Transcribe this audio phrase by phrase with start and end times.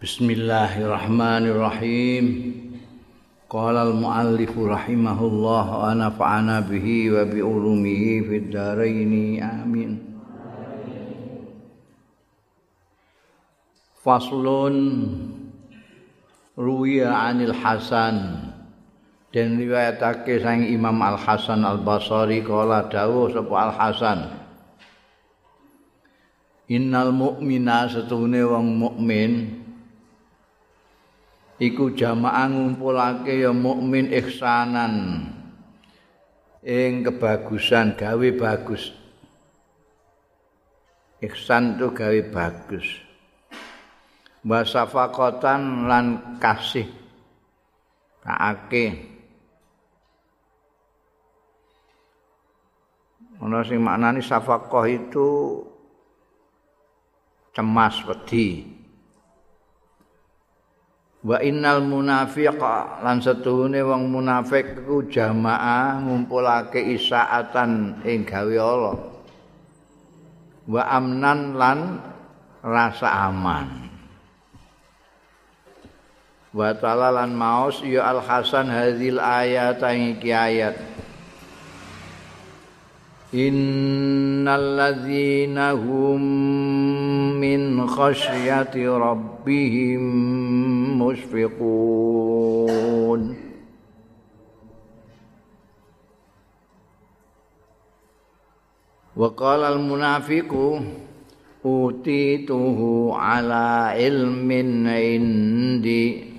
[0.00, 2.24] Bismillahirrahmanirrahim.
[3.52, 9.44] Qala al-muallif rahimahullah wa nafa'ana bihi wa bi ulumihi fid dharain.
[9.44, 10.00] Amin.
[14.00, 15.04] Faslun
[16.56, 18.40] ruwiya 'anil Hasan
[19.36, 24.32] dan riwayatake sang Imam Al Hasan Al Basri kala dawuh sapa Al Hasan
[26.72, 29.59] Innal mu'mina setune wong mukmin
[31.60, 35.28] iku jamaah ngumpulake ya mukmin ihsanan.
[36.64, 38.92] Ing kebagusan gawe bagus.
[41.20, 42.84] Ihsan tu gawe bagus.
[44.40, 46.06] Wasafaqatan lan
[46.40, 46.88] kasih.
[48.24, 49.08] Taake.
[53.40, 55.60] Ana sing maknani safaqah itu
[57.56, 58.79] cemas wedi
[61.20, 68.96] Wa innal munafiqa lan setuhune wong munafik iku jamaah ngumpulake isaatan ing gawe Allah.
[70.64, 71.78] Wa amnan lan
[72.64, 73.92] rasa aman.
[76.56, 80.76] Wa ta'ala lan maos ya Al Hasan hadzal ayat ayat.
[83.34, 86.20] إن الذين هم
[87.40, 90.02] من خشية ربهم
[91.02, 92.30] مشفقون.
[99.16, 100.80] وقال المنافق
[101.64, 104.52] أوتيته على علم
[104.86, 106.29] عندي.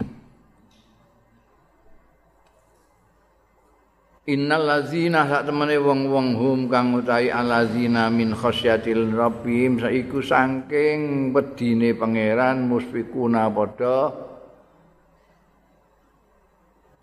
[4.32, 11.92] Innal ladzina sak temene wong-wong hum kang utahi alladzina min khasyatil rabbihim saiku saking wedine
[11.92, 14.08] pangeran musfikuna padha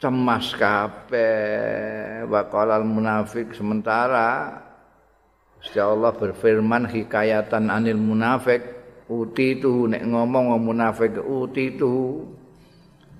[0.00, 2.24] cemas kabeh.
[2.32, 4.64] Waqalal munafik sementara
[5.60, 8.64] Gusti Allah berfirman hikayatan anil munafik
[9.04, 12.24] uti itu nek ngomong munafik uti itu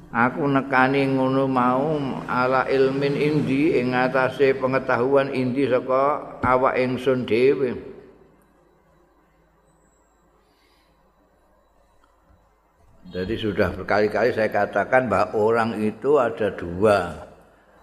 [0.09, 7.99] aku nekani ngono mau ala ilmin indi ing atase pengetahuan indi saka awak ingsun dhewe
[13.09, 17.25] Jadi sudah berkali-kali saya katakan bahwa orang itu ada dua.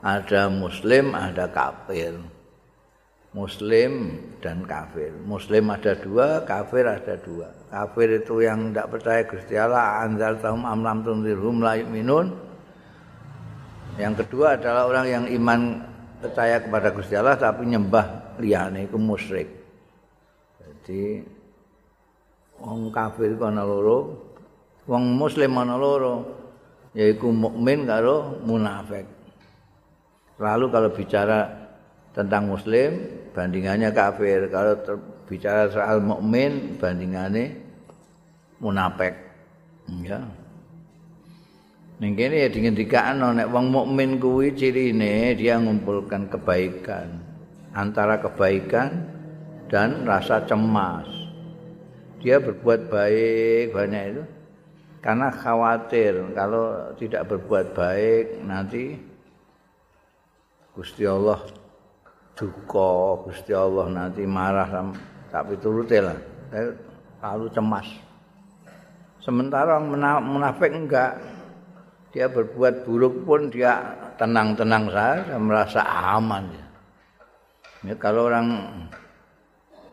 [0.06, 2.22] Ada muslim, ada kafir.
[3.36, 5.12] Muslim dan kafir.
[5.28, 7.52] Muslim ada dua, kafir ada dua.
[7.68, 12.32] Kafir itu yang tidak percaya Gusti Allah, anzal tahum amlam tunzirhum la minun.
[14.00, 15.84] Yang kedua adalah orang yang iman
[16.24, 19.52] percaya kepada Gusti Allah tapi nyembah liyane itu musyrik.
[20.64, 21.20] Jadi
[22.64, 23.98] wong kafir kono loro,
[24.88, 26.24] wong muslim ana loro
[26.96, 29.04] yaiku mukmin karo munafik.
[30.40, 31.65] Lalu kalau bicara
[32.16, 32.96] tentang muslim
[33.36, 34.80] bandingannya kafir, kalau
[35.28, 37.52] bicara soal mukmin bandingannya
[38.64, 39.14] munafik.
[40.02, 40.24] Ya.
[41.96, 47.08] Kene ya dingendikakno nek wong mukmin kuwi cirine dia ngumpulkan kebaikan
[47.72, 49.08] antara kebaikan
[49.72, 51.08] dan rasa cemas.
[52.20, 54.24] Dia berbuat baik banyak itu
[55.00, 58.98] karena khawatir kalau tidak berbuat baik nanti
[60.74, 61.40] Gusti Allah
[62.36, 64.68] duka, Gusti Allah nanti marah
[65.32, 66.20] tapi turuti lah.
[67.24, 67.88] Lalu cemas.
[69.24, 71.18] Sementara orang munafik enggak.
[72.16, 76.48] Dia berbuat buruk pun dia tenang-tenang saja, merasa aman.
[77.84, 78.48] Ya, kalau orang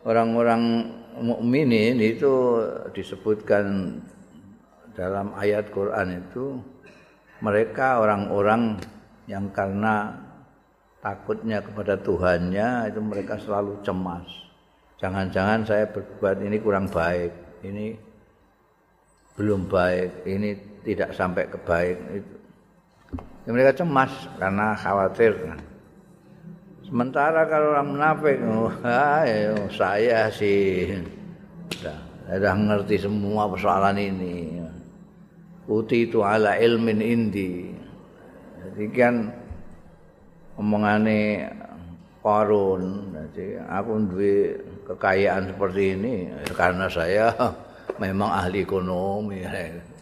[0.07, 0.87] orang-orang
[1.19, 2.63] mukminin itu
[2.95, 3.99] disebutkan
[4.95, 6.63] dalam ayat Quran itu
[7.43, 8.79] mereka orang-orang
[9.27, 10.22] yang karena
[11.03, 14.23] takutnya kepada Tuhannya itu mereka selalu cemas.
[15.03, 17.91] Jangan-jangan saya berbuat ini kurang baik, ini
[19.35, 20.55] belum baik, ini
[20.87, 22.35] tidak sampai ke baik itu.
[23.43, 25.35] Ya, mereka cemas karena khawatir.
[26.87, 30.95] Sementara kalau orang munafik, oh, ayo, saya sih
[31.75, 31.99] sudah,
[32.31, 34.63] sudah ngerti semua persoalan ini.
[35.63, 37.71] uti itu ala ilmin indi
[38.59, 39.31] jadi kan
[40.59, 41.49] omongane
[42.23, 44.55] Qarun jadi aku duwe
[44.87, 46.13] kekayaan seperti ini
[46.55, 47.35] karena saya
[48.03, 49.43] memang ahli ekonomi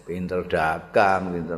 [0.06, 1.58] pinter dagang pinter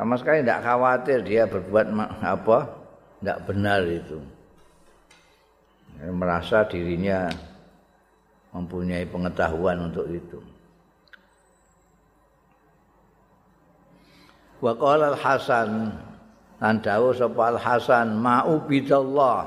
[0.00, 1.92] sama sekali tidak khawatir dia berbuat
[2.24, 2.58] apa
[3.20, 4.16] tidak benar itu.
[6.00, 7.28] Merasa dirinya
[8.56, 10.40] mempunyai pengetahuan untuk itu.
[14.64, 15.92] Wa qala al hasan
[16.60, 19.40] lan dawuh sapa al hasan ma'ubidallah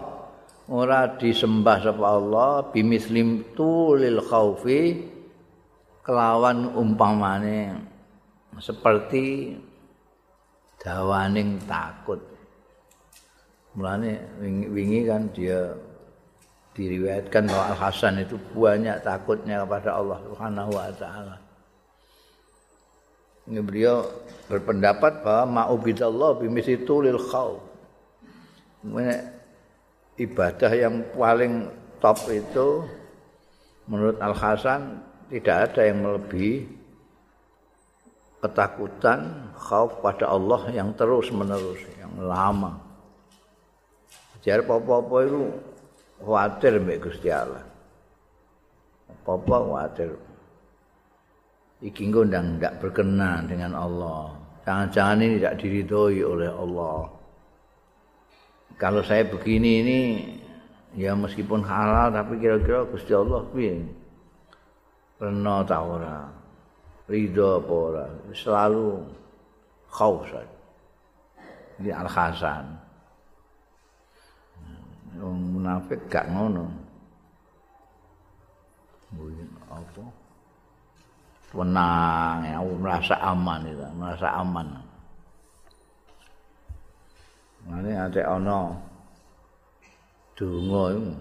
[0.67, 5.13] ora disembah sapa Allah bimislim tulil khaufi
[6.03, 7.79] kelawan umpamane.
[8.59, 9.57] Seperti
[10.77, 12.21] dawaning takut.
[13.73, 14.21] Mulane
[14.69, 15.73] wingi kan dia
[16.77, 21.35] diriwayatkan bahwa Al Hasan itu banyak takutnya kepada Allah Subhanahu wa taala.
[23.43, 24.07] Ini beliau
[24.47, 27.59] berpendapat bahwa ma'ubidallah itu lil khauf.
[30.13, 31.67] ibadah yang paling
[31.99, 32.87] top itu
[33.89, 36.67] menurut Al Hasan tidak ada yang melebihi
[38.43, 42.75] ketakutan khauf pada Allah yang terus menerus yang lama.
[44.43, 45.47] Jar apa-apa itu
[46.19, 47.63] khawatir mbek Gusti Allah.
[49.07, 50.09] Apa-apa khawatir.
[51.83, 54.31] Iki ngundang tidak berkenan dengan Allah.
[54.63, 57.11] Jangan-jangan ini tidak diridhoi oleh Allah.
[58.79, 59.99] Kalau saya begini ini
[60.95, 63.83] ya meskipun halal tapi kira-kira Gusti Allah piye?
[65.19, 66.23] Rena ta ora?
[67.11, 68.05] Ridho apa ora?
[68.31, 69.03] Selalu
[69.91, 70.23] khauf.
[71.83, 72.65] Ini Al-Hasan.
[75.19, 76.65] Wong munafik gak ngono.
[79.13, 80.22] Mungkin apa?
[81.53, 84.67] Tenang, ya, merasa aman itu, merasa aman.
[87.69, 88.73] Mane ate ana
[90.35, 91.13] donga iku.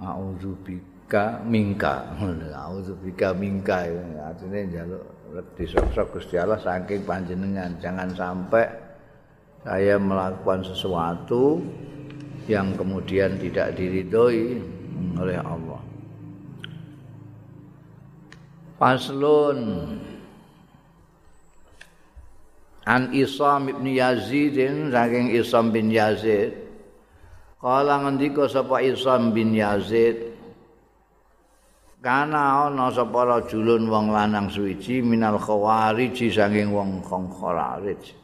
[0.00, 2.10] A'udzubika mingka.
[2.52, 3.88] A'udzubika mingka
[4.20, 5.04] artine njaluk
[5.56, 8.66] disok-sok Gusti Allah saking panjenengan jangan sampai
[9.62, 11.60] saya melakukan sesuatu
[12.48, 14.58] yang kemudian tidak diridhoi
[15.16, 15.89] oleh Allah.
[18.80, 19.60] Faslun
[22.88, 24.56] An Isam ibn Yazid
[24.90, 26.56] saking Isam bin Yazid.
[27.60, 30.32] Kala ngendika sapa Isam bin Yazid?
[32.00, 38.16] Kana ana sapa rajulun wong lanang suwiji minal khawarij saking wong khawarij.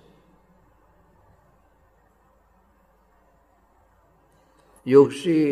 [4.88, 5.44] Yuksi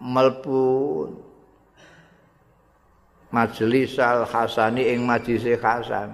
[0.00, 0.64] melpu
[3.32, 6.12] majelis al hasani ing majelis hasan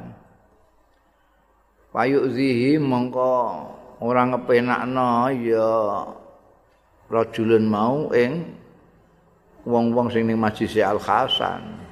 [1.91, 3.67] payuk zihi mongko
[3.99, 5.71] ora ngepenakno ya
[7.11, 8.55] rajulun mau ing
[9.67, 11.89] wong-wong sing ning majelis al hasan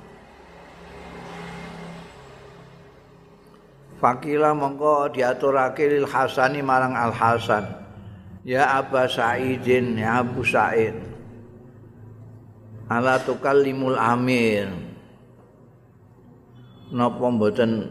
[3.96, 7.64] Fakila mongko diaturake lil Hasani marang Al Hasan.
[8.44, 10.94] Ya Aba Sa'idin, ya Abu Sa'id.
[12.92, 14.85] Ala tukallimul amir.
[16.92, 17.90] Napa mboten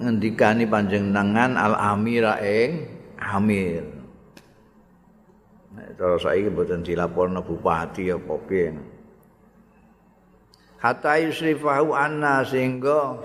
[0.00, 2.88] ngendikani panjenengan al amira ing
[3.20, 3.84] amir.
[6.00, 8.72] Cara saiki mboten dilaporno bupati apa piye?
[10.80, 13.20] Hatta yusrifahu anna sehingga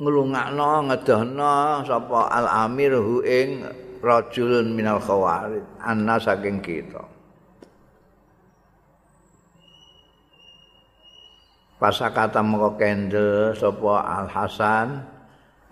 [0.00, 3.68] nglungakno ngedohno sapa al amir hu ing
[4.00, 7.11] rajulun minal khawarid anna saking kita
[11.82, 15.02] pasakata moko kendel sapa Al Hasan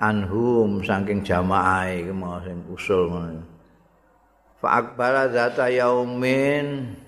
[0.03, 3.47] anhum saking jamaah iki mau sing usul ngono.
[4.59, 6.99] Fa akbara zata yaumin.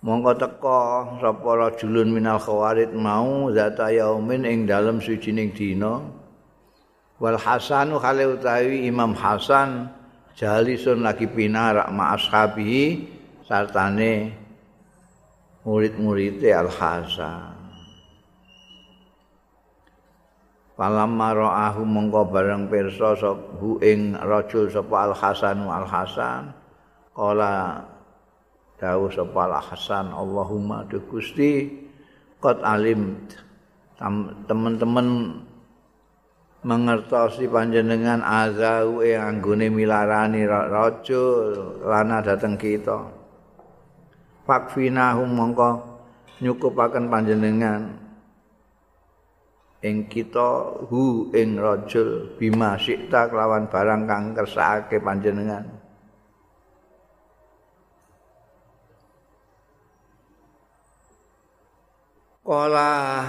[0.00, 0.80] Mongko teko
[1.20, 6.00] sapa rajulun minal khawarid mau zata yaumin ing dalem sucining dina.
[7.20, 9.92] Wal hasanu khale utawi imam hasan
[10.34, 13.06] jalisun lagi pinarak ma ashabihi
[13.46, 14.43] sartane
[15.64, 17.56] murid-murid Al-Hasan.
[20.74, 26.52] Falamma ra'ahu mongko bareng pirsa sabu ing rajul sapa Al-Hasan Al-Hasan.
[27.14, 27.80] Qala
[28.76, 31.70] dawuh sapa Al-Hasan Allahumma du Gusti
[32.42, 33.16] qad alim
[34.44, 35.40] teman-teman
[36.66, 43.23] mengertosi panjenengan azau ing anggone milarani rajul lana dateng kita
[44.44, 45.70] fakfinahum mongko
[46.40, 48.00] nyukupaken panjenengan.
[49.84, 55.64] Ing kita hu ing rajul bima sikta kelawan barang kang kersake panjenengan.
[62.44, 63.24] Kala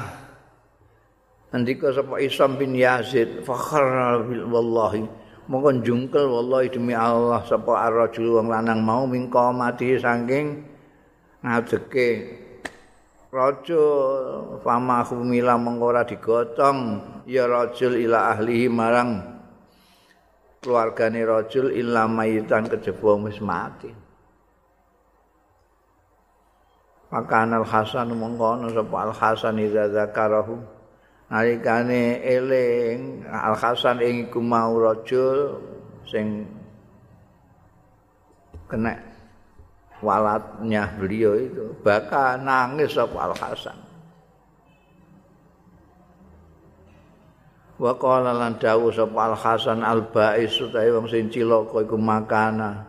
[1.56, 5.08] Andika sapa Isam bin Yazid fakharna bil wallahi.
[5.48, 10.75] Mongko jungkel wallahi demi Allah sapa ar-rajul wong lanang mau mingko mati saking
[11.46, 12.10] ngadeke
[13.30, 16.80] rajul fama humila mengko ora digotong
[17.30, 19.22] ya rajul ila ahlihi marang
[20.66, 23.94] keluargane rajul illa mayitan kejaba wis mati.
[27.14, 30.58] Maka al hasan mengko sapa al hasan idza zakarahu?
[31.30, 35.62] Nalikane eling al hasan ing iku mau rajul
[36.10, 36.50] sing
[38.66, 39.15] kena
[40.04, 43.78] walatnya beliau itu baka nangis sapa Al Hasan.
[47.76, 52.88] Wa qala lan dawuh sapa Al Hasan Al Bais utahe wong sing cilaka iku makana.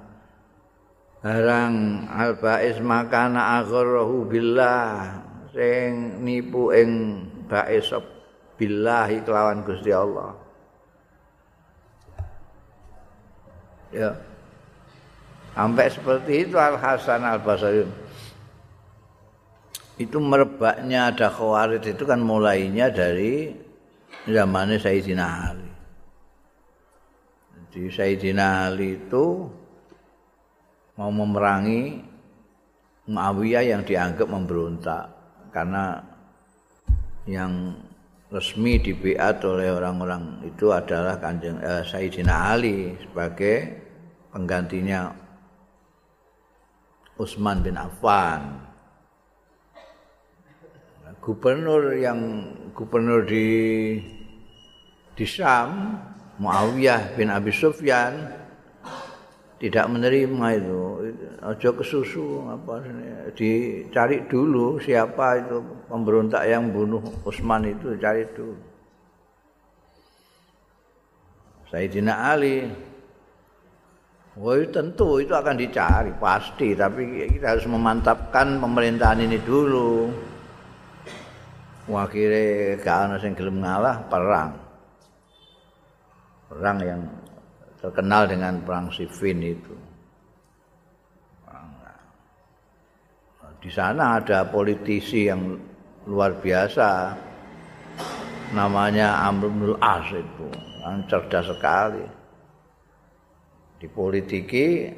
[1.23, 5.23] Harang Al Bais makana aghrahu billah
[5.55, 6.91] sing nipu ing
[7.47, 7.87] Bais
[8.59, 10.35] billahi kelawan Gusti Allah.
[13.95, 14.36] Ya
[15.57, 17.89] Sampai seperti itu Al Hasan Al Basri.
[19.97, 23.57] Itu merebaknya ada khawarid itu kan mulainya dari
[24.29, 25.71] zamannya Sayyidina Ali.
[27.57, 29.49] Jadi Sayyidina Ali itu
[31.01, 32.05] mau memerangi
[33.07, 35.09] Muawiyah yang dianggap memberontak
[35.55, 36.05] karena
[37.25, 37.73] yang
[38.29, 43.73] resmi dibiat oleh orang-orang itu adalah Kanjeng eh, Sayyidina Ali sebagai
[44.35, 45.26] penggantinya
[47.17, 48.61] Utsman bin Affan.
[51.25, 52.21] Gubernur yang
[52.77, 53.49] gubernur di
[55.17, 55.97] di Syam,
[56.39, 58.31] Muawiyah bin Abi Sufyan
[59.57, 60.81] tidak menerima itu.
[61.41, 62.85] Ojo kesusu apa
[63.33, 68.61] dicari dulu siapa itu pemberontak yang bunuh Utsman itu cari dulu.
[71.73, 72.71] Sayyidina Ali
[74.37, 80.13] Wah tentu itu akan dicari pasti, tapi kita harus memantapkan pemerintahan ini dulu.
[81.89, 84.53] Akhirnya gak ada yang gelem ngalah perang.
[86.53, 87.01] Perang yang
[87.81, 89.73] terkenal dengan perang Siffin itu.
[93.57, 95.59] Di sana ada politisi yang
[96.07, 97.19] luar biasa,
[98.55, 100.47] namanya Amr bin As itu,
[100.87, 102.16] yang cerdas sekali.
[103.77, 104.91] Di politiki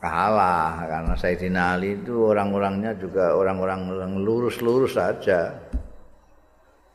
[0.00, 0.84] kalah.
[0.88, 5.54] Karena Sayyidina Ali itu orang-orangnya juga orang-orang lurus-lurus saja.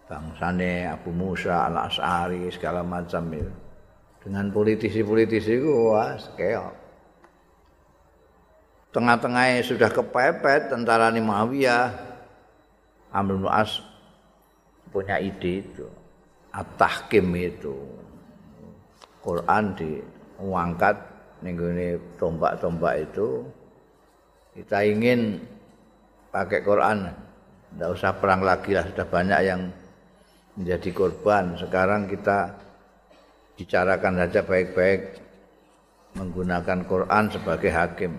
[0.05, 3.53] Bangsane Abu Musa al-As'ari segala macam itu.
[4.25, 6.85] Dengan politisi-politisi itu wah keok
[8.95, 11.91] tengah-tengahnya sudah kepepet tentara Muawiyah
[13.11, 13.83] Amr As
[14.87, 15.87] punya ide itu.
[16.55, 17.75] At-tahkim itu.
[19.19, 19.99] Quran di
[20.39, 20.95] ngangkat
[21.43, 21.55] ning
[22.19, 23.43] tombak-tombak itu
[24.55, 25.43] kita ingin
[26.31, 27.11] pakai Quran.
[27.75, 29.67] Tidak usah perang lagi lah sudah banyak yang
[30.55, 31.59] menjadi korban.
[31.59, 32.55] Sekarang kita
[33.59, 35.19] bicarakan saja baik-baik
[36.15, 38.15] menggunakan Quran sebagai hakim.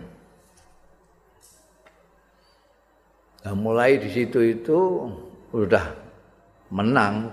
[3.45, 5.09] Nah, mulai di situ itu
[5.55, 5.95] sudah
[6.69, 7.33] menang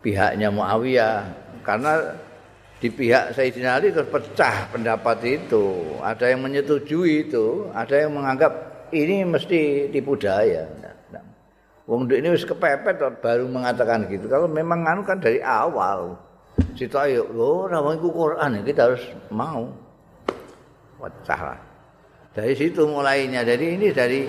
[0.00, 1.26] pihaknya Muawiyah
[1.66, 2.16] karena
[2.78, 5.98] di pihak Sayyidina Ali terpecah pendapat itu.
[5.98, 8.52] Ada yang menyetujui itu, ada yang menganggap
[8.94, 10.66] ini mesti tipu daya.
[11.88, 14.28] Wong ini wis kepepet baru mengatakan gitu.
[14.28, 16.20] Kalau memang anu kan dari awal.
[16.76, 19.72] Situ ayo, oh nama itu Quran kita harus mau.
[21.00, 21.58] Pecah lah.
[22.36, 23.40] Dari situ mulainya.
[23.40, 24.28] Jadi ini dari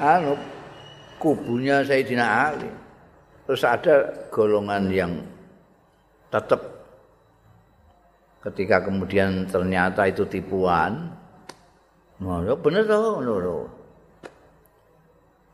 [0.00, 0.32] anu
[1.20, 2.72] kubunya Sayyidina Ali.
[3.44, 3.94] Terus ada
[4.32, 5.12] golongan yang
[6.32, 6.75] tetap
[8.46, 11.16] ketika kemudian ternyata itu tipuan
[12.16, 13.68] Nah, bener toh, lho.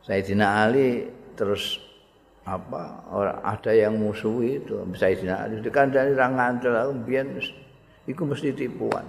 [0.07, 1.79] Sayyidina Ali terus
[2.43, 7.27] apa orang ada yang musuhi itu Sayyidina Ali kan dari rangan terlalu biar
[8.07, 9.07] itu mesti tipuan.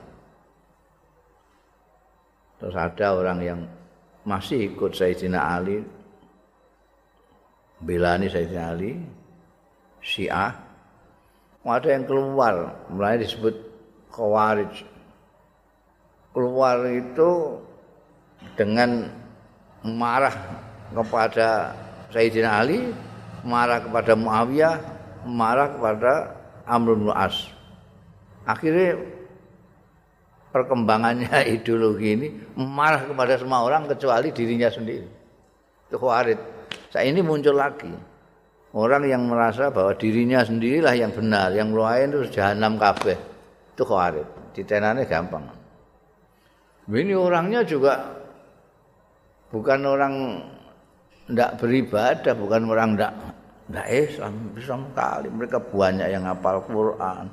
[2.61, 3.59] Terus ada orang yang
[4.25, 5.81] masih ikut Sayyidina Ali
[7.85, 8.97] belani Sayyidina Ali
[10.01, 10.53] Syiah
[11.63, 13.72] ada yang keluar mulai disebut
[14.13, 14.93] Khawarij
[16.33, 17.61] keluar itu
[18.53, 19.09] dengan
[19.85, 20.33] marah
[20.93, 21.73] kepada
[22.13, 22.93] Sayyidina Ali,
[23.45, 24.75] marah kepada Muawiyah,
[25.25, 26.11] marah kepada
[26.69, 27.49] Amr bin As.
[28.45, 29.01] Akhirnya
[30.53, 32.27] perkembangannya ideologi ini
[32.57, 35.07] marah kepada semua orang kecuali dirinya sendiri.
[35.89, 36.37] Itu Khawarij.
[36.93, 37.89] Saya ini muncul lagi.
[38.73, 43.32] orang yang merasa bahwa dirinya sendirilah yang benar, yang lain itu jahanam kabeh.
[43.73, 44.53] Itu khawarij.
[44.53, 45.49] Ditenane gampang.
[46.87, 48.05] Ini orangnya juga
[49.49, 50.13] bukan orang
[51.31, 53.13] tidak beribadah, bukan orang tidak
[53.69, 55.27] tidak Islam, Islam kali.
[55.31, 57.25] Mereka banyak yang hafal Quran,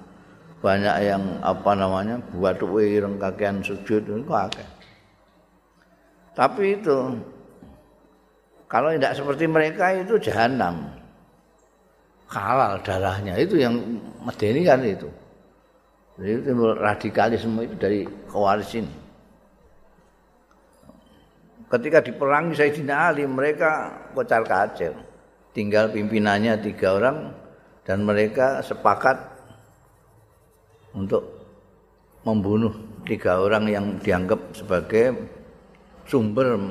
[0.63, 4.69] banyak yang apa namanya buat wireng kakean sujud itu akeh.
[6.33, 7.19] Tapi itu
[8.71, 10.95] kalau tidak seperti mereka itu jahanam.
[12.31, 13.75] Halal darahnya itu yang
[14.23, 15.11] medeni kan itu.
[16.21, 18.95] Jadi itu radikalisme itu dari Khawarij ini.
[21.65, 24.93] Ketika diperangi Sayyidina Ali mereka kocar kacir.
[25.51, 27.35] Tinggal pimpinannya tiga orang
[27.83, 29.19] dan mereka sepakat
[30.95, 31.27] untuk
[32.23, 32.71] membunuh
[33.03, 35.17] tiga orang yang dianggap sebagai
[36.07, 36.71] sumber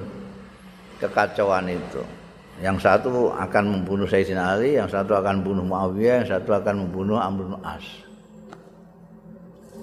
[1.01, 2.05] kekacauan itu.
[2.59, 7.19] Yang satu akan membunuh Sayyidina Ali, yang satu akan membunuh Muawiyah, yang satu akan membunuh
[7.19, 8.08] Amr bin As.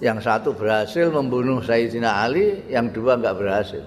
[0.00, 3.84] Yang satu berhasil membunuh Sayyidina Ali, yang dua enggak berhasil.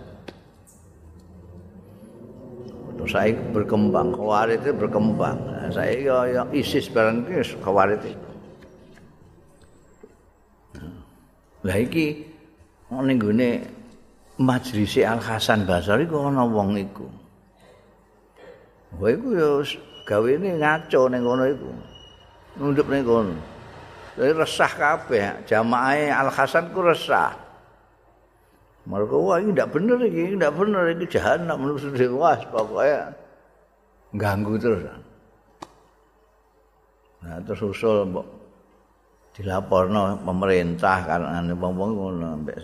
[2.98, 5.38] Terus saya berkembang, Khawarij itu berkembang.
[5.72, 8.30] Saya ya, ISIS barang itu Khawarij itu.
[11.64, 12.24] Lah iki
[12.90, 13.50] ning gone
[14.40, 17.04] Majlis Al Hasan Basri kok ana wong iku.
[18.96, 19.50] Kowe iku ya
[20.08, 21.70] gawene ngaco ning kono iku.
[22.56, 23.36] Nunduk ning kono.
[24.20, 27.32] Resah kabeh, jamaah Al Hasan ku resah.
[28.84, 33.16] Mereka wah ini tidak benar ini, tidak benar ini jahanam menurut dewas pokoknya
[34.18, 34.84] ganggu terus.
[37.24, 38.12] Nah terus usul
[39.38, 42.58] dilaporno pemerintah karena wong-wong ngono ambek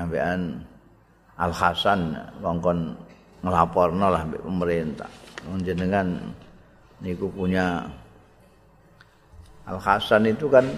[0.00, 0.62] ambekan
[1.36, 2.96] Al Hasan kongkon
[3.44, 5.10] ngelaporno lah ambek pemerintah.
[5.66, 6.32] Jenengan
[7.02, 7.82] niku punya
[9.72, 10.68] Al Hasan itu kan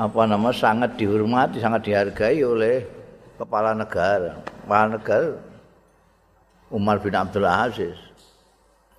[0.00, 2.88] apa nama sangat dihormati, sangat dihargai oleh
[3.36, 4.40] kepala negara.
[4.64, 5.36] Kepala negara
[6.72, 7.94] Umar bin Abdul Aziz.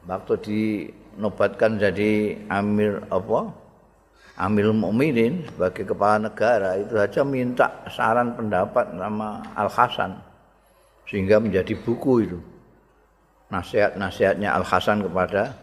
[0.06, 3.52] Waktu dinobatkan jadi Amir apa?
[4.38, 10.14] Amir Mukminin sebagai kepala negara itu saja minta saran pendapat nama Al Hasan
[11.10, 12.40] sehingga menjadi buku itu
[13.50, 15.58] nasihat-nasihatnya Al Hasan kepada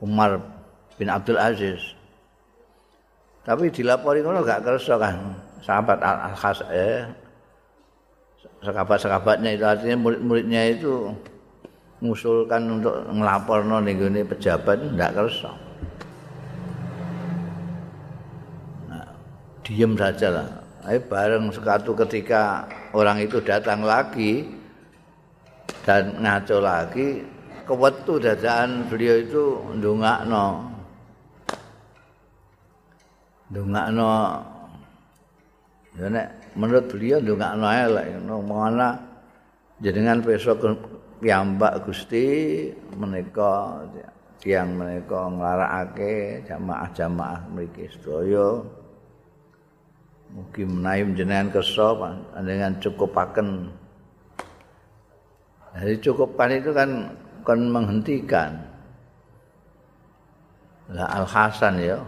[0.00, 0.40] Umar
[0.96, 2.01] bin Abdul Aziz.
[3.42, 5.18] Tapi dilapori ngono gak kersa kan
[5.62, 7.02] sahabat Al Hasan eh,
[8.62, 11.10] sahabat-sahabatnya itu artinya murid-muridnya itu
[12.02, 15.50] mengusulkan untuk ngelaporno ning gone pejabat ndak kersa.
[18.90, 19.06] Nah,
[19.62, 20.48] diem saja lah.
[20.90, 24.50] Eh, bareng sekatu ketika orang itu datang lagi
[25.86, 27.22] dan ngaco lagi
[27.62, 29.44] kewetu dadaan beliau itu
[29.78, 30.71] ndongakno
[33.52, 34.12] ndongakno
[36.00, 38.88] ya nek menurut beliau ndongakno ae lek ngono
[39.84, 40.64] jenengan besok
[41.20, 42.24] piyambak Gusti
[42.96, 43.84] menika
[44.40, 48.64] tiang menika nglarakake jamaah-jamaah mriki sedaya
[50.32, 51.92] Mugi menawi jenengan kersa
[52.40, 53.68] dengan cukupaken.
[55.76, 57.12] Jadi cukupan itu kan
[57.44, 58.64] kan menghentikan.
[60.88, 62.00] Lah Al Hasan ya.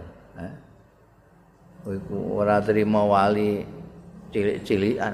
[1.85, 3.65] Iku ora terima wali
[4.33, 5.13] cilik-cilikan.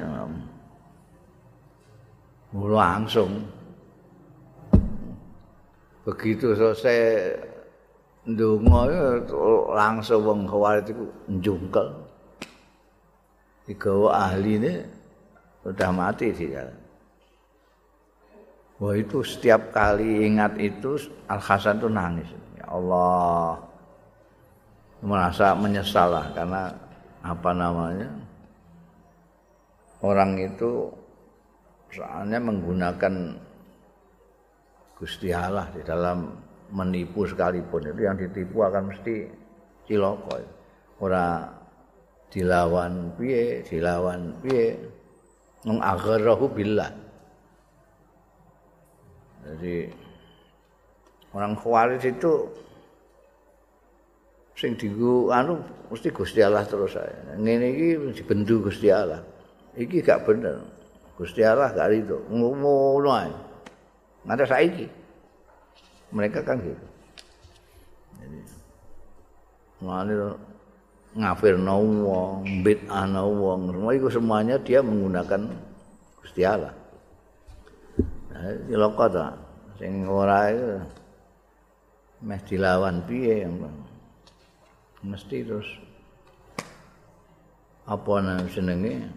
[2.54, 3.46] Langsung
[6.06, 6.98] begitu selesai
[8.26, 8.82] ndonga
[9.70, 12.10] langsung wong khawarij iku njungkel.
[13.70, 14.72] digawa ahli ini
[15.62, 16.66] sudah mati dia.
[18.82, 20.98] Wah itu setiap kali ingat itu
[21.30, 22.26] Al Hasan itu nangis.
[22.58, 23.62] Ya Allah
[25.00, 26.72] merasa menyesal lah karena
[27.20, 28.08] apa namanya
[30.04, 30.88] orang itu
[31.92, 33.14] soalnya menggunakan
[35.00, 36.28] Gusti Allah di dalam
[36.70, 39.24] menipu sekalipun itu yang ditipu akan mesti
[39.88, 40.36] ciloko.
[41.00, 41.60] Orang
[42.30, 44.78] dilawan piye dilawan piye
[45.66, 45.82] mung
[46.54, 46.92] billah
[49.40, 49.90] jadi
[51.34, 52.32] orang khawarij itu
[54.60, 55.56] sing dienggo anu
[55.88, 57.88] mesti Gusti Allah terus saya ngene iki
[58.20, 59.24] dibendu Gusti Allah.
[59.72, 60.60] Iki gak bener.
[61.16, 63.32] Gusti Allah gak itu ngono ae.
[64.28, 64.86] Nganti saiki.
[66.12, 66.86] Mereka kan gitu.
[68.20, 68.38] Jadi
[69.80, 70.36] ngene
[71.10, 71.74] ngafirno
[72.06, 75.50] wong, bid'ahno wong, semua itu semuanya dia menggunakan
[76.22, 76.70] Gusti Allah.
[78.30, 79.26] Nah, cilaka ta.
[79.80, 80.76] Sing ora itu
[82.20, 83.48] meh dilawan piye
[85.00, 85.68] mesti terus
[87.88, 89.08] apa nang jenenge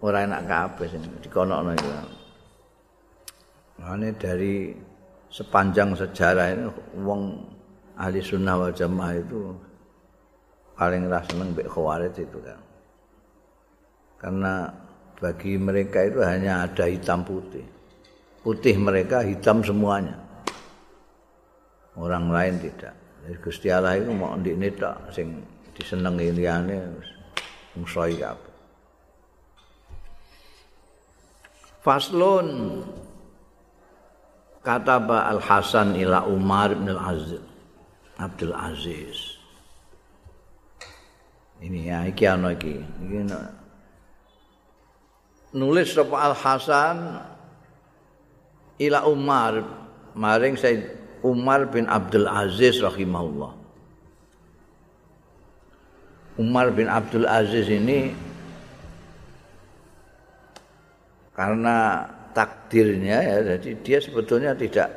[0.00, 1.90] ora enak kabeh sing dikonokno iku
[3.84, 4.70] Ane dari
[5.28, 6.64] sepanjang sejarah ini
[7.02, 7.42] wong
[7.98, 9.50] ahli sunnah wal jamaah itu
[10.78, 12.60] paling rasa seneng mbek khawarij itu kan.
[14.16, 14.72] Karena
[15.18, 17.66] bagi mereka itu hanya ada hitam putih.
[18.40, 20.16] Putih mereka hitam semuanya.
[21.98, 23.03] Orang lain tidak.
[23.24, 25.40] Jadi Gusti Allah itu mau ndik tok sing
[25.72, 26.76] disenengi liyane
[27.80, 28.52] musoi kabeh.
[31.80, 32.48] Faslun.
[34.64, 37.44] Kataba Al Hasan ila Umar bin Al Aziz
[38.16, 39.36] Abdul Aziz.
[41.60, 42.80] Ini ya iki ana iki.
[42.80, 43.28] Iki
[45.52, 46.96] nulis sapa Al Hasan
[48.80, 49.84] ila Umar.
[50.14, 53.56] Maring Said Umar bin Abdul Aziz rahimahullah.
[56.36, 58.12] Umar bin Abdul Aziz ini
[61.32, 62.04] karena
[62.36, 64.92] takdirnya ya jadi dia sebetulnya tidak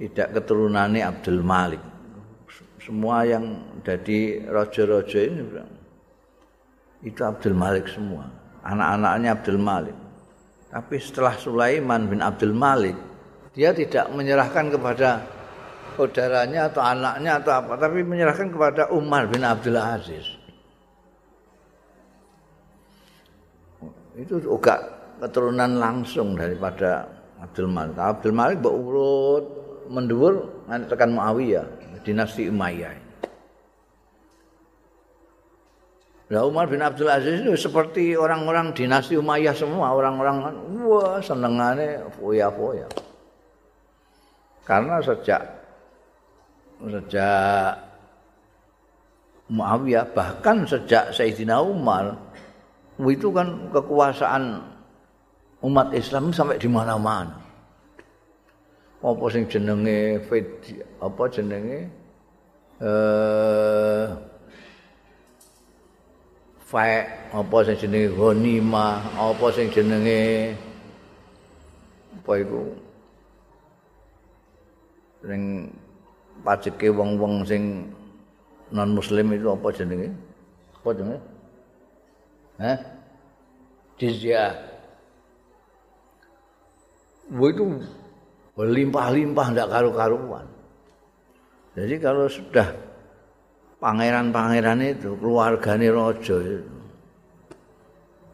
[0.00, 1.82] tidak keturunannya Abdul Malik.
[2.80, 5.42] Semua yang jadi rojo-rojo ini
[7.04, 8.24] itu Abdul Malik semua.
[8.64, 9.96] Anak-anaknya Abdul Malik.
[10.72, 12.96] Tapi setelah Sulaiman bin Abdul Malik
[13.56, 15.24] dia tidak menyerahkan kepada
[15.96, 20.36] saudaranya atau anaknya atau apa tapi menyerahkan kepada Umar bin Abdul Aziz
[24.16, 24.80] itu juga
[25.20, 27.04] keturunan langsung daripada
[27.40, 27.96] Abdul Malik.
[28.00, 29.44] Abdul Malik berurut
[30.66, 31.66] nanti tekan Muawiyah,
[32.00, 33.04] dinasti Umayyah.
[36.26, 42.88] Nah Umar bin Abdul Aziz itu seperti orang-orang dinasti Umayyah semua, orang-orang wah senengane foya-foya.
[44.66, 45.46] Karena sejak
[46.82, 47.86] sejak
[49.46, 52.18] Muawiyah bahkan sejak Sayyidina Umar
[52.98, 54.58] itu kan kekuasaan
[55.62, 57.38] umat Islam sampai di mana-mana.
[59.06, 60.18] Apa sing jenenge
[60.98, 61.86] apa jenenge
[62.82, 64.06] eh
[66.66, 70.58] fae apa sing jenenge ghanima, apa sing jenenge
[72.18, 72.66] apa iku
[75.26, 75.42] sing
[76.46, 77.90] pajeke wong-wong sing
[78.70, 80.08] non muslim itu apa jenenge?
[80.82, 81.20] Apa jenenge?
[82.62, 82.78] Hah?
[83.98, 84.54] Jizyah.
[87.34, 87.64] Wah itu
[88.54, 90.46] berlimpah-limpah tidak karu-karuan.
[91.76, 92.72] Jadi kalau sudah
[93.82, 96.76] pangeran-pangeran itu keluargane raja itu.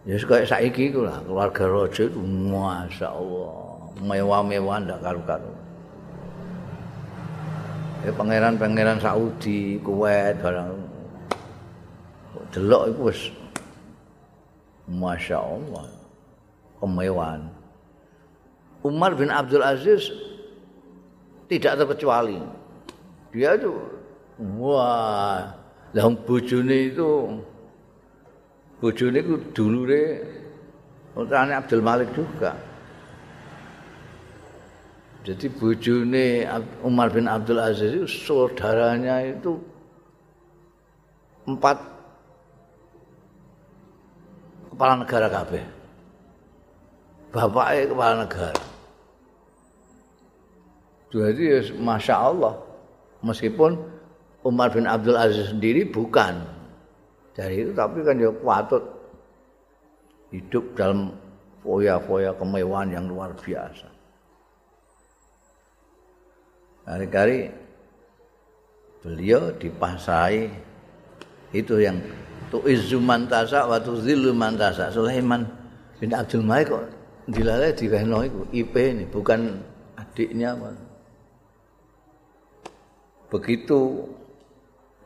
[0.03, 5.62] Ya kayak saiki itu lah keluarga raja itu masya Allah mewah-mewah tidak karu-karuan.
[8.03, 10.75] Pangeran-pangeran Saudi, Kuwait, barang
[12.51, 13.21] delok itu wis
[14.91, 15.87] masya Allah
[16.83, 17.47] kemewahan.
[18.83, 20.11] Umar bin Abdul Aziz
[21.47, 22.43] tidak terkecuali.
[23.31, 23.71] Dia itu
[24.59, 25.55] wah,
[25.95, 27.39] lah bojone itu
[28.83, 30.05] bojone itu dulure
[31.15, 32.72] putrane Abdul Malik juga.
[35.23, 36.51] Jadi bojone
[36.83, 39.55] Umar bin Abdul Aziz itu saudaranya itu
[41.47, 41.79] empat
[44.75, 45.63] kepala negara kabeh.
[47.31, 48.63] Bapaknya kepala negara.
[51.13, 52.57] Jadi ya Masya Allah
[53.21, 53.77] Meskipun
[54.49, 56.41] Umar bin Abdul Aziz sendiri bukan
[57.37, 58.81] Dari itu tapi kan ya patut
[60.33, 61.13] Hidup dalam
[61.61, 63.92] foya-foya kemewahan yang luar biasa
[66.83, 67.47] Kali-kali
[69.03, 70.51] beliau dipasai.
[71.53, 72.01] Itu yang
[72.49, 74.89] tu'izzu man tasa wa tuzillu man tasa.
[74.89, 75.45] Sulaiman
[76.01, 76.85] bin Abdul Malik kok
[77.29, 79.61] dilalai di itu IP ini bukan
[80.01, 80.57] adiknya.
[83.29, 83.81] Begitu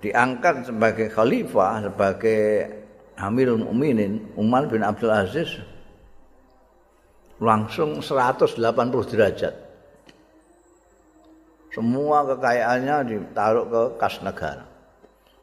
[0.00, 2.42] diangkat sebagai khalifah sebagai
[3.16, 5.56] Amirul Mukminin Umar bin Abdul Aziz
[7.40, 8.60] langsung 180
[9.12, 9.65] derajat
[11.76, 14.64] semua kekayaannya ditaruh ke kas negara.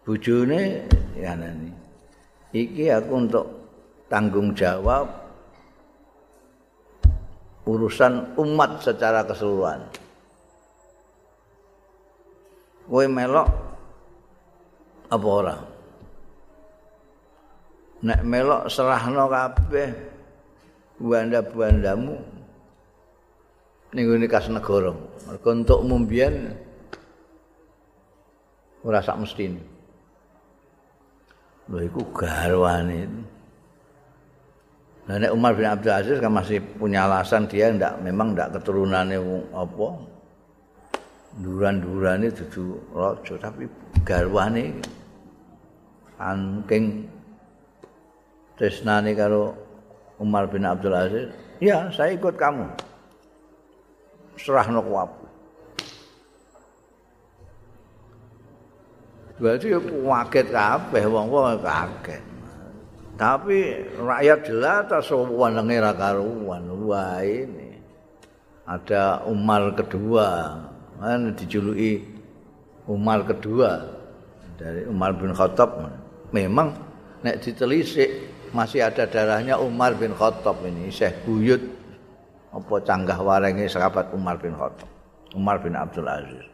[0.02, 0.82] Bujune
[1.14, 1.70] ya nani.
[2.50, 3.46] Iki aku untuk
[4.10, 5.14] tanggung jawab
[7.70, 9.86] urusan umat secara keseluruhan.
[12.90, 13.50] Kowe melok
[15.14, 15.58] apa ora?
[18.04, 19.90] Nek melok serahno kabeh
[20.98, 22.33] buanda-buandamu
[23.94, 24.92] ning ngene kas negara.
[25.30, 26.58] Mergo entuk mumbian
[28.84, 29.62] ora sak mestine.
[31.70, 33.08] Lho iku garwane.
[35.04, 39.20] Nah, Umar bin Abdul Aziz kan masih punya alasan dia ndak memang ndak keturunannya
[39.52, 39.88] apa
[41.44, 43.68] duran-durane dudu raja tapi
[44.08, 44.80] garwane
[46.16, 47.10] saking
[48.56, 49.58] tresnane karo
[50.24, 51.28] Umar bin Abdul Aziz
[51.60, 52.70] ya saya ikut kamu
[54.38, 55.24] serahno kuwapu
[59.44, 62.24] berarti waket kabeh wong-wong kaget.
[63.14, 63.58] Tapi
[64.00, 66.64] rakyat jelas sewenenge ra karuan.
[66.88, 67.78] Wah ini.
[68.66, 70.58] Ada Umar kedua.
[70.98, 72.02] Kan dijuluki
[72.90, 73.84] Umar kedua.
[74.58, 75.92] Dari Umar bin Khattab.
[76.34, 76.74] Memang
[77.22, 78.10] nek ditelisik
[78.56, 81.62] masih ada darahnya Umar bin Khattab ini Syekh Buyut
[82.54, 84.90] apa canggah warenge sahabat Umar bin Khattab
[85.34, 86.54] Umar bin Abdul Aziz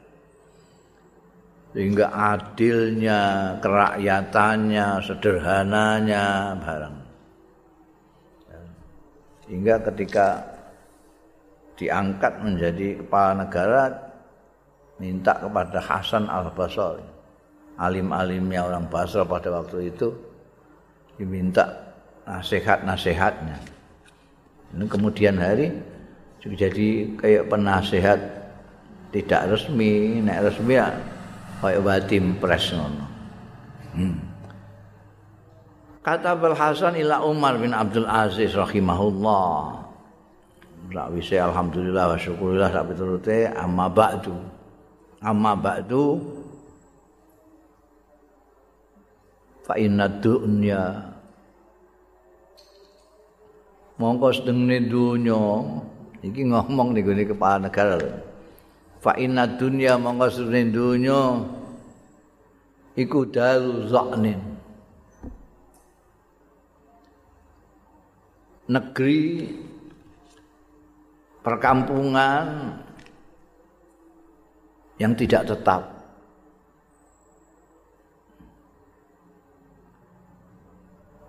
[1.70, 6.98] sehingga adilnya, kerakyatannya, sederhananya barang.
[9.50, 10.50] Hingga ketika
[11.78, 13.84] diangkat menjadi kepala negara
[14.98, 17.06] minta kepada Hasan Al-Basri
[17.80, 20.12] alim-alimnya orang Basra pada waktu itu
[21.16, 21.70] diminta
[22.28, 23.69] nasihat-nasihatnya.
[24.76, 25.74] Ini kemudian hari
[26.40, 28.20] jadi kayak penasehat
[29.10, 30.94] tidak resmi, nek resmi ya
[31.60, 33.06] kaya watim pres ngono.
[33.98, 34.18] Hmm.
[36.00, 39.84] Kata Abul Hasan ila Umar bin Abdul Aziz rahimahullah.
[40.90, 44.34] Sakwise alhamdulillah wa syukurillah sak piturute amma ba'du.
[45.20, 46.18] Amma ba'du
[49.68, 51.09] fa inna dunya
[54.00, 55.44] mongko sedene dunya.
[56.20, 58.28] Iki ngomong ning kepala negara
[59.00, 61.22] fa inna dunya monggo sedene dunya.
[63.00, 64.60] Iku dalu zaknin
[68.70, 69.50] negeri
[71.42, 72.76] perkampungan
[75.02, 75.82] yang tidak tetap.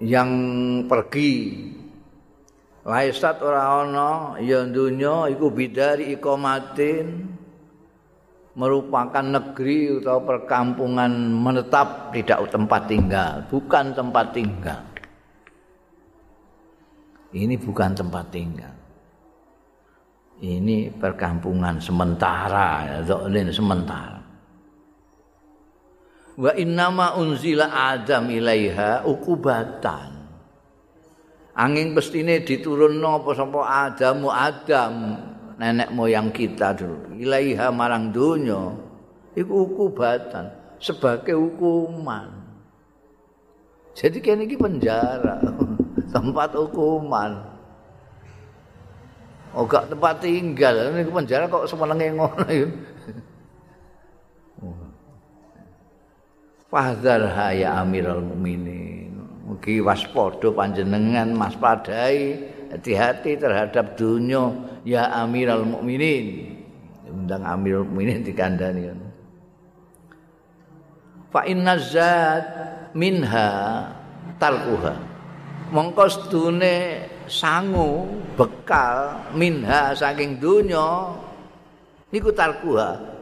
[0.01, 0.31] Yang
[0.89, 1.33] pergi
[2.85, 7.29] laisat ora ana ya dunya iku bidari ikomatin
[8.59, 14.81] merupakan negeri atau perkampungan menetap tidak tempat tinggal, bukan tempat tinggal.
[17.31, 18.75] Ini bukan tempat tinggal.
[20.41, 24.19] Ini perkampungan sementara, zolin sementara.
[26.35, 30.10] Wa innama unzila Adam ilaiha ukubatan.
[31.59, 33.61] Angin pestine diturunno apa sapa
[33.91, 34.95] Adamu Adam
[35.59, 37.19] nenek moyang kita dulu.
[37.19, 38.71] Ilaiha marang dunya
[39.35, 42.31] iku ukubatan sebagai hukuman.
[43.93, 45.43] Jadi kene iki penjara
[46.15, 47.51] tempat hukuman.
[49.51, 50.95] Oh gak tempat tinggal.
[50.95, 52.71] Ini penjara kok semenenge ngono ya.
[56.71, 57.27] Fahdar
[57.59, 59.00] ya Amirul Mukminin.
[59.51, 62.39] Mugi waspada panjenengan Mas Padai
[62.71, 64.55] hati-hati terhadap dunia
[64.87, 66.55] ya Amirul Mukminin.
[67.11, 68.95] Undang Amirul Mukminin dikandani.
[71.35, 72.47] Fa inna zat
[72.95, 73.91] minha
[74.39, 74.95] tarkuha.
[75.75, 78.07] Mongko sedune sangu
[78.39, 81.11] bekal minha saking dunya
[82.15, 83.19] niku tarkuha.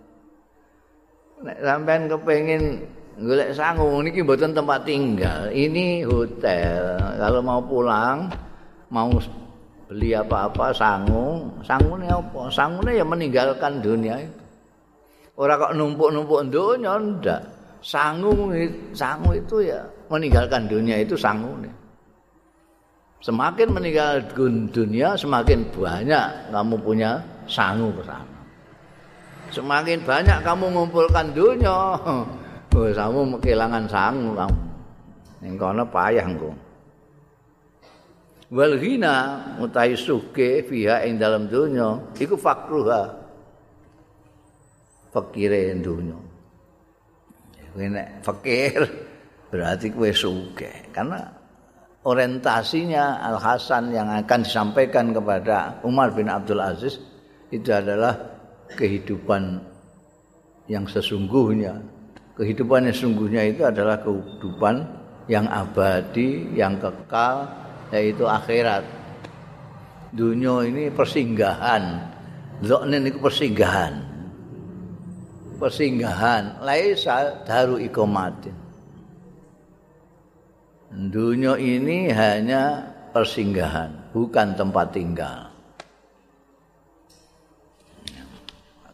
[1.43, 2.63] Nek sampean kepengin
[3.19, 5.51] golek sangu niki mboten tempat tinggal.
[5.51, 6.99] Ini hotel.
[7.19, 8.31] Kalau mau pulang
[8.95, 9.11] mau
[9.91, 12.49] beli apa-apa sangu, sangune apa?
[12.49, 14.41] Sangune ya meninggalkan dunia itu.
[15.37, 17.43] Ora kok numpuk-numpuk dunia ndak.
[17.83, 18.55] Sangu
[18.95, 21.67] sangu itu ya meninggalkan dunia itu sangune.
[23.23, 28.32] Semakin meninggalkan dunia, semakin banyak kamu punya sangu ke sana.
[29.53, 32.01] Semakin banyak kamu mengumpulkan dunia,
[32.73, 34.61] Oh, kamu kehilangan sangu kamu.
[35.45, 36.57] Ning kono payah engko.
[38.49, 38.81] Wal
[39.61, 43.13] mutai suke fiha ing dalam dunya iku fakruha.
[45.13, 46.17] Fakire dunya.
[47.73, 47.85] Kowe
[48.25, 48.81] fakir
[49.53, 51.29] berarti kowe suke karena
[52.09, 56.97] orientasinya Al Hasan yang akan disampaikan kepada Umar bin Abdul Aziz
[57.53, 58.32] itu adalah
[58.75, 59.61] kehidupan
[60.67, 61.83] yang sesungguhnya
[62.37, 64.89] kehidupan yang sungguhnya itu adalah kehidupan
[65.29, 67.49] yang abadi, yang kekal
[67.93, 68.85] yaitu akhirat.
[70.13, 72.09] Dunia ini persinggahan.
[72.65, 73.95] Zoknen itu persinggahan.
[75.57, 76.61] Persinggahan.
[76.65, 78.57] Laisa daru ikomatin.
[80.93, 82.85] Dunia ini hanya
[83.17, 85.52] persinggahan, bukan tempat tinggal.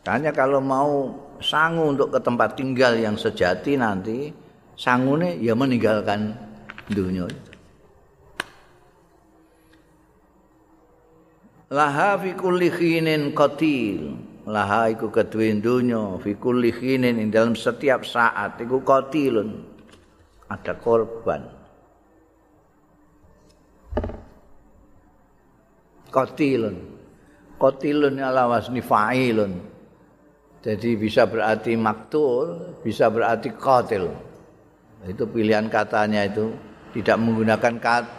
[0.08, 4.32] Makanya kalau mau sangu untuk ke tempat tinggal yang sejati nanti,
[4.72, 6.32] sangune ya meninggalkan
[6.88, 7.52] dunia itu.
[11.76, 14.16] Laha fi kulli khinin qatil.
[14.48, 19.60] Laha iku kedue dunya fi kulli khinin dalam setiap saat iku qatilun.
[20.48, 21.44] Ada korban.
[26.08, 26.76] Qatilun.
[27.60, 29.76] Qatilun ala wasni fa'ilun.
[30.58, 34.10] Jadi bisa berarti maktul, bisa berarti qatil.
[35.06, 36.50] Itu pilihan katanya itu
[36.90, 37.74] tidak menggunakan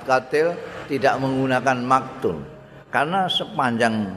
[0.07, 0.55] katil,
[0.87, 2.39] tidak menggunakan maktul.
[2.87, 4.07] Karena sepanjang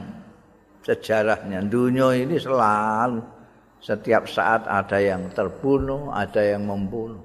[0.87, 3.19] sejarahnya dunia ini selalu
[3.83, 7.19] setiap saat ada yang terbunuh, ada yang membunuh.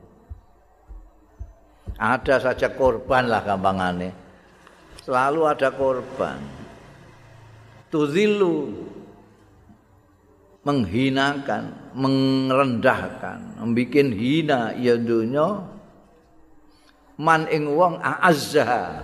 [1.94, 4.11] Ada saja korban lah gampangannya.
[5.06, 6.38] Selalu ada korban.
[7.88, 8.74] Tuzilu
[10.68, 15.64] menghinakan, merendahkan, membikin hina ya dunya
[17.16, 19.00] man ing wong azza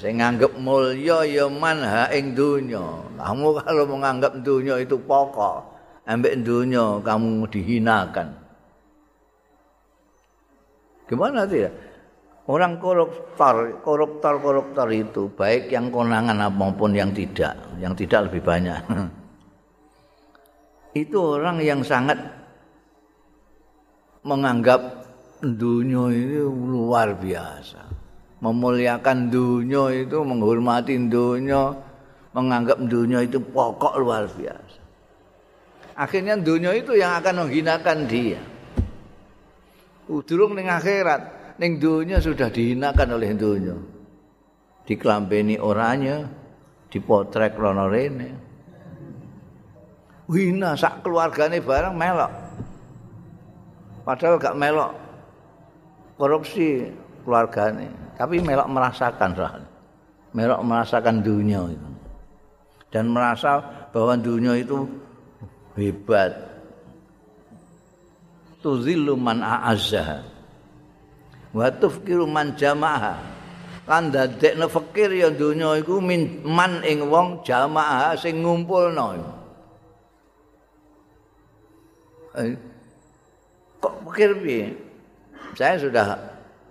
[0.00, 2.80] Saya nganggap mulia ya man ha ing dunya.
[3.20, 5.60] Kamu kalau menganggap dunia itu pokok,
[6.08, 8.32] ambek dunia kamu dihinakan.
[11.04, 11.89] Gimana tidak?
[12.50, 18.82] Orang koruptor, koruptor, koruptor itu baik yang konangan maupun yang tidak, yang tidak lebih banyak.
[21.06, 22.18] itu orang yang sangat
[24.26, 24.82] menganggap
[25.38, 27.86] dunia ini luar biasa.
[28.42, 31.70] Memuliakan dunia itu, menghormati dunia,
[32.34, 34.82] menganggap dunia itu pokok luar biasa.
[35.94, 38.42] Akhirnya dunia itu yang akan menghinakan dia.
[40.10, 43.76] Udurung ning akhirat, ning dunia sudah dihinakan oleh dunia.
[44.88, 46.24] Diklambeni orangnya,
[46.88, 48.30] dipotrek rono rene.
[50.32, 52.32] Wina sak keluargane bareng melok.
[54.00, 54.92] Padahal gak melok
[56.16, 56.88] korupsi
[57.22, 59.68] keluargane, tapi melok merasakan soalnya.
[60.32, 61.88] Melok merasakan dunia itu.
[62.90, 63.60] Dan merasa
[63.92, 64.86] bahwa dunia itu
[65.78, 66.34] hebat.
[68.62, 70.39] Tuzillu man a'azzaha.
[71.50, 73.18] Wa tufkiru man jamaah
[73.90, 75.98] lan dadekno fakir ya donya iku
[76.46, 79.18] man ing wong jamaah sing ngumpulno.
[82.38, 82.54] Eh,
[83.82, 84.66] kok pikir piye?
[85.58, 86.06] Saya sudah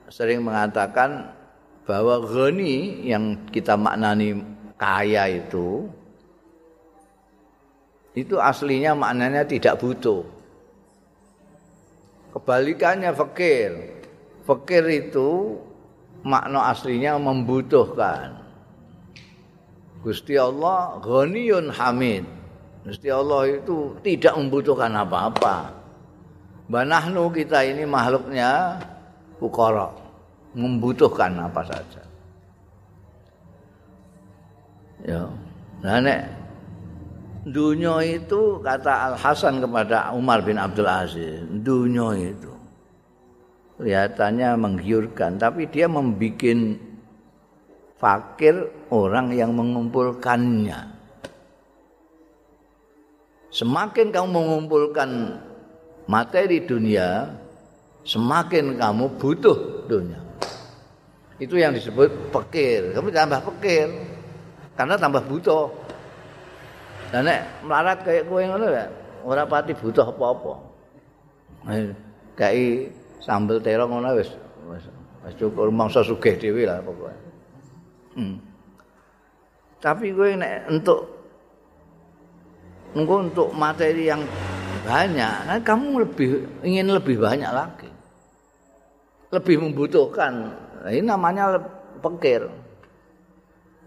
[0.08, 1.36] sering mengatakan
[1.84, 4.40] bahwa ghani yang kita maknani
[4.80, 5.92] kaya itu
[8.16, 10.24] itu aslinya maknanya tidak butuh.
[12.32, 13.99] Kebalikannya fakir
[14.50, 15.62] Fakir itu
[16.26, 18.34] makna aslinya membutuhkan.
[20.02, 22.26] Gusti Allah ghaniyun hamid.
[22.82, 25.70] Gusti Allah itu tidak membutuhkan apa-apa.
[26.66, 28.82] Banahnu kita ini makhluknya
[29.38, 29.94] fukara,
[30.58, 32.02] membutuhkan apa saja.
[35.06, 35.30] Ya.
[35.86, 36.26] Nah, nek
[37.46, 42.59] dunia itu kata Al Hasan kepada Umar bin Abdul Aziz, dunia itu
[43.80, 46.76] kelihatannya menggiurkan tapi dia membuat
[47.96, 48.56] fakir
[48.92, 51.00] orang yang mengumpulkannya.
[53.50, 55.42] Semakin kamu mengumpulkan
[56.06, 57.34] materi dunia
[58.04, 60.22] semakin kamu butuh dunia.
[61.40, 62.92] Itu yang disebut pekir.
[62.92, 63.88] Kamu tambah pekir
[64.76, 65.72] karena tambah butuh.
[67.10, 68.86] Dan nek melarat kayak gue ngono ya
[69.26, 70.54] ora pati butuh apa-apa.
[72.38, 74.32] Kayak sambel terong ngono wis
[74.72, 74.86] wis
[75.36, 77.14] cukup mangsa sugih dhewe lah pokoke.
[78.16, 78.36] Hmm.
[79.80, 81.00] Tapi gue nek untuk
[82.98, 84.26] untuk materi yang
[84.84, 86.30] banyak, kan kamu lebih
[86.66, 87.90] ingin lebih banyak lagi.
[89.30, 90.34] Lebih membutuhkan.
[90.82, 91.62] Nah, ini namanya
[92.02, 92.50] pekir.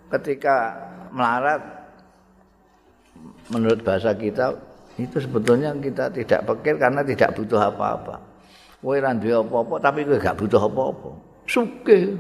[0.07, 0.77] Ketika
[1.11, 1.61] melarat
[3.51, 4.55] menurut bahasa kita
[5.01, 8.32] itu sebetulnya kita tidak pekir karena tidak butuh apa-apa.
[8.83, 11.11] Kowe ra duwe apa-apa tapi kowe gak butuh apa-apa.
[11.47, 12.19] Sugih.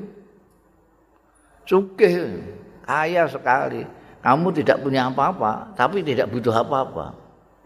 [1.66, 2.38] Sugih.
[2.86, 3.82] Kaya sekali.
[4.22, 7.12] Kamu tidak punya apa-apa tapi tidak butuh apa-apa.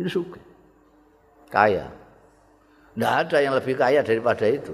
[0.00, 0.44] Itu sugih.
[1.52, 1.92] Kaya.
[2.96, 4.72] Tidak ada yang lebih kaya daripada itu.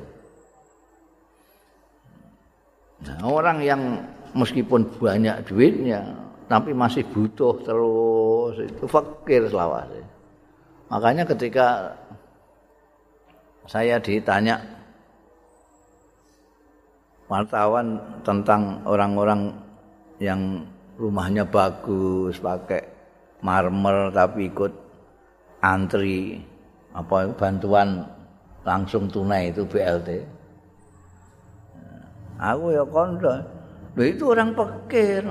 [3.02, 3.98] Nah, orang yang
[4.30, 6.06] meskipun banyak duitnya,
[6.46, 10.06] tapi masih butuh terus itu fakir selawase.
[10.86, 11.98] Makanya ketika
[13.66, 14.58] saya ditanya
[17.30, 17.96] wartawan
[18.26, 19.54] tentang orang-orang
[20.20, 20.66] yang
[21.00, 22.84] rumahnya bagus pakai
[23.40, 24.72] marmer tapi ikut
[25.64, 26.38] antri
[26.92, 28.04] apa bantuan
[28.62, 30.22] langsung tunai itu BLT.
[32.42, 33.38] Aku ya kondo.
[33.98, 35.22] Itu orang pekir.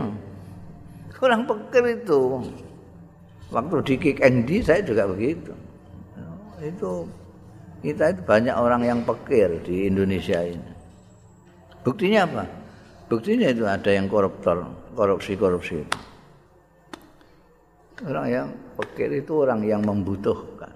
[1.22, 2.40] Orang pekir itu.
[3.52, 5.52] Waktu di Kick Endi saya juga begitu.
[6.64, 7.04] Itu
[7.82, 10.72] kita itu banyak orang yang pekir di Indonesia ini.
[11.82, 12.44] Buktinya apa?
[13.10, 15.82] Buktinya itu ada yang koruptor, korupsi-korupsi.
[18.06, 20.70] Orang yang pekir itu orang yang membutuhkan.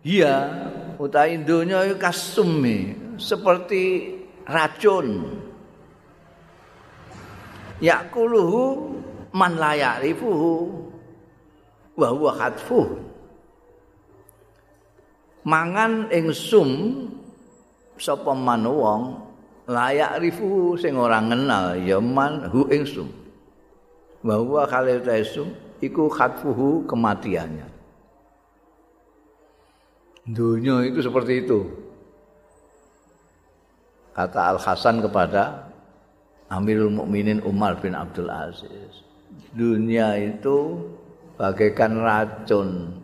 [0.00, 0.36] Iya,
[0.96, 4.16] utai dunia itu kasumi seperti
[4.48, 5.36] racun.
[7.84, 8.96] Yakuluhu
[9.36, 10.88] man layak rifuhu
[12.00, 13.09] wa huwa khatfuh.
[15.50, 16.70] Mangan ing sum
[17.98, 19.02] sapa man wong
[19.66, 23.10] layak rifuhu sing ora ngenal ya man hu ing sum.
[24.22, 25.50] Wa huwa khalil taisum
[25.82, 27.66] iku khatfuhu kematiannya.
[30.30, 31.66] Dunia itu seperti itu.
[34.14, 35.72] Kata Al Hasan kepada
[36.52, 39.02] Amirul Mukminin Umar bin Abdul Aziz.
[39.56, 40.84] Dunia itu
[41.40, 42.99] bagaikan racun.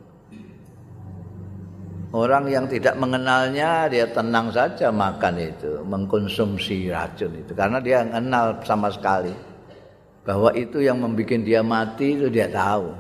[2.15, 8.63] Orang yang tidak mengenalnya dia tenang saja makan itu, mengkonsumsi racun itu karena dia kenal
[8.63, 9.35] sama sekali
[10.23, 12.95] bahwa itu yang membuat dia mati itu dia tahu.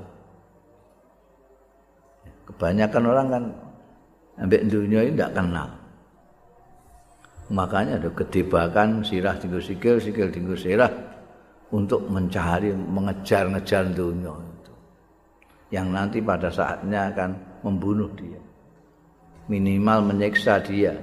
[2.50, 3.44] Kebanyakan orang kan
[4.36, 5.68] Ambek dunia ini tidak kenal.
[7.46, 10.92] Makanya ada kedebakan sirah tinggal sikil, sikil tinggal sirah
[11.72, 14.72] untuk mencari, mengejar-ngejar dunia itu.
[15.72, 17.30] Yang nanti pada saatnya akan
[17.64, 18.36] membunuh dia.
[19.46, 20.94] Minimal menyiksa dia.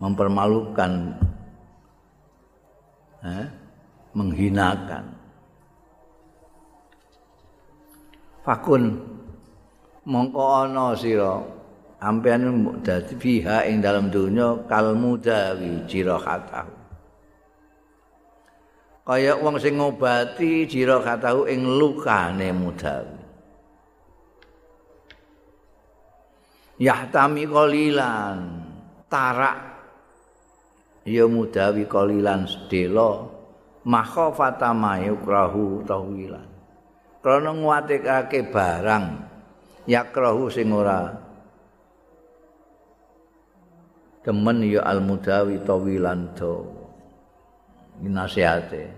[0.00, 0.92] Mempermalukan.
[3.20, 3.46] Eh,
[4.16, 5.04] menghinakan.
[8.40, 8.96] Fakun
[10.08, 11.44] mongko ana sira
[12.00, 16.72] ampean dadi fiha ing dalam donya kal mudawi jirahatahu
[19.04, 23.19] kaya wong sing ngobati jirahatahu ing lukane mudawi
[26.80, 28.64] yahtami qalilan
[29.12, 29.58] tarak.
[31.04, 33.28] Ya mudawi qalilan sedela.
[33.84, 36.48] Makhafata mayukrahu tawilan.
[37.20, 39.06] Krana nguwatekake barang
[39.84, 41.16] yakrahu sing ora
[44.24, 46.64] demen ya al mudawi tawilan do.
[48.00, 48.96] Nasihate.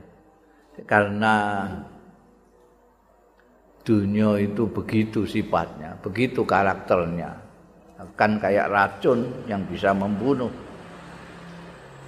[0.87, 1.66] Karena
[3.83, 7.35] dunia itu begitu sifatnya begitu karakternya
[8.03, 10.50] akan kayak racun yang bisa membunuh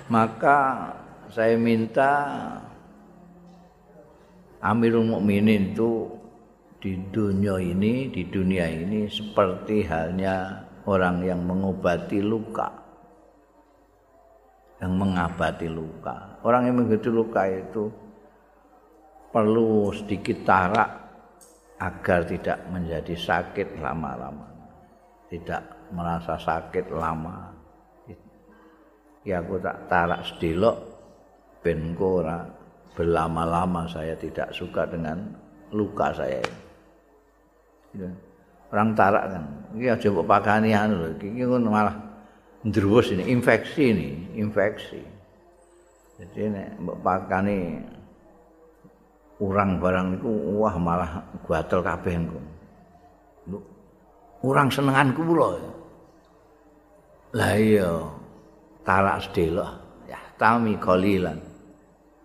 [0.08, 0.92] maka
[1.32, 2.12] saya minta
[4.64, 6.08] Amirul Mukminin itu
[6.80, 12.68] di dunia ini, di dunia ini seperti halnya orang yang mengobati luka.
[14.80, 16.40] Yang mengabati luka.
[16.44, 17.88] Orang yang mengobati luka itu
[19.32, 20.90] perlu sedikit tarak
[21.80, 24.48] agar tidak menjadi sakit lama-lama.
[25.28, 27.54] Tidak merasa sakit lama.
[29.24, 30.76] Ya aku tak tarak sedelok
[31.64, 31.96] ben
[32.94, 35.32] berlama-lama saya tidak suka dengan
[35.72, 36.60] luka saya ini.
[38.74, 39.44] Orang tarak kan.
[39.78, 41.08] Iki aja mbok pakani anu lho.
[41.16, 41.96] Iki ngono malah
[42.66, 45.00] ndruwus ini infeksi ini, infeksi.
[46.20, 47.80] Jadi nek mbok pakani
[49.42, 52.40] urang barang niku wah malah gatel kabeh engko.
[54.44, 55.73] Urang senengan kula.
[57.34, 57.90] Lah iya
[58.86, 59.70] tarak sedelok
[60.06, 61.38] ya tami kolilan.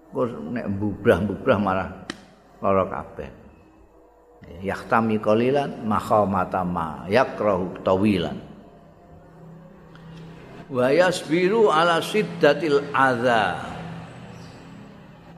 [0.09, 1.89] Kok nek bubrah-bubrah malah
[2.61, 3.39] lara kabeh.
[4.57, 8.37] yahtami qalilan makhamata ma yakrahu tawilan
[10.69, 13.61] wa yasbiru ala siddatil adza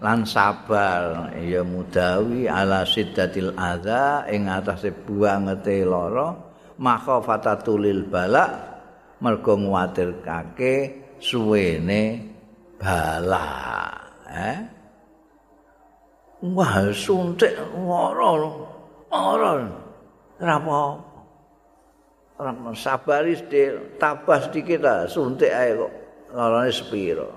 [0.01, 6.35] lan sabar ya mudawi ala siddatil adza ing atase buangete lara
[6.81, 8.70] makhafata tulil bala
[9.21, 10.73] mergo nguwatirkake
[11.21, 12.01] suwene
[12.81, 13.45] bala
[14.25, 14.57] eh?
[16.41, 17.53] Wah suntik
[17.85, 18.49] lara ora.
[20.41, 21.21] Ora apa-apa.
[22.73, 25.93] Sabari sedih tabah sedikit lah suntik ae kok.
[26.33, 27.29] Larane sepiro.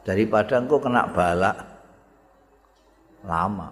[0.00, 1.56] Daripada engko kena balak
[3.28, 3.68] lama.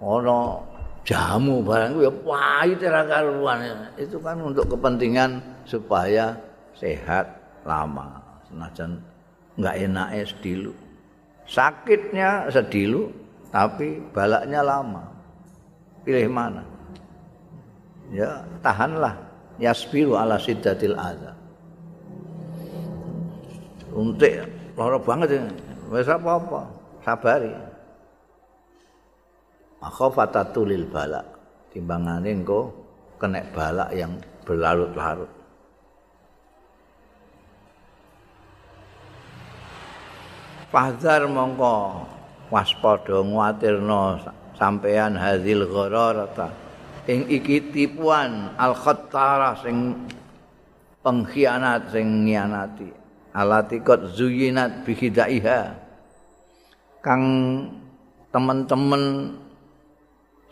[0.00, 0.71] Ono
[1.02, 3.58] jamu barang ya pahit ora karuan
[3.98, 6.38] itu kan untuk kepentingan supaya
[6.78, 7.26] sehat
[7.66, 8.22] lama.
[8.46, 9.02] Senajan
[9.58, 10.72] enggak enake sedilu.
[11.46, 13.10] Sakitnya sedilu
[13.50, 15.02] tapi balaknya lama.
[16.06, 16.62] Pilih mana?
[18.10, 19.14] Ya tahanlah.
[19.60, 21.34] Yasbiru ala siddatil adza.
[23.92, 24.42] Untik
[24.74, 25.42] lara banget ya.
[25.92, 26.66] Wis apa-apa.
[27.04, 27.71] Sabari
[29.82, 31.26] makhafatatulil balak.
[31.74, 32.70] Timbangane engko
[33.18, 34.16] kena balak yang
[34.46, 35.30] berlarut-larut.
[40.72, 42.08] Fahzar mongko
[42.48, 44.24] waspada nguatirno
[44.56, 46.48] sampean hadil ghararata
[47.04, 50.08] ing iki tipuan al khattara sing
[51.04, 52.88] pengkhianat sing ngianati.
[53.32, 55.72] Alatikot zuyinat bihidaiha.
[57.00, 57.24] Kang
[58.28, 59.34] teman-teman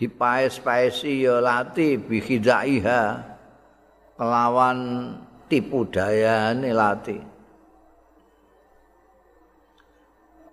[0.00, 3.20] dipaes-paesi ya lati bihidaiha
[4.16, 5.12] kelawan
[5.52, 7.20] tipu dayane lati.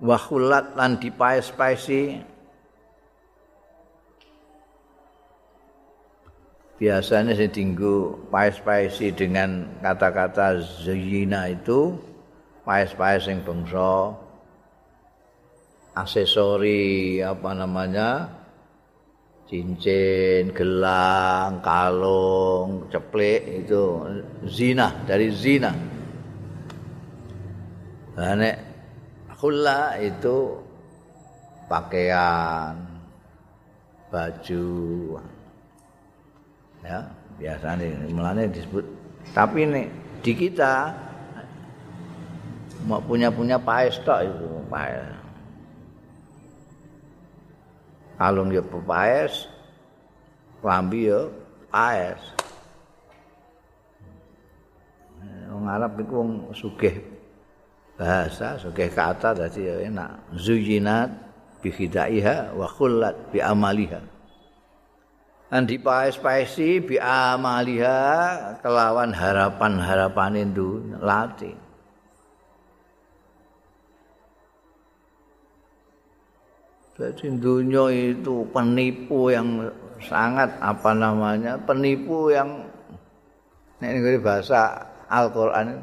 [0.04, 2.22] Wahulat lan dipaes-paesi.
[6.78, 11.98] Biasanya saya tinggu paes-paesi dengan kata-kata zina itu
[12.62, 14.14] paes-paes yang bangsa
[15.98, 18.36] aksesori apa namanya
[19.48, 24.04] cincin, gelang, kalung, ceplek itu
[24.43, 25.72] zina dari zina.
[28.18, 28.58] Nah, nek
[29.39, 30.60] khula itu
[31.72, 32.76] pakaian,
[34.12, 34.68] baju,
[36.84, 37.00] ya
[37.38, 38.86] biasanya mulanya disebut.
[39.32, 39.88] Tapi nek
[40.24, 40.91] di kita
[42.88, 45.16] mau punya punya paes itu paes.
[48.18, 49.45] Kalung ya pepaes
[50.65, 51.30] lambi ya
[51.70, 52.22] paes
[55.57, 57.01] wong Arab iku wong sugih
[57.97, 60.38] bahasa sugih kata dadi enak.
[60.38, 61.09] Zuyinat
[61.59, 64.01] bi khidaiha wa khullat bi amaliha.
[65.47, 67.97] Dan dipaes-paesi bi amaliha
[68.61, 71.55] kelawan harapan-harapan itu latih
[76.98, 79.70] Jadi dunia itu penipu yang
[80.02, 82.66] sangat apa namanya penipu yang
[83.78, 85.78] ini bahasa Al-Quran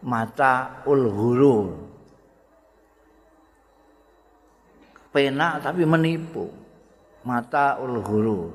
[0.00, 1.84] mata ulhuru
[5.12, 6.48] pena tapi menipu.
[7.24, 8.52] Mata ulhuru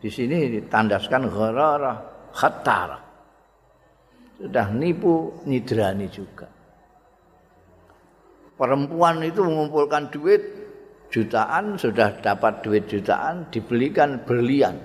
[0.00, 1.96] di sini ditandaskan ghararah
[2.36, 3.00] khatar
[4.36, 6.44] sudah nipu nidrani juga.
[8.52, 10.61] Perempuan itu mengumpulkan duit
[11.12, 14.80] jutaan sudah dapat duit jutaan dibelikan berlian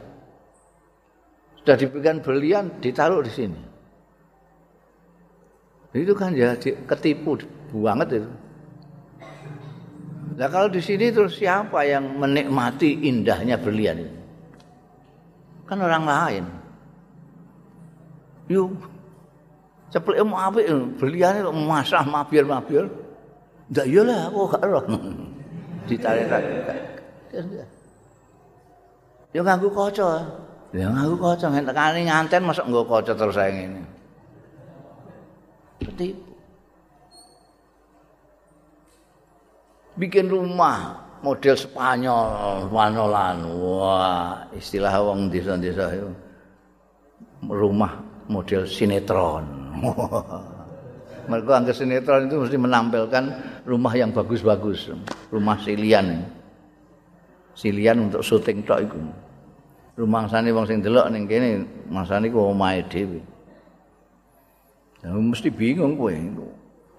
[1.64, 3.62] sudah dibelikan berlian ditaruh di sini
[5.96, 7.40] itu kan ya ketipu
[7.72, 8.30] banget itu
[10.38, 14.18] Nah kalau di sini terus siapa yang menikmati indahnya berlian itu?
[15.66, 16.46] Kan orang lain.
[18.46, 18.78] Yuk,
[19.90, 20.62] ceplek mau apa?
[21.02, 22.86] Berlian itu masah mabir-mabir.
[23.68, 24.86] Tidak iyalah, aku gak roh.
[25.88, 26.52] Ditarik-tarik.
[29.32, 30.10] Yo nganggo kaca.
[30.76, 33.82] Ya nganggo kaca nek tekani nganten mosok nggo kaca terus ae ngene.
[35.80, 36.08] Berarti
[39.98, 43.38] bikin rumah model Spanyol, Manolan.
[43.58, 46.10] Wah, istilah wong desa-desa itu.
[47.48, 47.94] Rumah
[48.30, 49.46] model sinetron.
[51.28, 53.24] Mereka angker sinetron itu mesti menampilkan
[53.68, 54.96] rumah yang bagus-bagus.
[55.28, 56.24] Rumah silian.
[57.52, 59.00] Silian untuk syuting tok itu.
[59.98, 63.18] Rumah sana wong sing delok ning kene, masane ku omahe dhewe.
[65.02, 66.14] Ya mesti bingung kowe.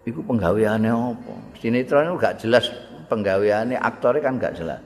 [0.03, 1.33] Iku penggaweane apa?
[1.63, 2.65] Sinetron itu gak jelas
[3.09, 4.83] penggaweane, aktornya kan gak jelas.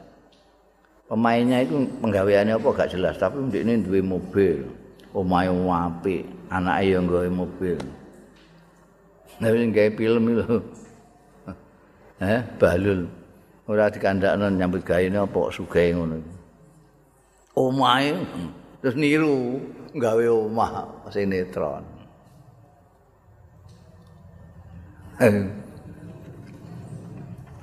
[1.11, 4.65] Pemainnya itu penggaweane apa gak jelas, tapi ini duwe mobil,
[5.13, 7.79] omahe apik, anake yo nggawe mobil.
[9.43, 10.57] Nek sing gawe film itu.
[12.23, 13.11] Eh, balul.
[13.67, 16.23] Ora dikandakno nyambut gaene apa sugahe ngono.
[17.59, 18.15] Omahe
[18.79, 19.59] terus niru
[19.99, 21.83] gawe omah sinetron.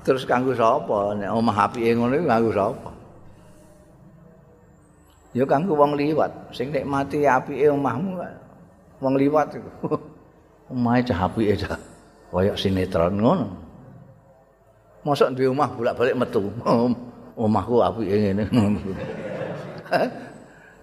[0.04, 1.16] Terus kanggo sapa?
[1.16, 2.92] Nek omah apike ngono kanggo sapa?
[5.32, 8.20] Ya kanggo wong liwat, sing nikmati apike omahmu
[9.00, 9.96] wong liwat iku.
[10.70, 11.78] Omahe cah apike cah.
[12.30, 13.48] Kaya sinetron ngono.
[15.02, 16.54] Mosok duwe omah bolak-balik metu.
[17.40, 18.46] Omahku apike ngene.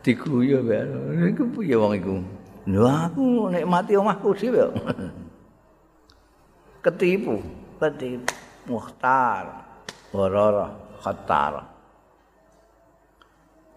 [0.03, 0.83] Diguyu bae.
[1.31, 2.15] Iku piye wong iku?
[2.67, 4.67] Lho aku nikmati omahku dhewe.
[6.87, 7.43] Ketipu,
[7.83, 8.31] ketipu.
[8.67, 9.63] Muhtar,
[10.11, 11.63] Warara, Khattar.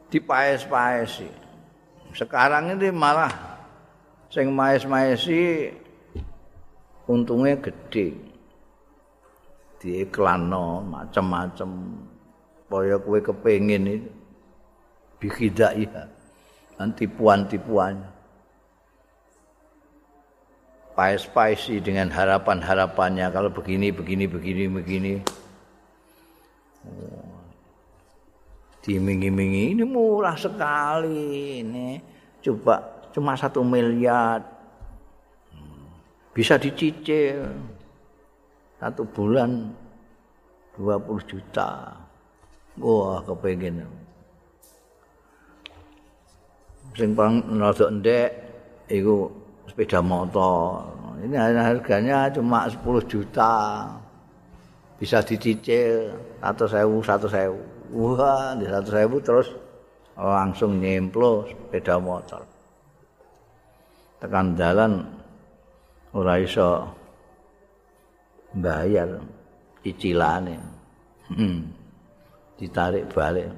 [0.10, 1.30] Dipaes-paesi.
[2.18, 3.30] Sekarang ini malah
[4.34, 5.70] sing maes-maesi
[7.10, 8.14] untungnya gede.
[9.82, 11.70] Diiklanno macam-macam.
[12.70, 14.12] Kaya kowe kepengin itu.
[15.18, 15.90] Bikidai.
[16.78, 18.22] Dan tipuan-tipuannya.
[21.00, 25.14] paes-paesi dengan harapan-harapannya kalau begini begini begini begini
[26.84, 27.40] oh.
[28.84, 32.04] dimingi-mingi ini murah sekali ini
[32.44, 34.59] coba cuma satu miliar.
[36.34, 37.50] Bisa dicicil
[38.80, 39.74] satu bulan
[40.78, 41.94] 20 juta
[42.80, 43.84] wah kepengen
[46.98, 48.30] sing paling rada ndek
[48.90, 49.30] iku
[49.70, 50.90] sepeda motor.
[51.20, 53.86] Ini harganya cuma 10 juta.
[55.00, 56.12] Bisa dicicil
[56.44, 57.60] atau sewu, satu sewu.
[57.96, 59.48] Wah, di satu sewu terus
[60.20, 62.44] langsung nyemplo sepeda motor.
[64.20, 65.08] Tekan jalan
[66.16, 66.90] ora iso
[68.56, 69.22] bayar
[69.86, 70.58] cicilane.
[71.30, 71.70] Hmm.
[72.58, 73.50] Ditarik balik.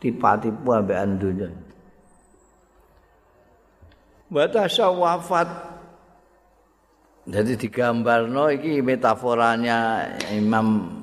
[0.00, 1.48] Tipa-tipu ambek andunya.
[4.30, 5.70] Batasa wafat
[7.28, 10.98] jadi digambarno iki metaforanya Imam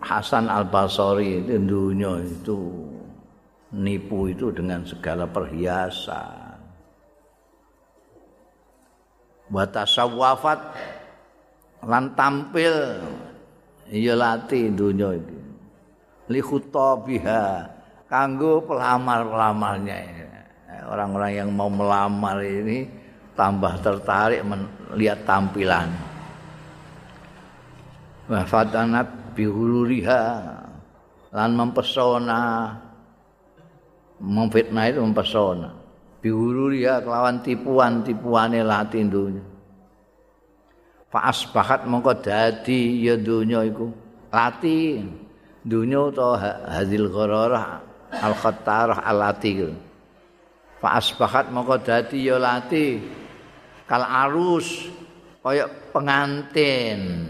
[0.00, 2.58] Hasan Al Basri itu dunia itu
[3.76, 6.39] nipu itu dengan segala perhiasan.
[9.50, 10.62] Batasa wafat
[11.82, 13.02] lan tampil
[13.90, 15.40] iya lati dunia iki.
[16.30, 17.66] Li khutabiha
[18.06, 19.96] kanggo pelamar-pelamarnya
[20.86, 22.86] orang-orang yang mau melamar ini
[23.34, 25.90] tambah tertarik melihat tampilan.
[28.30, 30.22] Wafatanat bihuluriha
[31.34, 32.70] lan mempesona
[34.22, 35.79] memfitnah itu mempesona
[36.20, 39.44] bihuluriha kelawan tipuan-tipuane latin dunya.
[41.10, 43.90] Fa asbahat mongko dadi ya dunya iku.
[44.30, 45.02] Lati
[45.66, 46.38] dunya utawa
[46.70, 47.82] hadil ghararah
[48.14, 49.66] al khattarah al lati
[50.78, 53.02] fa asbahat moko dadi ya lati.
[53.90, 54.86] Kal arus
[55.42, 57.26] kaya pengantin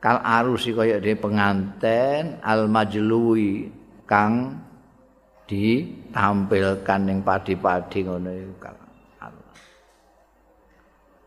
[0.00, 3.72] kal arus kaya de penganten al majlui
[4.06, 4.60] kang
[5.46, 8.30] ditampilkan ning padi-padi ngono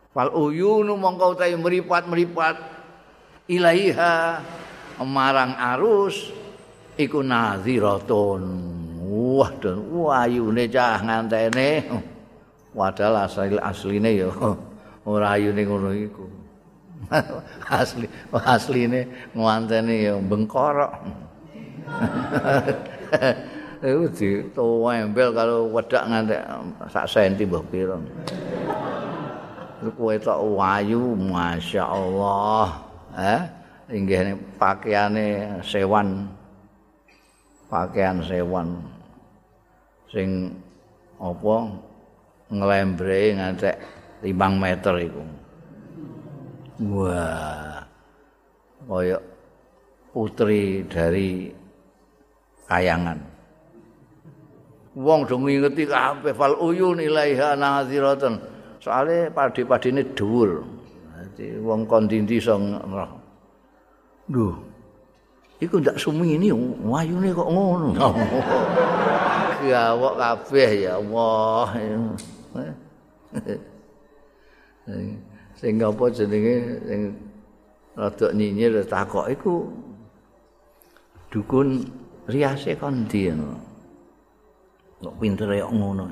[0.10, 2.58] Fal uyunu mongko utahe mripat-mripat
[3.46, 4.42] ilaiha
[5.06, 6.34] marang arus
[6.98, 8.44] iku naziratun.
[9.10, 11.86] Wah dan wayune cah ngantene.
[12.74, 14.30] Padahal asli asline ya
[15.10, 16.39] ora ayune ngono iku
[17.80, 20.94] asli asline ngantene ya bengkorok.
[23.80, 26.44] Iku di tuwembel kalau wedak ngantek
[26.92, 27.96] sak senti mbah pira.
[29.96, 32.68] Kowe tok wayu masyaallah.
[33.16, 33.42] Eh
[33.96, 36.28] inggih pakaiane sewan.
[37.72, 38.84] Pakaian sewan.
[40.12, 40.52] Sing
[41.16, 41.56] apa
[42.52, 43.76] nglembre ngantek
[44.20, 45.24] 5 meter iku
[46.84, 47.84] wah
[48.88, 49.18] kaya
[50.16, 51.52] putri dari
[52.66, 53.20] kayangan
[54.96, 58.40] wong do ngingeti kabeh fal uyun ilaiha naziratun
[58.80, 60.64] soalnya padi-padine dhuwur
[61.14, 62.56] dadi wong kon dindi iso
[64.30, 64.54] Duh.
[65.60, 66.54] Iku ndak sumini
[66.86, 67.92] wayune kok ngono.
[69.66, 71.68] Gawok kabeh ya Allah.
[75.60, 77.02] Sing apa jenenge sing
[78.00, 79.68] rada nyinyir takok iku
[81.28, 81.84] dukun
[82.32, 83.28] riase kon ndi
[85.00, 86.06] Kok pintere kok ngono.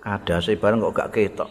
[0.00, 1.50] Kadase bareng kok gak ketok.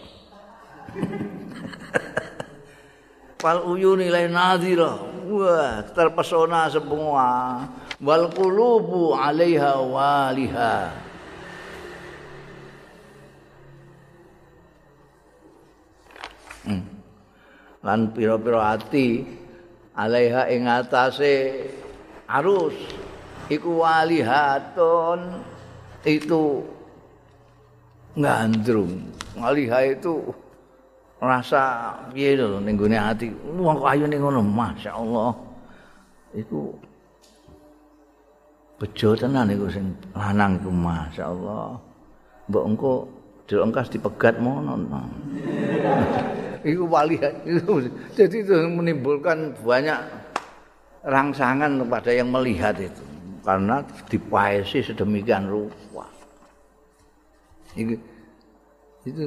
[3.41, 4.97] Fal uyuni lain nadhira.
[5.29, 7.61] Wah, terpesona semua.
[8.01, 10.73] Wal qulubu 'alaiha waliha.
[17.79, 19.23] Lan pira-pira ati
[19.95, 21.67] alaiha ing atase
[22.27, 22.75] arus.
[23.49, 25.41] Iku walihatun
[26.05, 26.61] itu
[28.19, 29.09] ngandrung.
[29.39, 30.21] Waliha itu
[31.19, 33.31] rasa piye lho ning gone ati.
[33.57, 34.43] Wong ayune ngono?
[34.43, 35.31] Masyaallah.
[36.35, 36.75] Iku
[38.79, 41.73] bejo tenan iku sing lanang iku masyaallah.
[42.49, 42.93] Mbok engko
[43.49, 44.77] delok engkas dipegat mono
[46.61, 47.33] iku waliha
[48.13, 49.97] jadi itu menimbulkan banyak
[51.03, 53.03] rangsangan kepada yang melihat itu
[53.43, 53.81] karena
[54.11, 56.05] dipaesi sedemikian rupa.
[57.73, 57.95] Itu,
[59.07, 59.21] itu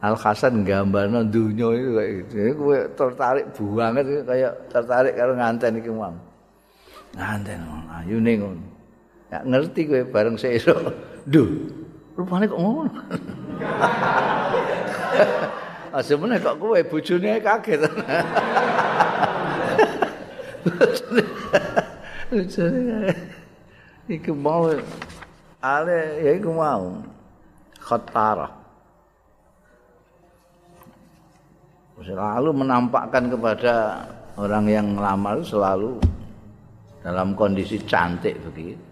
[0.00, 2.36] Al Hasan gambarno dunia itu kayak gitu.
[2.58, 6.14] Kowe tertarik banget kayak tertarik karo nganten iki mau.
[7.16, 7.58] Nganten
[8.02, 8.64] ayune ngono.
[9.32, 10.78] Ya ngerti kowe bareng sesuk.
[11.26, 11.48] Duh,
[12.16, 12.90] rupane kok ngono.
[15.96, 17.80] Asemene kok kowe bojone kaget.
[24.08, 24.72] iku mau.
[25.60, 27.00] Ale ya iku mau.
[27.80, 28.66] Khatara
[32.04, 34.04] selalu menampakkan kepada
[34.36, 35.96] orang yang lama selalu
[37.00, 38.82] dalam kondisi cantik begitu.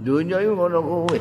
[0.00, 1.20] Dunia itu ngono kuwi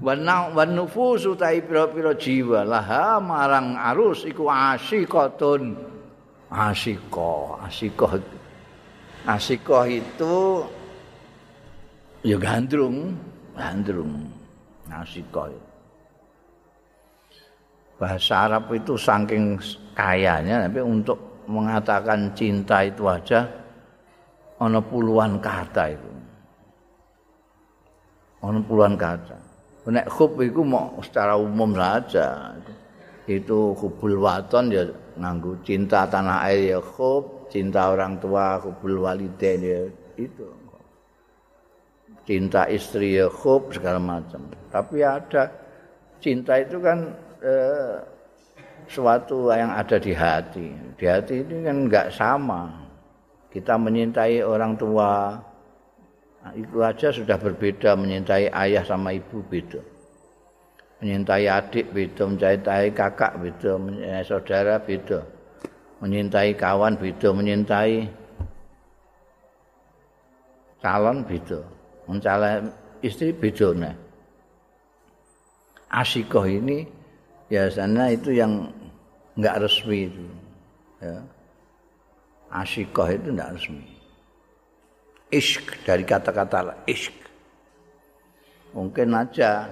[0.00, 5.76] wan nufusu tai pira-pira jiwa laha marang arus iku asyikatun
[6.48, 8.16] asyikah asyikah
[9.28, 10.64] Asikoh itu
[12.24, 13.12] ya gandrung,
[13.52, 14.32] gandrung.
[14.88, 15.52] Asikoh.
[18.00, 19.60] Bahasa Arab itu saking
[19.92, 23.44] kayanya tapi untuk mengatakan cinta itu aja
[24.56, 26.10] ana puluhan kata itu.
[28.40, 29.49] Ana puluhan kata.
[29.88, 32.52] Nek khub itu mau secara umum saja.
[33.24, 34.84] Itu hubul waton ya
[35.16, 39.80] nganggu cinta tanah air ya khub, cinta orang tua hubul walidain ya
[40.20, 40.44] itu.
[42.28, 44.44] Cinta istri ya hub segala macam.
[44.68, 45.48] Tapi ada
[46.20, 46.98] cinta itu kan
[47.40, 47.96] eh,
[48.84, 50.68] suatu yang ada di hati.
[51.00, 52.68] Di hati ini kan nggak sama.
[53.50, 55.34] Kita menyintai orang tua
[56.40, 59.80] nah, itu aja sudah berbeda menyintai ayah sama ibu beda.
[61.00, 65.20] Menyintai adik beda menyintai kakak beda menyintai saudara beda.
[66.00, 68.08] Menyintai kawan beda menyintai
[70.80, 71.60] calon beda.
[72.08, 72.72] Mencalon
[73.04, 73.96] istri beda nah.
[75.90, 76.86] Asikoh ini
[77.50, 78.70] biasanya itu yang
[79.36, 80.24] enggak resmi itu
[81.02, 81.20] ya.
[82.48, 83.99] Asikoh itu enggak resmi
[85.30, 87.14] ishq dari kata-kata ishq
[88.74, 89.66] mungkin aja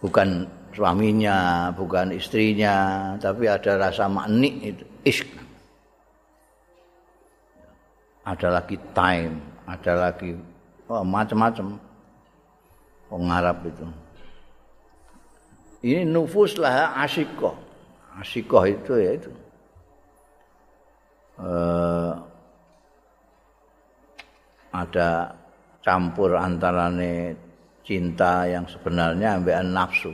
[0.00, 0.48] bukan
[0.78, 5.30] suaminya, bukan istrinya, tapi ada rasa maknik itu, ishq.
[8.22, 10.36] Ada lagi time, ada lagi
[10.86, 11.80] oh, macam-macam
[13.08, 13.86] pengarap itu.
[15.80, 17.56] Ini nufus lah asyikoh.
[18.20, 19.30] Asyikoh itu ya itu.
[21.38, 22.12] Uh,
[24.86, 25.34] ada
[25.82, 27.34] campur antarane
[27.82, 30.12] cinta yang sebenarnya ambil nafsu.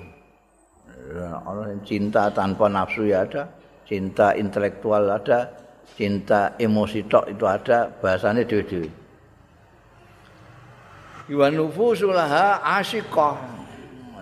[1.44, 3.44] orang cinta tanpa nafsu ya ada
[3.84, 5.52] cinta intelektual ada
[5.92, 8.88] cinta emosi tok itu ada bahasanya dewi-dewi
[11.28, 13.36] Iwan nufusulaha asyikah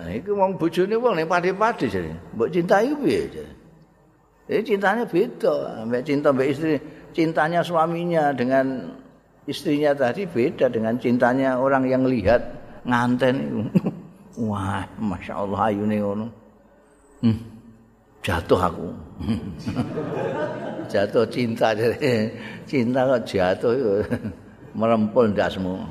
[0.02, 2.10] Itu wong bojone wong ning padi-padi jadi.
[2.34, 3.54] Mbok cintai piye jadi.
[4.50, 6.74] Jadi cintanya beda, mbak cinta mbak istri,
[7.14, 8.90] cintanya suaminya dengan
[9.46, 12.42] istrinya tadi beda dengan cintanya orang yang lihat
[12.86, 13.36] nganten
[14.32, 16.26] Wah, masya Allah ayune ngono.
[17.20, 17.36] hmm,
[18.24, 18.88] jatuh aku.
[20.92, 21.72] Jatuh cinta
[22.68, 24.04] cinta kok jatuh
[24.78, 25.88] merempul dasmu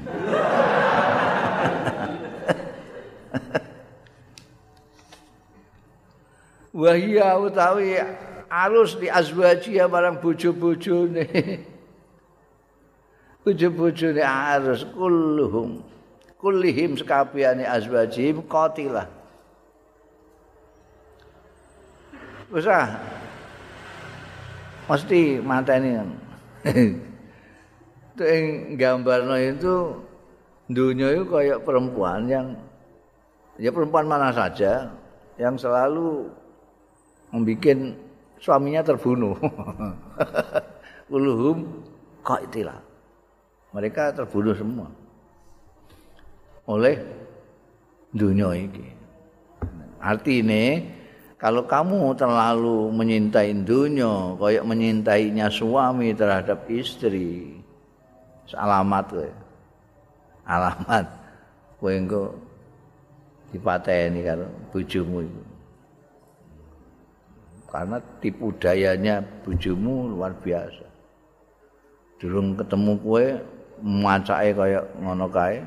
[6.70, 7.97] wahia utawi
[8.45, 11.10] arus di azwaji barang bojo-bojo
[13.45, 15.81] ne bojo-bojo ne arus kulluhum
[16.37, 19.21] kullihim sekabiane azwaji qatilah
[22.51, 22.99] Wis ah.
[24.91, 25.95] Mesti mateni.
[28.11, 29.95] Itu yang gambarnya itu
[30.67, 32.59] dunia itu kayak perempuan yang
[33.55, 34.91] ya perempuan mana saja
[35.39, 36.27] yang selalu
[37.31, 37.95] membuat
[38.43, 39.39] suaminya terbunuh.
[41.15, 41.87] Uluhum
[42.19, 42.90] kok itulah.
[43.72, 44.89] Mereka terbunuh semua.
[46.67, 46.99] Oleh
[48.11, 48.88] dunia ini.
[50.01, 50.43] Arti
[51.39, 57.57] kalau kamu terlalu menyintai dunia kayak menyintainya suami terhadap istri
[58.51, 59.32] alamat kowe.
[60.45, 61.05] Alamat.
[61.80, 62.24] Kowe engko
[63.51, 65.41] dipateni karo bojomu itu
[67.72, 70.84] karena tipu dayanya bojomu luar biasa.
[72.19, 73.26] Durung ketemu kowe
[73.82, 75.59] macake kaya ngono kae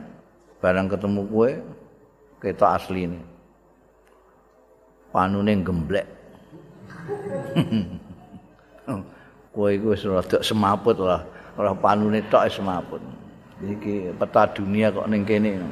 [0.63, 1.51] barang ketemu kowe
[2.41, 3.19] ketok asline.
[5.15, 6.07] Panune gemblek
[9.55, 11.23] kowe iku wis rada semaput lah.
[11.55, 12.99] Ora panune tok semaput.
[13.63, 15.63] Iki peta dunia kok ning kene.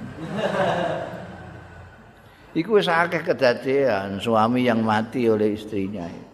[2.53, 6.33] Iku wis akeh kedadean suami yang mati oleh istrinya itu.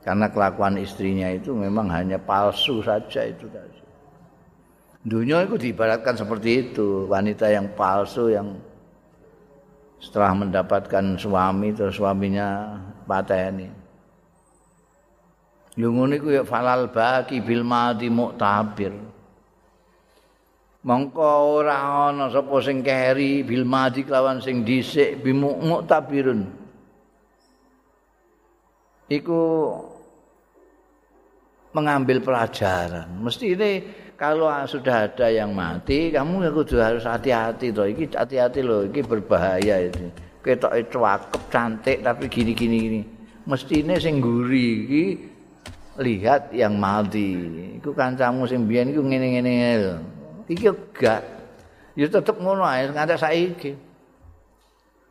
[0.00, 3.77] Karena kelakuan istrinya itu memang hanya palsu saja itu tadi.
[5.08, 8.60] Dunia itu diibaratkan seperti itu, wanita yang palsu yang
[9.98, 12.76] setelah mendapatkan suami terus suaminya
[13.08, 13.72] pateni.
[15.80, 18.92] Lungun iku ya falal baki bil muktabir.
[20.88, 23.66] mongko ora ana sapa sing keri bil
[24.06, 26.46] kelawan sing dhisik bimuk tabirun
[29.10, 29.42] iku
[31.74, 33.70] mengambil pelajaran mesti ini
[34.18, 39.86] kalau sudah ada yang mati kamu kudu harus hati-hati loh iki hati-hati loh iki berbahaya
[39.86, 40.10] itu
[40.42, 43.00] cakep cantik tapi gini-gini gini
[43.48, 45.04] mesti ini sing guri iki
[45.98, 47.34] lihat yang mati.
[47.82, 49.96] Iku kancamu sing biyen iku ngene-ngene lho.
[50.46, 51.22] Iki gak.
[51.98, 53.72] Ya tetep ngono ae nganti saiki.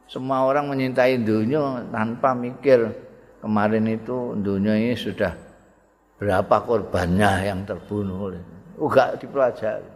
[0.07, 2.87] Semua orang menyintai dunia tanpa mikir
[3.43, 5.35] kemarin itu dunia ini sudah
[6.15, 8.31] berapa korbannya yang terbunuh
[8.77, 9.89] juga dipelajari.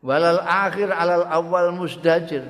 [0.00, 2.44] Walal akhir alal awal musdajir.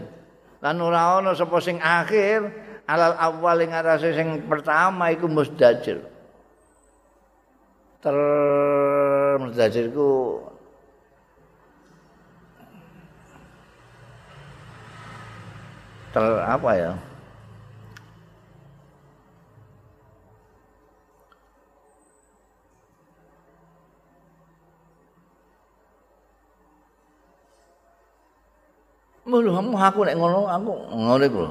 [0.63, 2.51] Lan ora ana sapa sing akhir
[2.87, 6.03] alal awal ing arase sing pertama iku musdajir.
[8.03, 8.17] Ter
[9.39, 10.43] musdajir ku
[16.15, 16.93] ter apa ya
[29.25, 31.43] Mulu aku nek ngono aku ngono iku.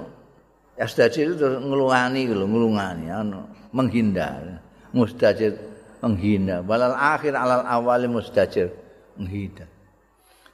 [0.78, 4.62] Ya sedajir itu ngeluani gitu, ngelungani, anu, menghindar.
[4.94, 5.58] Mustajir
[6.02, 6.66] menghindar.
[6.66, 8.74] Balal akhir alal awali mustajir
[9.18, 9.70] menghindar.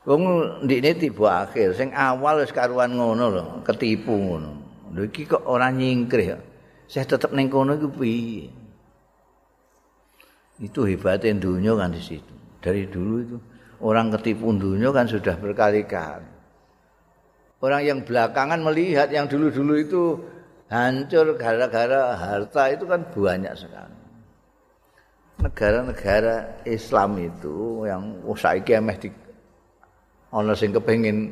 [0.08, 0.24] Wong
[0.64, 4.52] ndikne tiba akhir, sing awal wis karuan ngono lho, ketipu ngono.
[4.96, 6.40] Lho iki kok ora nyingkrih ya.
[6.88, 8.50] Saya tetep ning kono iku piye?
[10.60, 12.34] Itu hebatnya dunia kan di situ.
[12.60, 13.38] Dari dulu itu
[13.84, 16.39] orang ketipu dunia kan sudah berkali-kali.
[17.60, 20.04] Orang yang belakangan melihat yang dulu-dulu itu
[20.72, 23.98] hancur gara-gara harta itu kan banyak sekali.
[25.40, 29.10] Negara-negara Islam itu yang usaiki emeh di
[30.36, 31.32] ana sing kepengin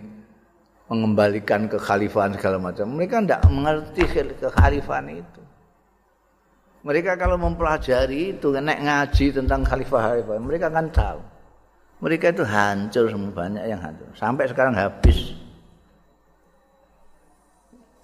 [0.87, 2.87] mengembalikan kekhalifahan segala macam.
[2.95, 4.03] Mereka tidak mengerti
[4.39, 5.41] kekhalifahan itu.
[6.87, 11.19] Mereka kalau mempelajari itu, naik ngaji tentang khalifah-khalifah, mereka akan tahu.
[11.99, 14.07] Mereka itu hancur semua banyak yang hancur.
[14.15, 15.35] Sampai sekarang habis.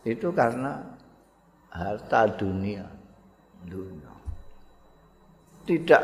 [0.03, 0.79] Itu karena
[1.71, 2.85] harta dunia.
[3.63, 4.11] Dunia.
[5.63, 6.03] tidak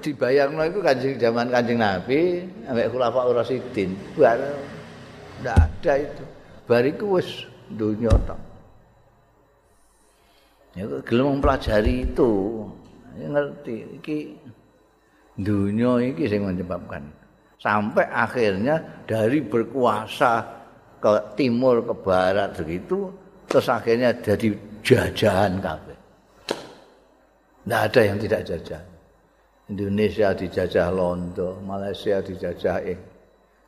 [0.00, 3.92] dibayar no itu kanjeng zaman kanjeng nabi sampai khulafa urasidin.
[4.16, 6.24] Tidak ada itu.
[6.64, 8.40] Bariku wis dunia tak
[10.78, 12.64] ya gelem mempelajari itu.
[13.18, 13.76] Ya, ngerti.
[13.98, 14.18] Iki
[15.42, 17.02] dunia iki sing menyebabkan.
[17.58, 20.57] Sampai akhirnya dari berkuasa
[20.98, 23.10] ke timur ke barat begitu
[23.46, 25.98] terus akhirnya jadi jajahan kabeh
[27.68, 28.80] Tidak ada yang tidak jajah.
[29.68, 33.02] Indonesia dijajah Londo, Malaysia dijajah Ing,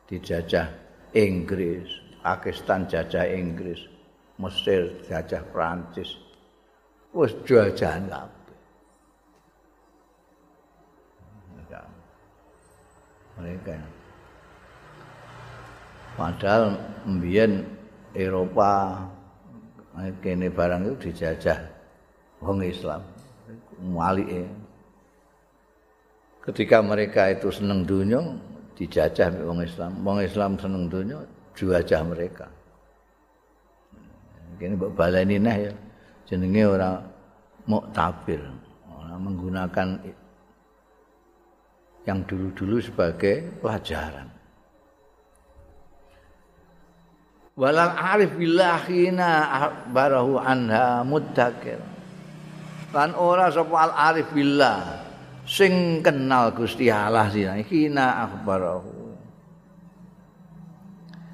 [0.09, 0.73] dijajah
[1.13, 1.85] Inggris,
[2.25, 3.77] Pakistan jajah Inggris,
[4.41, 6.17] Mesir jajah Prancis.
[7.13, 8.57] Wes jajahan kabeh.
[13.37, 13.90] Mereka.
[16.21, 16.77] Padahal
[17.09, 17.65] mbiyen
[18.13, 18.93] Eropa
[20.21, 21.57] kene barang itu dijajah
[22.45, 23.01] wong Islam.
[23.81, 24.45] walike.
[26.45, 28.21] Ketika mereka itu seneng dunia,
[28.77, 29.97] dijajah wong Islam.
[30.05, 31.25] Wong Islam seneng dunia,
[31.57, 32.45] dijajah mereka.
[34.61, 35.73] Ini mbok baleni neh ya.
[36.29, 37.01] Jenenge ora
[37.65, 38.45] muktabir.
[38.93, 40.05] Ora menggunakan
[42.05, 44.30] yang dulu-dulu sebagai pelajaran.
[47.61, 49.29] Walal arif billahina
[49.93, 51.77] barahu anha muddakir.
[52.89, 55.05] Lan ora sapa al arif billah
[55.45, 59.01] sing kenal Gusti Allah sih kina akhbarahu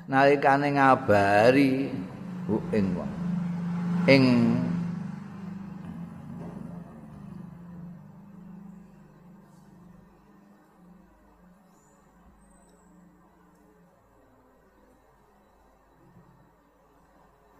[0.07, 1.91] nalikane ngabari
[2.71, 2.86] ing
[4.07, 4.23] ing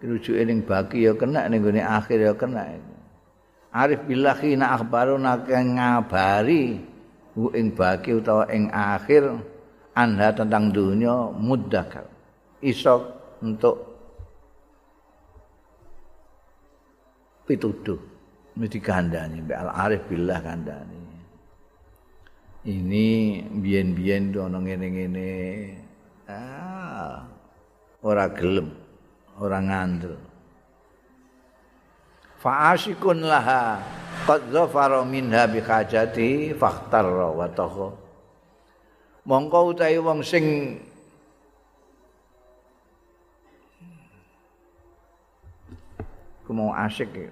[0.04, 2.78] rujuke ning baki ya kena ning gone akhir ya kena.
[3.74, 6.82] Arif billahi na akhbaruna ngabari
[7.38, 9.38] hu ing baki utawa ing akhir
[9.98, 12.06] anda tentang dunia mudakar
[12.62, 13.06] iso
[13.41, 13.76] untuk
[17.45, 18.00] pituduh.
[18.58, 21.08] Mesti kandani al arif billah kandani
[22.68, 25.32] ini biyen-biyen ono ngene-ngene.
[26.28, 27.24] Ah
[28.04, 28.87] ora gelem
[29.38, 30.18] ora ngandel
[32.42, 33.82] fa'asikun laha
[34.26, 37.90] qad zafara minha bi hajati fakhtarra wa taha
[39.26, 40.78] mongko utahe wong sing
[46.48, 47.28] ku mau asik ya.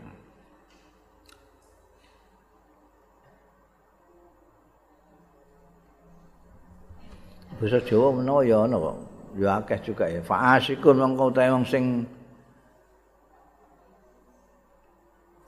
[7.56, 9.15] Bahasa Jawa menawa ya ana kok.
[9.36, 10.24] Ya akeh juga ya.
[10.24, 12.08] Fa'asikun mongko utahe wong sing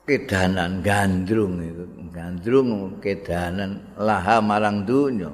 [0.04, 1.84] kedanan gandrung itu.
[2.12, 5.32] Gandrung kedanan laha marang dunya.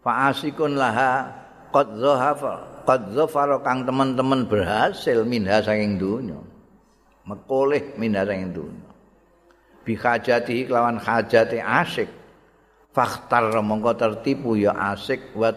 [0.00, 1.28] Fa'asikun laha
[1.68, 2.54] qad zahafa
[2.88, 6.40] qad zafara kang teman-teman berhasil minha saking dunya.
[7.28, 8.88] Mekoleh minha saking dunya.
[9.84, 12.08] Bi hajati kelawan hajati asik.
[12.96, 15.36] Fakhtar mongko tertipu ya asik.
[15.36, 15.52] Wa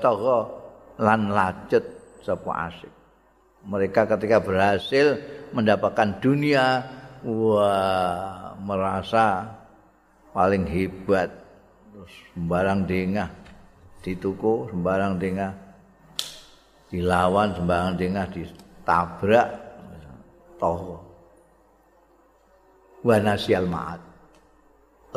[0.99, 1.83] lan lacut
[2.23, 2.93] sapa asik
[3.65, 5.17] mereka ketika berhasil
[5.49, 6.85] mendapatkan dunia
[7.25, 9.49] wah merasa
[10.29, 11.33] paling hebat.
[11.95, 13.29] Terus sembarang dengah
[14.05, 15.51] dituku sembarang dengah
[16.93, 19.49] dilawan sembarang dengah ditabrak
[20.61, 21.01] toh
[23.01, 24.01] wa nasyal ma'at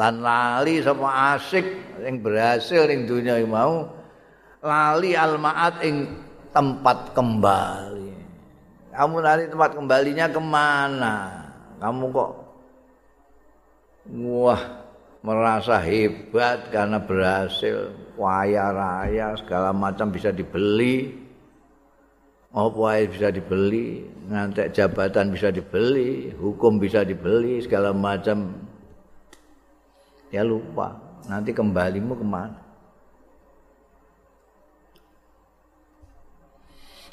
[0.00, 1.66] lan lali sama asik
[2.00, 3.97] yang berhasil ning dunia mau
[4.62, 5.96] lali al ma'at ing
[6.50, 8.10] tempat kembali.
[8.94, 11.16] Kamu lali tempat kembalinya ke mana?
[11.78, 12.30] Kamu kok
[14.08, 14.62] wah
[15.22, 21.26] merasa hebat karena berhasil kaya raya segala macam bisa dibeli.
[22.48, 28.66] Apa bisa dibeli ngantek jabatan bisa dibeli hukum bisa dibeli segala macam.
[30.34, 30.96] Ya lupa
[31.28, 32.67] nanti kembalimu ke mana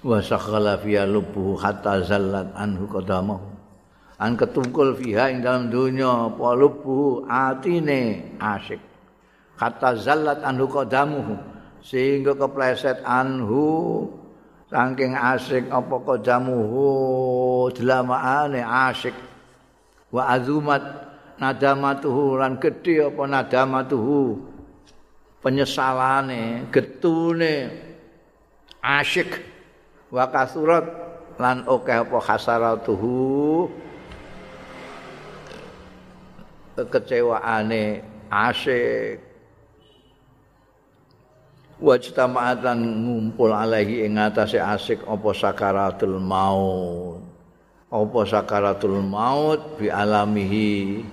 [0.06, 3.41] wa sakhala fi lubuhu hatta zallat anhu qadamahu.
[4.22, 8.80] An ketungkul fiha ing dalam dunya polubu atine asik.
[9.58, 11.36] Kata zallat anhu qadamuhu.
[11.84, 14.08] Sehingga kepleset anhu
[14.72, 16.86] saking asik apa qadamuhu
[17.76, 19.18] dilamaane asik.
[20.14, 20.86] Wa azumat
[21.41, 24.39] nadamatuhu lan gedhe apa nadamatuhu
[25.43, 27.68] penyesalane getune
[28.80, 29.55] asik
[30.16, 30.88] wa kasurat
[31.36, 33.68] lan akeh apa hasaratuhu
[36.80, 37.99] kekecewaane
[38.32, 39.20] asik
[41.84, 47.20] wajtama'atan ngumpul alaihi ing atase asik apa sakaratul maut.
[47.91, 49.80] Apa sakaratul maut?
[49.80, 51.03] Bi alamihi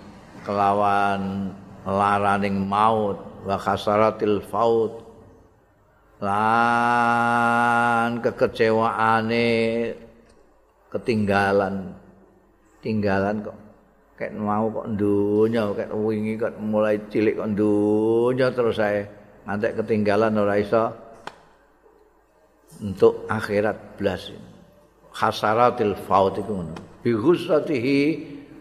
[0.46, 1.50] kelawan
[1.82, 3.18] laraning maut.
[3.42, 5.01] Wa khasaratil faut
[6.22, 9.50] lan kekecewaane
[10.86, 11.98] ketinggalan.
[12.78, 13.58] Tinggalan kok.
[14.14, 19.02] Kayak mau kok dunya kayak wingi kok mulai cilik kok dunya terus saya
[19.42, 20.94] nanti ketinggalan ora iso
[22.78, 24.30] untuk akhirat blas.
[25.12, 26.74] Khasaratil faut itu ngono.
[27.02, 28.00] Bi ghusatihi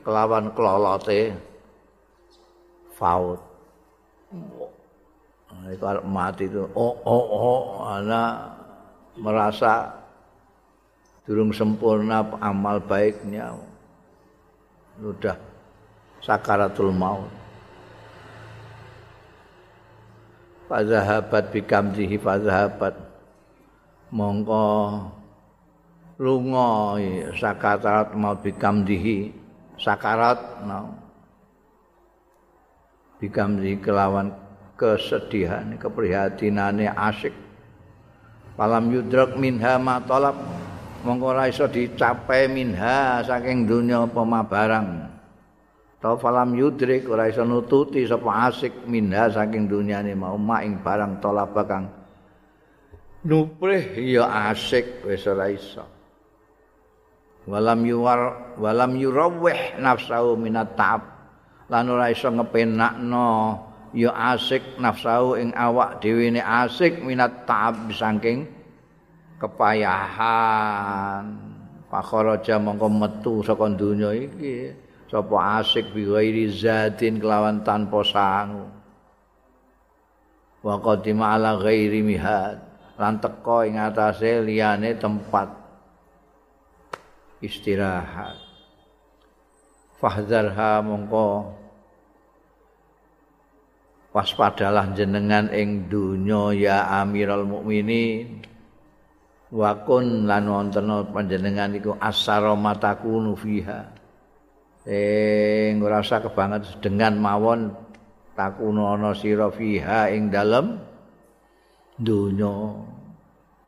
[0.02, 1.38] kelawan kelolote
[2.98, 3.38] faut
[5.72, 8.58] itu mati itu oh oh oh anak
[9.20, 10.02] merasa
[11.26, 13.56] durung sempurna amal baiknya.
[15.00, 15.38] Sudah
[16.22, 17.32] sakaratul maut.
[20.68, 22.96] Fazahabat bikamdihi fazahabat.
[24.12, 24.68] Mongko
[26.20, 27.00] lunga
[27.40, 29.32] sakarat maut bikamdihi
[29.80, 30.38] sakarat
[30.68, 31.00] no.
[33.24, 34.36] bikamdihi kelawan
[34.82, 37.38] kesedihan keprihatinane asik.
[38.58, 40.42] Palam yudrak minha ma talab
[41.06, 44.88] mongko ora iso dicapai minha saking dunya apa barang.
[46.02, 51.62] Ta falam yudrik ora iso nututi sapa asik minha saking dunyane mau ing barang tolaba
[51.70, 51.86] kang
[53.22, 55.86] nuprih ya asik wis ora iso.
[57.46, 61.02] Walam yuwar walam yurawih nafsu minat ta'ab
[61.70, 63.30] lan ora iso ngepenakno
[63.92, 68.48] ya asik nafsu ing awak dhewe ne asik minat ta'ab saking
[69.42, 71.26] kepayahan.
[71.92, 74.72] Pakharaja mongko metu saka donya iki
[75.12, 78.64] sapa asik bi ghairi zatin kelawan tanpa sangu.
[80.64, 82.64] Wa qadima ala ghairi mihad
[82.96, 85.52] lan teka ing atase liyane tempat
[87.44, 88.40] istirahat.
[90.00, 91.60] Fahdharha mongko
[94.12, 98.44] waspadalah jenengan ing dunya ya amiral mukminin.
[99.52, 103.84] Wa kun lan wonten panjenengan iku asara mataku fiha.
[105.76, 107.76] Ora usah kebanget dengan mawon
[108.32, 110.80] takuno ana sira fiha ing dalem
[112.00, 112.80] donya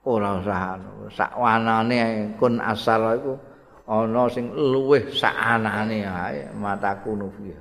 [0.08, 0.80] ora usah
[1.12, 3.36] sakwanane kun asal iku
[3.84, 7.60] ana sing luweh sakanane ae mataku fiha.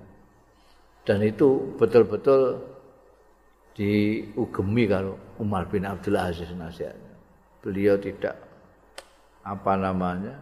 [1.02, 2.70] Dan itu betul-betul
[3.72, 7.14] diugemi kalau Umar bin Abdul Aziz nasihatnya
[7.64, 8.36] beliau tidak
[9.42, 10.36] apa namanya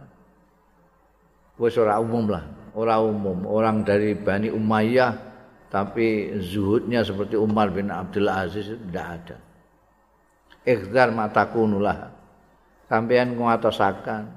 [1.55, 5.31] wis ora umum lah orang umum, orang dari Bani Umayyah
[5.71, 9.37] tapi zuhudnya seperti Umar bin Abdul Aziz tidak ada.
[10.67, 12.11] Ikhtar mataku nulah.
[12.91, 14.27] Sampean nguatosakan.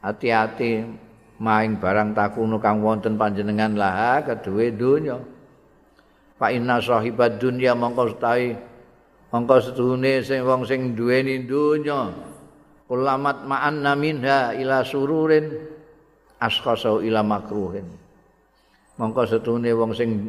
[0.00, 0.84] Hati-hati
[1.36, 5.20] main barang takunu kang wonten panjenengan lah kedua dunya.
[6.44, 8.52] Fa inna sahibat dunya mongko stai
[9.32, 12.12] mongko setuhune sing wong sing duweni dunya.
[12.84, 15.48] Ulamat ma'anna minha ila sururin
[16.36, 17.88] asqasa ila makruhin.
[19.00, 20.28] Mongko setune wong sing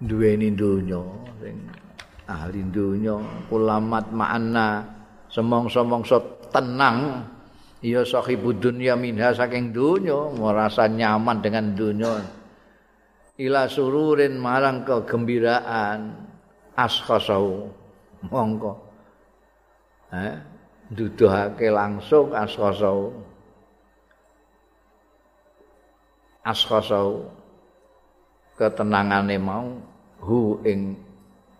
[0.00, 1.04] duweni donya
[1.36, 1.54] sing
[2.26, 3.20] ahli donya
[3.52, 4.82] ulamat ma'anna
[5.28, 7.28] semong-semongso tenang
[7.84, 12.41] ya sahibud dunya minha saking donya merasa nyaman dengan donya
[13.40, 16.30] ila sururin marang kegembiraan.
[16.72, 17.68] Asqasau
[18.26, 18.72] mongko.
[20.12, 20.52] Eh
[20.92, 23.16] duduhake langsung asqasau
[26.44, 27.32] askhasau
[28.60, 29.80] ketenangane mau
[30.20, 31.00] hu ing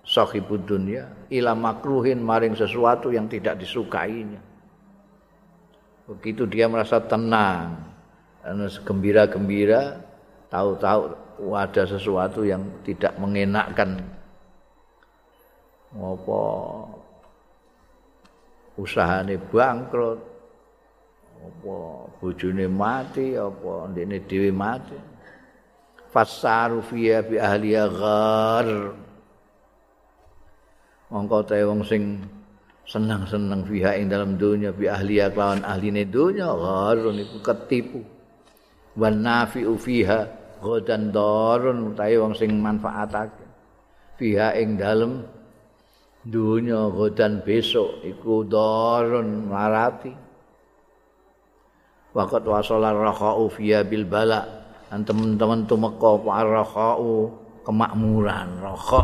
[0.05, 4.43] sahibud dunya ila makruhin maring sesuatu yang tidak disukainya.
[6.05, 7.89] Begitu dia merasa tenang.
[8.83, 10.03] Gembira-gembira
[10.51, 11.15] tahu-tahu
[11.51, 13.99] ada sesuatu yang tidak mengenakkan.
[15.99, 16.43] Apa?
[18.79, 20.21] Usahane bangkrut.
[21.43, 21.77] Apa?
[22.23, 23.91] Bojone mati apa?
[23.91, 24.99] Ndekne dhewe mati.
[26.13, 28.69] Fasaru fiya bi ahli ghar
[31.09, 32.21] mongko ta wong sing
[32.85, 38.01] senang-senang fiha ing dalam dunia bi ahli kelawan ahline dunya ghar niku ketipu.
[38.93, 43.43] Wan nafi'u fiha godan darun utahe wong sing manfaatake.
[44.15, 45.27] Fiha ing dalem
[46.23, 50.15] dunya godan besok iku darun marati
[52.15, 54.63] waqat wasala rakhau fiya bil bala.
[54.87, 57.33] Dan teman-teman tumeka rakhau
[57.65, 59.03] kemakmuran rakha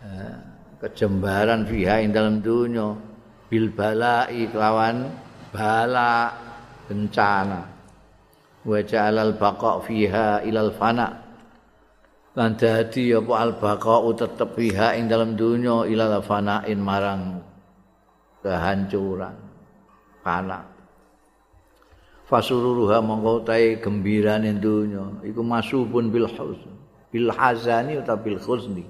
[0.00, 0.36] eh,
[0.82, 2.90] kejembaran fiha ing dalam dunya.
[3.46, 5.06] Bil balai kelawan
[5.54, 6.34] bala
[6.90, 7.75] bencana
[8.66, 11.22] wa ja'alal baqa fiha ilal fana.
[12.34, 17.38] Lan dadi apa al baqa tetep fiha ing dalam dunya ilal fana'in marang
[18.42, 19.38] kehancuran
[20.26, 20.66] fana.
[22.26, 26.74] Fasururuha mongko tae gembirane donya iku masubun bil huzn
[27.14, 28.82] bil hazani utawa bil khuzni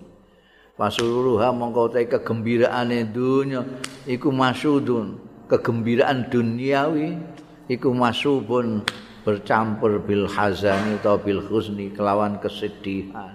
[0.80, 3.60] fasururuha mongko tae kegembiraane donya
[4.08, 5.20] iku masudun
[5.52, 7.36] kegembiraan duniawi.
[7.66, 8.86] Iku masubun
[9.26, 13.34] bercampur bil hazani utawa bil khuzni kelawan kesedihan.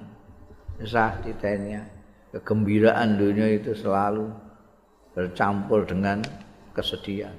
[0.87, 1.83] Sah ditanya
[2.31, 4.31] kegembiraan dunia itu selalu
[5.11, 6.23] bercampur dengan
[6.71, 7.35] kesedihan.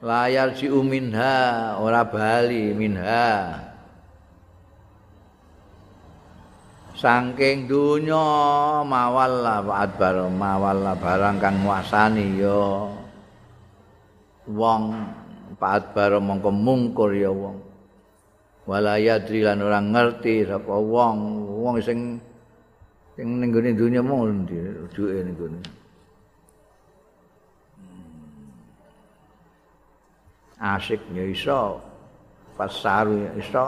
[0.00, 3.60] Layar si minha ora bali minha.
[6.96, 8.28] Saking dunya
[8.80, 12.96] mawal la adbar mawal barang kang nguasani ya.
[14.48, 15.19] Wong
[15.60, 17.60] paat bar mongko mungkur ya wong.
[18.64, 21.16] Wala yadri lan ora ngerti sapa wong.
[21.60, 22.16] Wong sing
[23.14, 25.60] sing ning gone dunya mung ndi rujuke ning gone.
[30.60, 31.76] Asik ya iso
[32.56, 33.66] pasaru ya iso.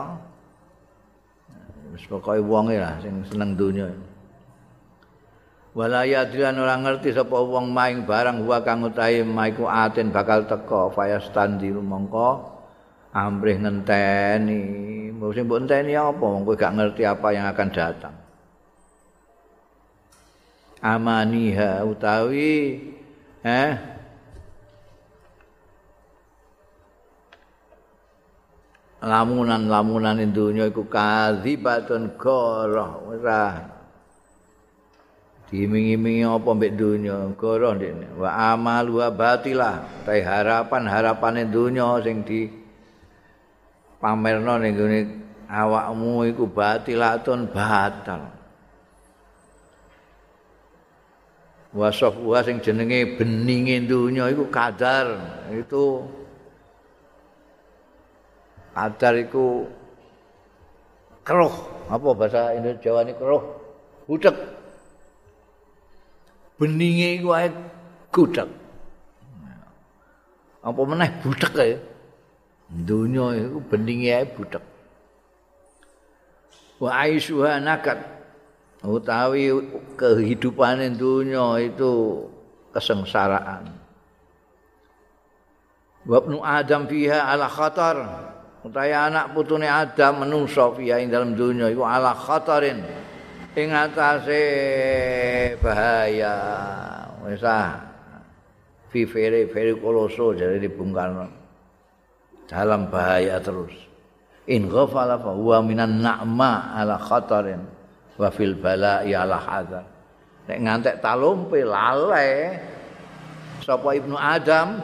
[1.92, 3.84] Wis pokoke wonge lah sing seneng donya
[5.72, 10.92] wala yadrian ora ngerti sapa wong maing barang wa kang utahe maiku aten bakal teko
[10.92, 12.52] fayastandi mongko
[13.12, 14.62] amrih ngenteni.
[15.12, 16.24] Mesti mbok enteni apa?
[16.24, 18.14] Wong kowe gak ngerti apa yang akan datang.
[20.82, 22.82] Amaniha utawi
[23.46, 23.72] eh?
[29.02, 33.81] Lamunan-lamunan dunya iku kadzibatun goroh ora
[35.52, 42.48] dimingi-mingi apa mbek dunya goroh ndekne wa amalu batilah ta harapan-harapane dunya sing di
[44.00, 45.00] pamerno ning gone
[45.52, 48.32] awakmu iku batilatun batal
[51.76, 55.20] wa sing jenenge beninge dunya iku kadar
[55.52, 56.00] itu
[58.72, 59.68] Adar iku
[61.20, 61.52] keruh.
[61.92, 63.44] Apa bahasa Indonesia Jawa ini keruh?
[64.08, 64.36] Budek.
[66.62, 67.50] Beninge iku ae
[68.14, 68.46] gudeg.
[70.62, 71.78] Apa meneh budek ya?
[72.70, 74.62] Dunya iku beninge ae budek.
[76.78, 77.98] Wa aisuha nakat.
[78.86, 79.50] Utawi
[79.98, 82.22] kehidupan dunya itu
[82.70, 83.74] kesengsaraan.
[86.06, 87.98] Wabnu Adam fiha ala khatar.
[88.62, 93.01] utawi anak putune Adam menungso fiya ing dalam dunya iku ala khatarin
[93.52, 94.44] ing atase
[95.60, 96.34] bahaya
[97.24, 97.92] wis ah.
[98.92, 101.24] Fi fere fere koloso jadi dibungkal
[102.44, 103.72] dalam bahaya terus.
[104.52, 107.64] In ghafala fa huwa minan na'ma ala khatarin
[108.20, 109.84] wa fil bala'i ala hadar
[110.44, 112.60] nek ngantek talumpe lale
[113.64, 114.76] sapa ibnu adam?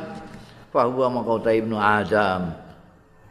[0.73, 2.53] Fa huwa maqata ibnu adam.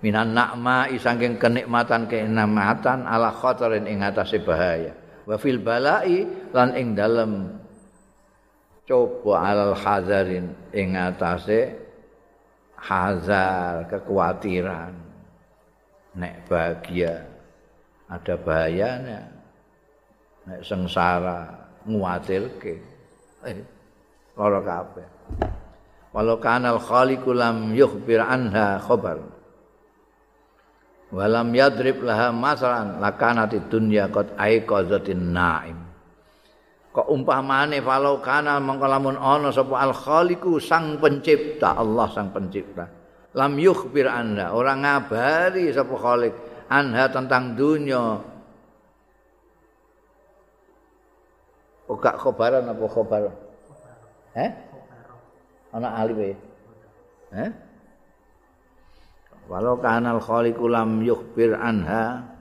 [0.05, 4.93] Minan nakma isangking kenikmatan kenikmatan ala khatarin ing atase bahaya
[5.27, 6.23] wa fil balai
[6.55, 7.33] lan ing dalem.
[8.87, 11.75] Coba alal hazarin ing atase
[12.79, 14.95] hazar kekhawatiran.
[16.15, 17.27] Nek bahagia
[18.07, 19.27] ada bahayanya.
[20.47, 21.51] Nek sengsara
[21.83, 22.79] nguatilke.
[23.43, 23.59] Eh
[24.39, 25.07] lara kabeh.
[26.15, 29.36] Walau kanal khaliqu lam yukhbir anha khabar
[31.13, 35.77] walam yadrib laha masalan lakanati dunya qad aiqazatin naim
[36.91, 42.89] kok umpamane falau kana mongko lamun ana sapa al khaliqu sang pencipta Allah sang pencipta
[43.37, 46.33] lam yukhbir anda ora ngabari sapa khaliq
[46.67, 48.19] anha tentang dunya
[51.95, 53.31] gak khobaran apa khobar?
[54.35, 54.51] Eh?
[55.71, 56.35] Ana alif
[57.31, 57.49] Eh?
[59.47, 62.37] Walau kanal khaliqu lam yukhbir anha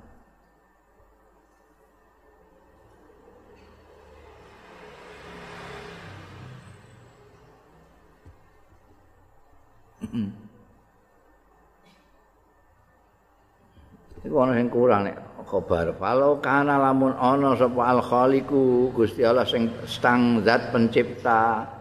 [14.26, 15.16] Iku ana sing kurang nek
[15.46, 15.94] khabar.
[16.02, 21.75] Walau kana lamun ana sapa al khaliqu Gusti Allah sing stang zat pencipta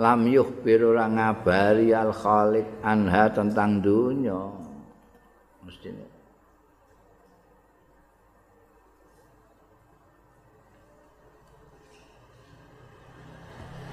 [0.00, 4.40] lam yukhbir ora ngabari al khaliq anha tentang dunya.
[5.60, 6.04] Mestine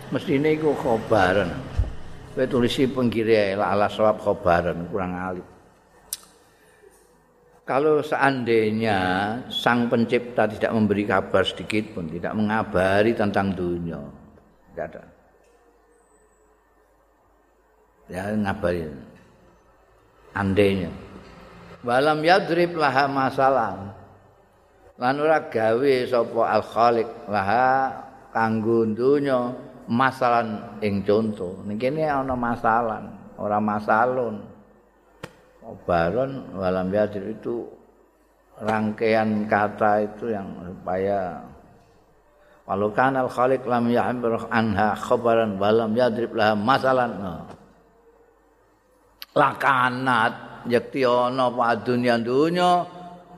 [0.08, 1.52] mestine iku khobaran.
[2.38, 5.48] Kowe tulisi penggiri ala sawab khobaran kurang alim
[7.68, 9.00] kalau seandainya
[9.52, 14.00] sang pencipta tidak memberi kabar sedikit pun tidak mengabari tentang dunia
[14.72, 15.17] tidak ada
[18.12, 18.88] ya ngabari.
[20.36, 20.92] Andainya.
[21.84, 23.96] Walam yadrib laha masalah.
[24.98, 27.94] Lan ora gawe sapa al khaliq laha
[28.34, 29.54] kanggo donya
[29.86, 31.62] masalah ing conto.
[31.70, 33.06] Ning kene ana masalah
[33.38, 34.42] ora masalun.
[35.84, 37.68] Baron walam yadrib itu
[38.58, 41.44] rangkaian kata itu yang supaya
[42.64, 47.12] walau kanal khaliq lam ya'bir anha khabaran walam yadrib laha masalan.
[47.20, 47.57] Nah.
[49.38, 52.82] Lakanat yakti ana apa dunya dunya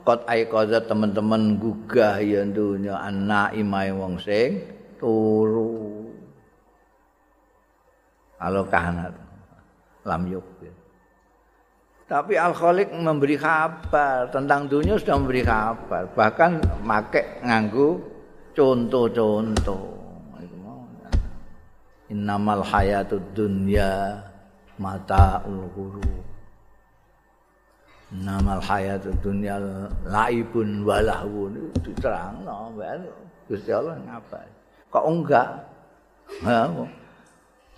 [0.08, 4.64] kot ai kaza teman-teman gugah ya dunya ana imai wong sing
[4.96, 6.08] turu.
[8.40, 9.12] Alo kanat.
[10.08, 10.48] Lam yuk
[12.10, 14.34] tapi al khaliq memberi kabar.
[14.34, 16.10] Tentang dunia sudah memberi kabar.
[16.18, 18.02] Bahkan make nganggu
[18.58, 20.02] contoh-contoh.
[22.10, 24.26] Innamal hayatud dunya
[24.80, 26.01] mata ulguru
[28.10, 29.60] namal hayat dunia
[30.07, 32.73] laibun walahun itu terang no,
[33.45, 34.41] Gusti Allah ngapa
[34.89, 35.49] kok enggak?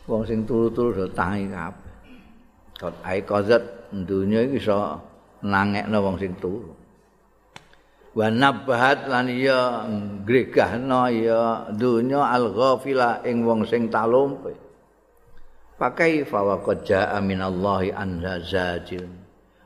[0.09, 1.93] Wong sing turu-turu do tangi kabeh.
[2.81, 3.61] Kok ai kozat
[3.93, 4.97] dunya iki iso
[5.45, 6.73] nangekno wong sing turu.
[8.11, 9.87] Wa nabahat lan ya
[10.25, 14.51] gregahno ya dunya al ghafila ing wong sing talumpe
[15.81, 19.09] pakai fa qad jaa minallahi an zajil.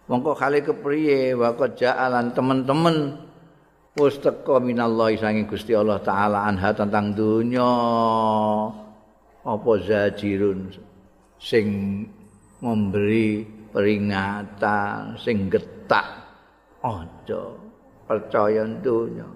[0.07, 3.19] Mongko kali kepriye wa qad jaa lan temen-temen
[3.99, 7.67] wis teko minallahi sange Gusti Allah taala anha tentang dunya.
[9.43, 10.71] Apa zajirun
[11.35, 11.67] sing
[12.63, 13.43] memberi
[13.75, 16.23] peringatan sing getak.
[16.79, 17.43] Aja
[18.07, 19.27] percaya dunya.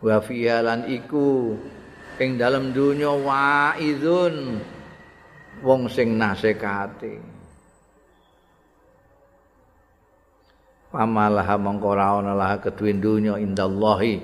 [0.00, 1.52] Wa fihalan iku
[2.16, 4.64] ing dalam dunya waizun
[5.62, 7.14] wong sing nasekati.
[10.90, 14.18] Pamalah mongko ora ana lah keduwe donya indallahi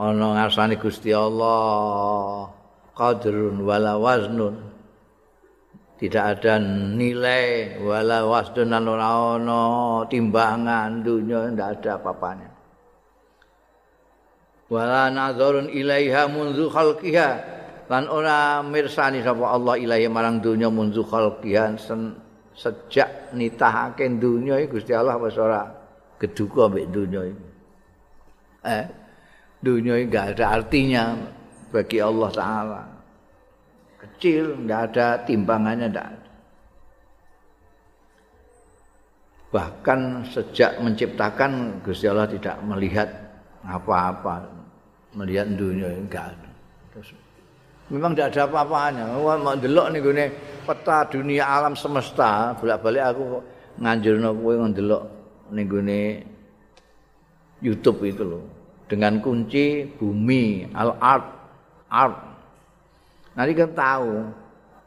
[0.00, 2.48] ana ngarsane Gusti Allah.
[2.96, 4.56] Qadrun wala waznun.
[5.98, 9.60] Tidak ada nilai wala wasdun ora ana
[10.08, 12.58] timbangan dunya ndak ada apa-apanya
[14.68, 17.57] wala nazarun ilaiha munzu khalqiha
[17.88, 21.80] lan ora mirsani sapa Allah ilahi marang donya munzu khalqihan
[22.52, 25.64] sejak nitahake donya iki Gusti Allah wis ora
[26.20, 27.46] geduka mbek donya iki.
[28.68, 28.84] Eh
[29.64, 31.04] donya iki enggak ada artinya
[31.72, 32.82] bagi Allah taala.
[33.98, 36.28] Kecil enggak ada timbangannya enggak ada.
[39.48, 43.08] Bahkan sejak menciptakan Gusti Allah tidak melihat
[43.64, 44.44] apa-apa
[45.16, 46.48] melihat dunia enggak ada
[47.88, 49.04] memang tidak ada apa-apanya.
[49.16, 50.26] Mau delok nih gue
[50.68, 53.22] peta dunia alam semesta, bolak-balik aku
[53.80, 55.02] nganjurno kowe ndelok
[55.56, 56.00] ning gone
[57.64, 58.44] YouTube itu loh.
[58.88, 61.24] Dengan kunci bumi, al-art,
[61.92, 62.16] art.
[63.36, 64.12] Nanti kan tahu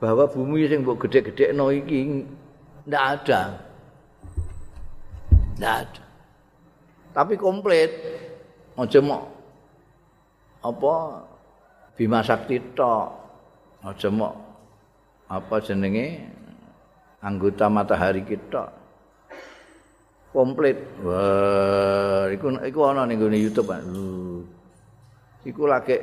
[0.02, 2.26] bahwa bumi yang mbok gede-gede no iki
[2.90, 3.42] ndak ada.
[5.62, 6.04] Ndak ada.
[7.14, 7.92] Tapi komplit.
[8.74, 8.88] Mau
[10.62, 10.94] apa
[11.96, 13.20] Bima Sakti tok.
[13.82, 14.34] Aja mok
[15.26, 16.22] apa jenenge
[17.18, 18.70] anggota matahari kita
[20.30, 20.78] komplit.
[21.02, 23.82] Wah, iku iku ana ning YouTube kan.
[25.42, 25.98] Iku lagi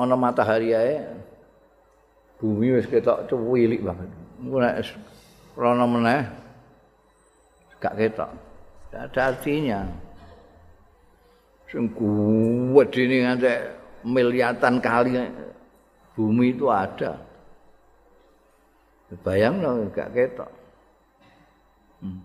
[0.00, 0.96] ana matahari ae.
[2.38, 4.08] Bumi wis ketok cuwilik banget.
[4.40, 4.80] Iku nek
[5.58, 6.22] rono meneh
[7.82, 8.30] gak ketok.
[8.88, 9.84] Gak ada artinya.
[11.68, 13.60] Sing kuwat dene ngantek
[14.06, 15.16] miliatan kali
[16.18, 17.18] bumi itu ada.
[19.24, 20.50] Bayang loh, gak ketok.
[22.04, 22.20] Hmm.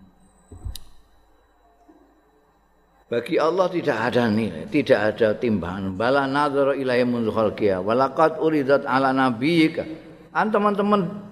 [3.08, 5.94] Bagi Allah tidak ada nilai, tidak ada timbangan.
[5.94, 7.84] Bala nadhara ilahi mundu khalqiyah.
[7.84, 9.86] Walaqad uridat ala nabiyyika.
[10.34, 11.22] An teman-teman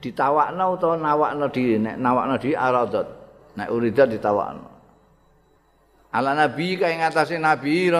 [0.00, 3.06] ditawakna utawa nawakna diri, nek nawakna diri aradat.
[3.60, 4.70] Nek uridat ditawakna.
[6.10, 7.92] Ala nabi ka ing atase nabi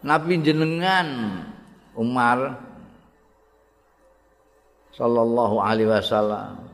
[0.00, 1.08] Nabi jenengan
[1.92, 2.56] Umar
[4.96, 6.64] sallallahu alaihi wasallam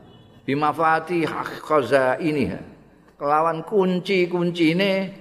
[0.47, 1.27] bimafati
[1.63, 2.55] khaza ini
[3.19, 5.11] kelawan kunci-kuncine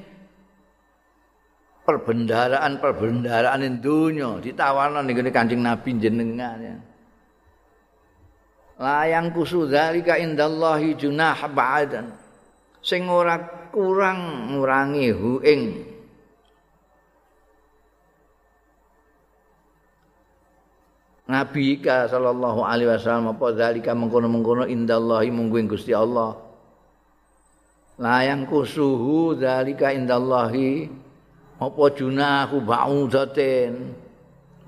[1.86, 6.76] perbendaraan-perbendaraan dunya ditawarno ning Kanjeng Nabi jenengan ya.
[8.76, 12.12] Layang kusu dzalika indallahi junah ba'dan.
[12.84, 13.40] Sing ora
[13.72, 15.60] kurang ngurangi hu ing
[21.26, 26.38] Nabi ka sallallahu alaihi wasallam apa zalika mengkono-mengkono indallahi munggu Gusti Allah.
[27.98, 30.86] Layang kusuhu zalika indallahi
[31.58, 33.90] apa junahu ba'udatin.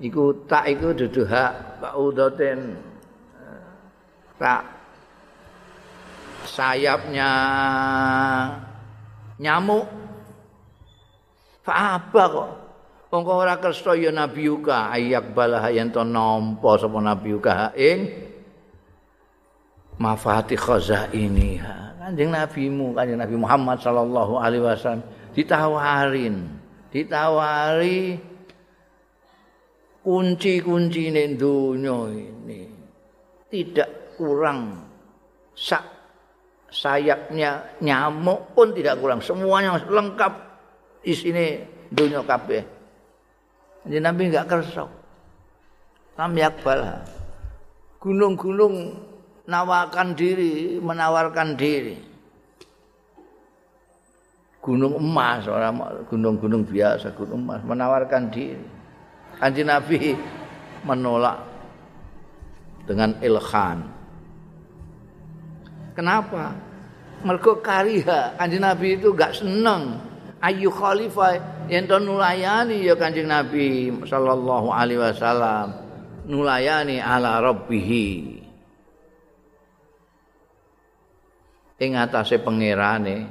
[0.03, 2.75] Iku tak iku dudu hak ba'udatin.
[4.35, 4.63] Tak
[6.43, 7.31] sayapnya
[9.39, 9.87] nyamuk.
[11.69, 12.49] Apa kok?
[13.09, 18.05] Mongko ora kersa ya nabi uka ayak balah yen to nampa sapa nabi uka ing
[19.97, 21.57] mafati khazaini
[21.97, 25.01] kanjeng nabimu kanjeng nabi Muhammad sallallahu alaihi wasallam.
[25.33, 26.35] Ditawarin
[26.93, 28.17] ditawari
[30.05, 32.61] kunci-kunci donya ini.
[33.49, 34.85] Tidak kurang
[35.57, 35.85] sak
[36.69, 39.17] sayapnya nyamuk pun tidak kurang.
[39.21, 40.33] Semuanya lengkap
[41.01, 41.45] di sini
[41.89, 42.78] dunia kabeh
[43.87, 44.85] Jadi Nabi enggak kerso.
[46.19, 46.81] Lam yakbal.
[47.99, 48.95] gunung-gunung
[49.43, 51.99] nawarkan diri, menawarkan diri.
[54.63, 55.75] Gunung emas, orang
[56.07, 58.63] gunung-gunung biasa, gunung emas menawarkan diri.
[59.35, 60.15] Kanjeng Nabi
[60.87, 61.43] menolak
[62.87, 63.83] dengan ilkhan.
[65.95, 66.55] Kenapa?
[67.19, 69.99] Mergo kariha Nabi itu gak seneng
[70.39, 75.75] ayu khalifah yang to nulayani ya Kanjeng Nabi sallallahu alaihi wasallam.
[76.29, 77.89] Nulayani ala rabbih
[81.79, 83.25] ing atase pangerane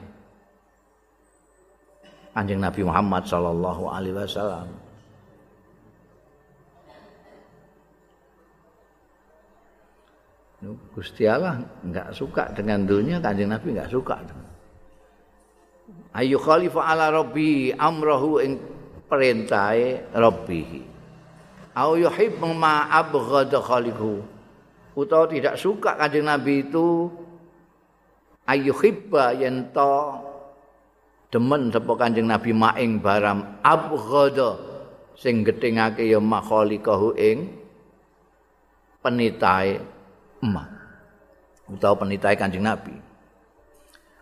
[2.34, 4.68] Kanjeng Nabi Muhammad sallallahu alaihi wasallam.
[10.90, 14.18] Gusti Allah enggak suka dengan dunia, Kanjeng Nabi enggak suka.
[16.18, 18.58] Ayu khalifah ala rabbi amrahu ing
[19.06, 20.82] perintahe rabbi.
[21.78, 24.26] Au yuhib ma abghad khaliqu.
[24.98, 27.06] Utawa tidak suka Kanjeng Nabi itu
[28.50, 29.94] ayu hibba yen to
[31.30, 34.58] demen sapa Kanjeng Nabi maing baram abghad
[35.14, 37.46] sing gethingake ya makhaliqahu ing
[38.98, 39.78] penitae
[40.42, 40.66] emak
[41.70, 43.07] utawa penitae Kanjeng Nabi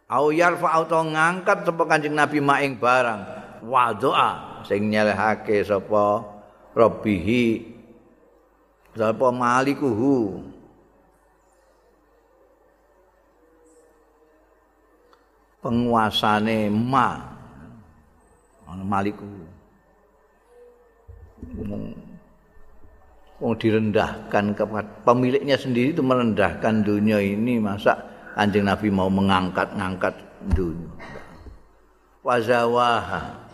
[0.07, 3.21] au yarfa auto ngangkat sapa Kanjeng Nabi maing barang.
[3.67, 6.23] Wa doa sing nyelehake sapa
[6.75, 7.45] rabbihi
[8.95, 10.43] sapa malikuhu.
[15.63, 17.35] Penguasane ma.
[18.77, 19.25] Maliku.
[23.41, 30.13] Wong direndahkan kepada pemiliknya sendiri itu merendahkan dunia ini masa Kanjeng Nabi mau mengangkat-ngangkat
[30.53, 30.93] dunia.
[32.21, 33.49] Wazawaha.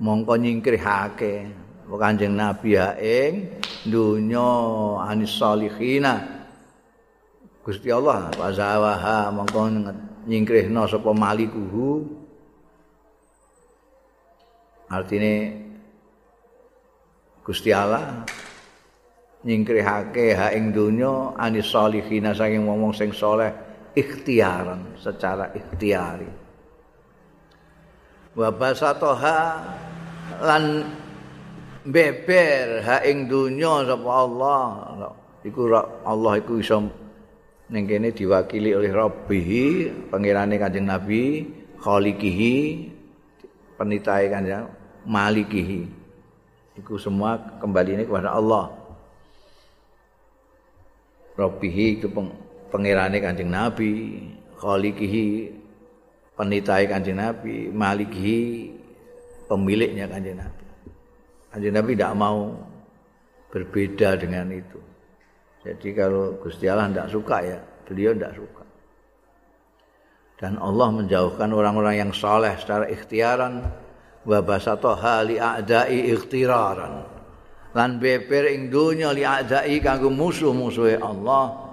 [0.00, 1.52] Mongko nyingkrihake
[1.84, 4.48] Kanjeng Nabi ya ing dunya
[5.04, 6.40] anis salihina.
[7.60, 9.60] Gusti Allah wazawaha mongko
[10.24, 12.08] nyingkrihna sapa malikuhu.
[14.88, 15.52] Artinya
[17.44, 18.24] Gusti Allah
[19.40, 23.48] nyingkrihake ha ing donya anis salihina saking wong sing saleh
[23.96, 26.28] ikhtiaran secara ikhtiari.
[28.36, 29.38] Wa basatoha
[30.44, 30.64] lan
[31.88, 34.62] beber ha ing donya sapa Allah.
[35.40, 35.72] Iku
[36.04, 36.84] Allah iku iso
[37.70, 39.64] ning kene diwakili oleh Rabbihi
[40.12, 41.48] pangerane Kanjeng Nabi
[41.80, 42.56] khaliqihi
[43.80, 44.68] penitae Kanjeng
[45.08, 45.80] malikihi.
[46.76, 48.79] Iku semua kembali ini kepada Allah.
[51.40, 52.12] Rabbihi itu
[52.68, 54.20] pengirane kanjeng Nabi,
[54.60, 55.48] khalikihi
[56.36, 58.68] penitai kanjeng Nabi, malikihi
[59.48, 60.64] pemiliknya kanjeng Nabi.
[61.48, 62.52] Kanjeng Nabi tidak mau
[63.48, 64.78] berbeda dengan itu.
[65.64, 67.58] Jadi kalau Gusti Allah tidak suka ya,
[67.88, 68.64] beliau tidak suka.
[70.40, 73.60] Dan Allah menjauhkan orang-orang yang soleh secara ikhtiaran
[74.24, 77.09] wa basata li a'dai ikhtiraran
[77.70, 81.70] lan beber ing donya li a'dai kanggo musuh-musuhe Allah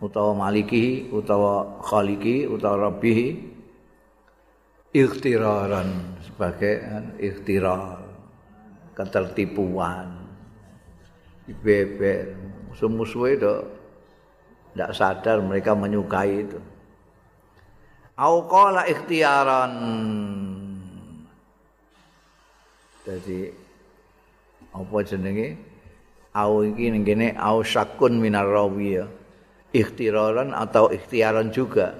[0.00, 3.36] utawa maliki utawa khaliki utawa rabbi
[4.94, 6.74] ikhtiraran sebagai
[7.18, 7.98] ikhtirar
[8.94, 10.22] ketertipuan.
[11.44, 12.32] Beber
[12.70, 13.54] musuh-musuhe itu
[14.72, 16.56] tidak sadar mereka menyukai itu.
[18.14, 19.74] Au qala ikhtiaran
[23.04, 23.63] Jadi
[24.74, 25.54] apa jenenge?
[26.34, 28.98] Au iki ning kene au syakun minar rawi
[29.74, 31.94] Ikhtiraran atau ikhtiaran juga.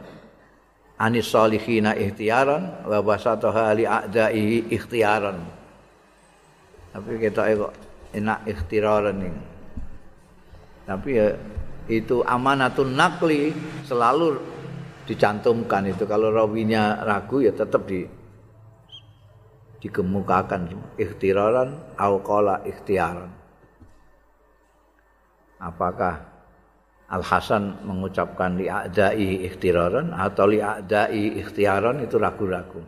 [0.98, 5.38] Anis salihina ikhtiaran wa basataha li a'daihi ikhtiaran.
[6.94, 7.74] Tapi kita kok
[8.14, 9.42] enak ikhtiraran ini.
[10.86, 11.34] Tapi ya
[11.90, 13.50] itu amanatun nakli
[13.82, 14.38] selalu
[15.04, 18.06] dicantumkan itu kalau rawinya ragu ya tetap di
[19.84, 23.28] dikemukakan ikhtiraran au qala ikhtiaran.
[25.60, 26.32] Apakah
[27.04, 32.80] Al Hasan mengucapkan li a'dai ikhtiraran atau li a'dai ikhtiaran itu ragu-ragu?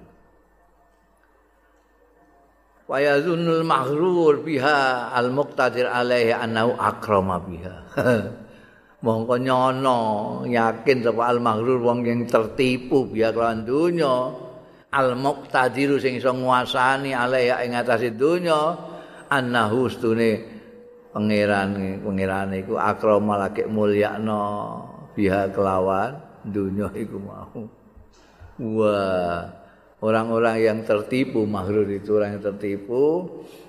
[2.89, 7.77] Wa yazunnul maghrur biha al muqtadir alaihi annahu akrama biha.
[9.05, 10.01] Mongko nyono
[10.49, 14.46] yakin sapa al maghrur wong yang tertipu biya kelawan dunya
[14.93, 18.77] al muqtadiru sing iso nguasani alaiha ing atase donya
[19.31, 20.45] annahu stune
[21.11, 24.43] pangeran pangeran iku akrama lagi mulyakno
[25.17, 27.67] biha kelawan dunya iku mau
[28.63, 29.51] wah
[30.01, 33.03] orang-orang yang tertipu mahrur itu orang yang tertipu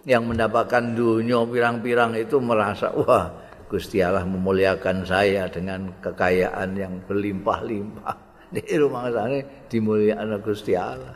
[0.06, 8.27] yang mendapatkan dunia pirang-pirang itu merasa wah Gusti Allah memuliakan saya dengan kekayaan yang berlimpah-limpah.
[8.48, 11.16] Di rumah sana dimuliakan Gusti Allah.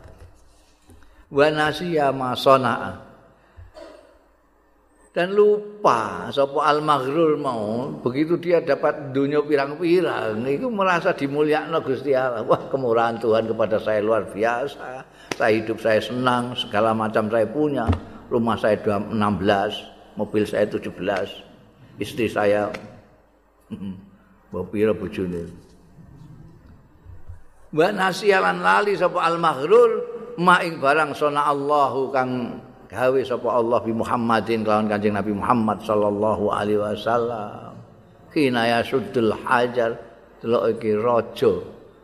[1.32, 3.08] Wa nasiya masona.
[5.12, 12.16] Dan lupa sapa al maghrur mau begitu dia dapat dunia pirang-pirang itu merasa dimuliakan Gusti
[12.16, 12.44] Allah.
[12.48, 15.04] Wah, kemurahan Tuhan kepada saya luar biasa.
[15.36, 17.88] Saya hidup saya senang, segala macam saya punya.
[18.32, 19.12] Rumah saya 16,
[20.16, 21.52] mobil saya 17
[22.02, 22.72] istri saya
[23.70, 25.71] mbok pira bojone
[27.72, 29.92] wa nasialan lali sapa al maghrur
[30.40, 32.60] ma ing barang sona Allahu kang
[32.92, 37.80] gawe sapa Allah bi Muhammadin kelawan Kanjeng Nabi Muhammad sallallahu alaihi wasallam.
[38.32, 39.96] Kina ya sudul hajar
[40.44, 41.54] delok iki raja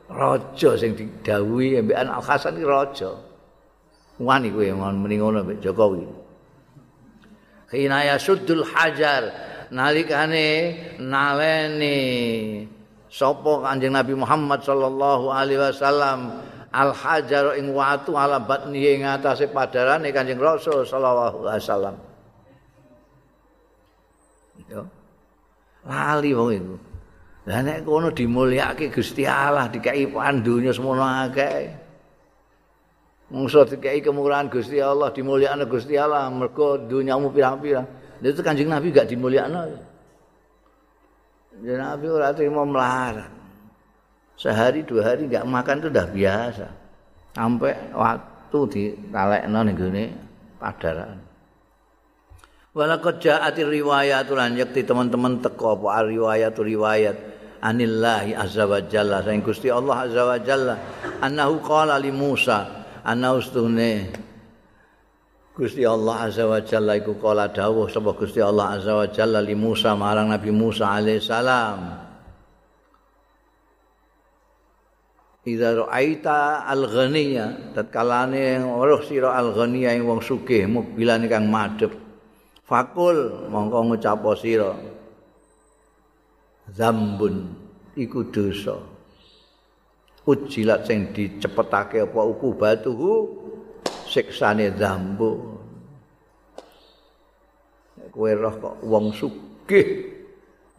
[0.07, 3.11] raja sing didhawuhi ambekan Al Hasan iki raja.
[4.17, 6.03] Wani kowe muni ngono mbek Jokowi.
[7.67, 9.27] Kina ya sudul hajar
[9.71, 10.47] nalikane
[11.03, 11.99] naleni
[13.07, 16.43] sapa Kanjeng Nabi Muhammad sallallahu alaihi wasallam?
[16.67, 21.95] Al hajar ing watu ala batni ing atase padarane Kanjeng Rasul sallallahu alaihi wasallam.
[24.67, 24.81] Yo
[25.87, 26.75] lali wong iku.
[27.47, 31.71] Lah nek kono dimulyakake Gusti Allah dikai pandunya semono akeh.
[33.31, 37.87] Mungso dikai kemurahan Gusti Allah dimulyakake Gusti Allah mergo dunyamu pirang-pirang.
[38.19, 39.86] Itu kanjeng Nabi gak dimuliakan.
[41.63, 43.33] Nabi ora terima melarang.
[44.37, 46.67] Sehari dua hari gak makan itu udah biasa.
[47.33, 50.05] Sampai waktu di talekno ning gone
[50.61, 51.17] padaran.
[52.77, 57.17] Walakad ja'ati riwayat lan yakti teman-teman teko apa riwayat riwayat
[57.65, 60.75] anillahi azza wa jalla saing Gusti Allah azza wa jalla
[61.25, 64.13] annahu qala li Musa anna ustune
[65.57, 69.57] Gusti Allah Azza wa Jalla iku kala dawuh sapa Gusti Allah Azza wa Jalla li
[69.57, 71.97] Musa marang Nabi Musa alaihi salam.
[75.49, 81.89] Idza ra'aita al-ghaniya tatkalane weruh sira al-ghaniya ing wong sugih mobilan kang madhep.
[82.61, 84.77] Fakul mongko ngucap sira.
[86.69, 87.49] Zambun
[87.97, 88.77] iku dosa.
[90.27, 93.36] Ujilat sing dicepetake apa ukubatuhu
[94.17, 95.61] siksane zambu
[98.09, 100.09] kowe roh kok wong sugih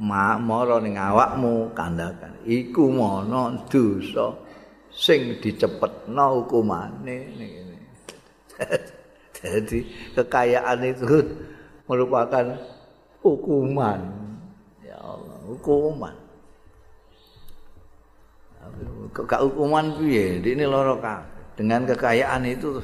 [0.02, 4.34] mara ning awakmu kandakan iku mono dosa
[4.90, 7.78] sing dicepetno hukumane ngene.
[9.38, 9.86] Jadi
[10.18, 11.06] kekayaan itu
[11.86, 12.58] merupakan
[13.22, 14.02] hukuman.
[14.82, 16.16] Ya Allah hukuman.
[19.14, 20.42] Kekak hukuman piye?
[20.42, 20.98] Ini loro
[21.54, 22.82] Dengan kekayaan itu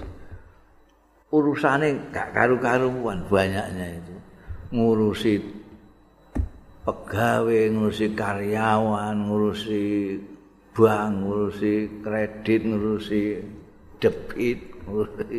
[1.35, 4.15] urusane gak karu-karuan banyaknya itu.
[4.70, 5.43] Ngurusi
[6.86, 9.82] pegawai ngurusi karyawan ngurusi
[10.74, 13.23] bank ngurusi kredit ngurusi
[13.98, 15.39] debit ngurusi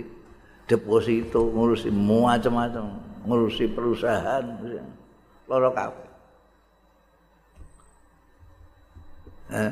[0.65, 2.85] deposito ngurusi macam-macam
[3.23, 4.43] ngurusi perusahaan
[5.47, 6.09] loro kabeh.
[9.53, 9.72] Eh?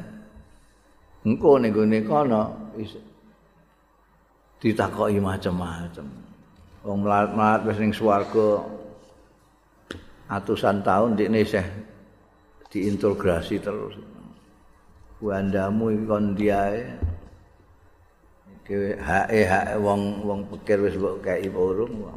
[1.25, 2.41] Engko ning gone kono
[4.63, 6.07] ditakoki macam-macam.
[6.87, 8.63] Wong mlarat-mlarat wis ning swarga
[10.31, 11.67] atusan tahun dikne isih
[12.71, 13.99] diintegrasi terus.
[15.19, 16.79] Wandamu iki kon diae.
[18.63, 22.07] Iki hae hae wong wong pikir wis mbok kei urung.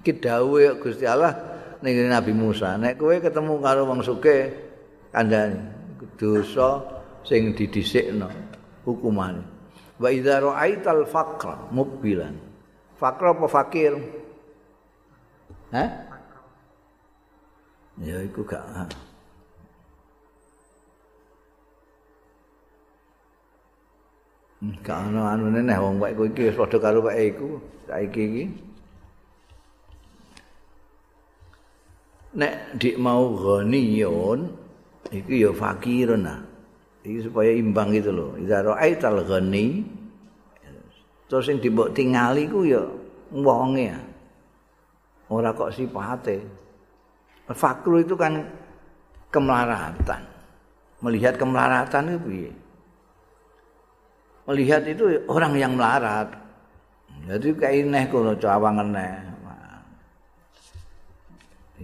[0.00, 1.32] Iki dawuhe Gusti Allah
[1.80, 4.52] ning Nabi Musa, nek kowe ketemu karo wong sugih
[5.08, 5.60] kandhani
[6.20, 6.80] dosa
[7.24, 8.28] sing didhisikno
[8.84, 9.53] hukumane.
[10.02, 12.34] Wa idza ra'aital faqra mukbilan
[12.98, 13.94] faqra apa fakir
[15.74, 15.90] Hah?
[17.98, 18.62] Ya iku gak.
[24.62, 27.58] Hmm, gak ana anune neh wong wae kowe iki wis padha karo wae iku
[27.90, 28.44] saiki iki
[32.38, 34.40] nek dik mau ghaniyun
[35.12, 35.50] iki ya
[36.16, 36.38] nah
[37.04, 38.30] iki supaya imbang gitu loh.
[38.40, 39.84] Idza ra'aital ghani
[41.24, 42.84] terus sing dibok tingali ku ya
[43.32, 43.90] wonge
[45.32, 46.40] ora kok sifate
[47.52, 48.40] fakru itu kan
[49.28, 50.22] kemelaratan.
[51.04, 52.52] Melihat kemelaratan itu piye?
[54.48, 56.32] Melihat itu orang yang melarat.
[57.28, 59.34] Jadi kayak neh kono cawang neh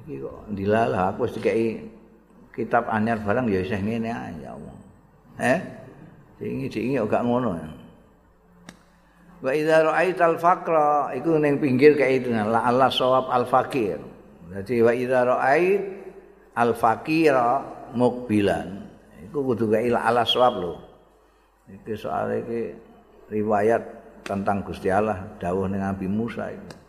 [0.00, 1.36] iki kok dilalah aku wis
[2.54, 3.98] kitab anyar barang ya isih ae
[4.42, 4.79] ya Allah
[5.40, 5.60] Eh?
[6.36, 7.56] Dingi dingi gak ngono.
[9.40, 13.96] Wa idza ra'aital faqra iku ning pinggir kae itu la Allah sawab al faqir.
[14.52, 16.00] Dadi wa idza ra'ait
[16.60, 17.64] al fakira
[17.96, 18.68] mukbilan
[19.30, 20.74] iku kudu gawe ala swab lho
[21.70, 22.74] iki soal iki
[23.30, 23.82] riwayat
[24.26, 26.79] tentang Gusti Allah dawuh ning Nabi Musa iki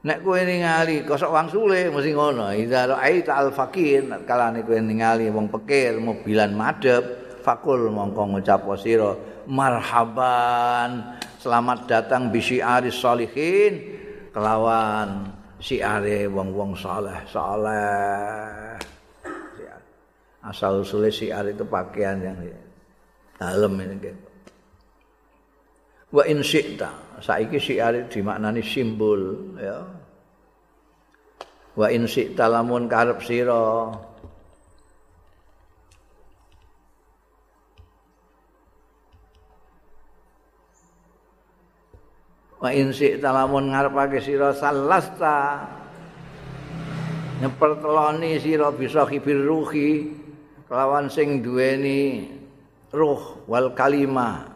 [0.00, 2.48] Nek kowe ningali kosok wangsule mesti ngono.
[2.56, 9.12] Idza ra'aita al-fakir kalane kowe ningali wong pekir mobilan madhep fakul mongko ngucap sira
[9.44, 14.00] marhaban selamat datang bisi aris solihin
[14.32, 18.80] kelawan siare wong-wong saleh saleh.
[20.40, 22.40] Asal usule siar itu pakaian yang
[23.36, 24.30] dalam ini gitu.
[26.10, 26.90] wa in syi'ta
[27.20, 29.84] saiki syiar dimaknani simbol ya.
[31.76, 33.94] Wa in syi'ta lamun karep sira.
[42.60, 45.64] Wa in syi'ta lamun ngarepake sira salasta.
[47.40, 50.12] Nyeperteloni sira bisa kibir ruhi
[50.68, 52.28] kelawan sing duweni
[52.92, 54.49] ruh wal kalimah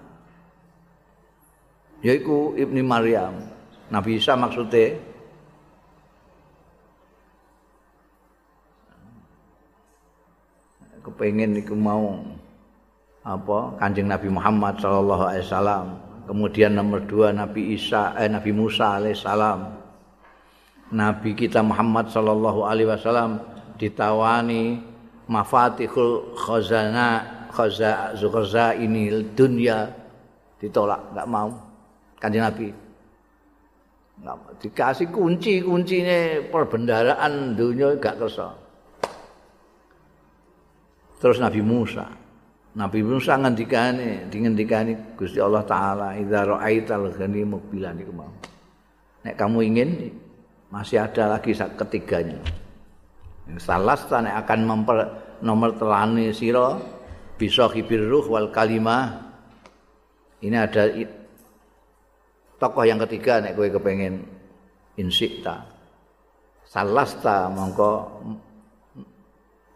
[2.04, 3.48] yaiku Ibni Maryam.
[3.88, 4.96] Nabi Isa maksudnya
[11.04, 12.20] kepengen iku mau
[13.24, 15.86] apa Kanjeng Nabi Muhammad sallallahu alaihi wasallam.
[16.24, 19.60] Kemudian nomor dua Nabi Isa eh Nabi Musa alaihissalam.
[20.92, 23.40] Nabi kita Muhammad sallallahu alaihi wasallam
[23.80, 24.80] ditawani
[25.28, 29.88] mafatihul khazana khaza ini dunia
[30.60, 31.63] ditolak nggak mau
[32.18, 32.68] kanjeng Nabi.
[34.62, 38.54] dikasih kunci kuncinya perbendaraan dunia gak kersa.
[41.18, 42.06] Terus Nabi Musa,
[42.78, 48.30] Nabi Musa ngendikane, dingendikane Gusti Allah Taala, "Idza ra'aital ghani mukbilan iku mau."
[49.24, 49.90] Nek kamu ingin
[50.68, 52.38] masih ada lagi ketiganya.
[53.56, 54.98] Salah nek akan memper
[55.40, 56.76] nomor telani sira
[57.40, 59.22] bisa hibir ruh wal kalimah.
[60.44, 60.92] Ini ada
[62.64, 64.24] tokoh yang ketiga nek kowe kepengin
[64.96, 65.68] insikta
[66.64, 67.92] salasta mongko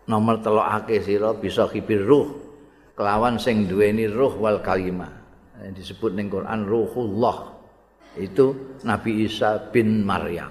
[0.09, 2.49] nomor telokake sira bisa kibir ruh.
[2.99, 5.13] Kelawan sing duweni ruh wal kalimah.
[5.63, 7.55] Yang disebut ning Quran ruhullah.
[8.19, 10.51] Itu Nabi Isa bin Maryam.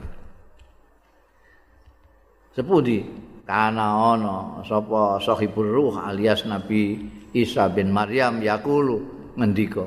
[2.55, 3.03] Sepudi
[3.43, 6.95] kana ana sapa sahibur ruh alias Nabi
[7.35, 9.03] Isa bin Maryam yaqulu
[9.35, 9.83] ngendika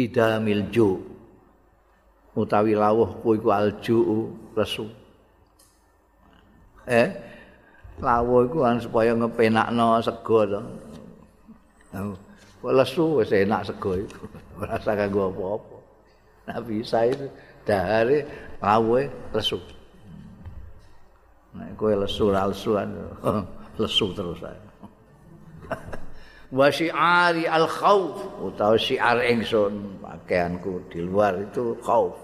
[0.00, 0.98] idamil ju
[2.34, 3.98] utawi lawuh ku iku alju
[4.56, 4.84] lesu.
[6.88, 7.08] Eh?
[8.00, 10.60] Lawuh iku kan supaya ngepenakno sego to.
[12.58, 14.24] Kok lesu wis enak sego iku?
[14.60, 15.76] Ora usah kanggo apa-apa.
[16.48, 17.30] Nabi Isa itu
[17.62, 18.26] dahare
[18.58, 19.60] lawuh lesu.
[21.54, 22.76] Nek kowe lesu ra lesu
[23.82, 24.58] lesu terus ae
[26.48, 32.16] wa syi'ari al khauf utawa syiar ingsun pakaianku di luar itu khauf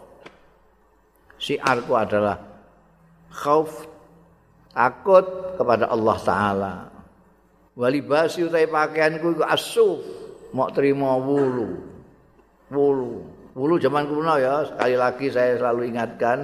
[1.36, 2.40] syiarku adalah
[3.28, 3.84] khauf
[4.74, 6.74] takut kepada Allah taala.
[7.74, 10.00] Walibasi utai pakaianku iku asuf
[10.54, 11.78] mau terima wulu.
[12.70, 13.12] Wulu.
[13.54, 16.42] Wulu zaman kuno ya sekali lagi saya selalu ingatkan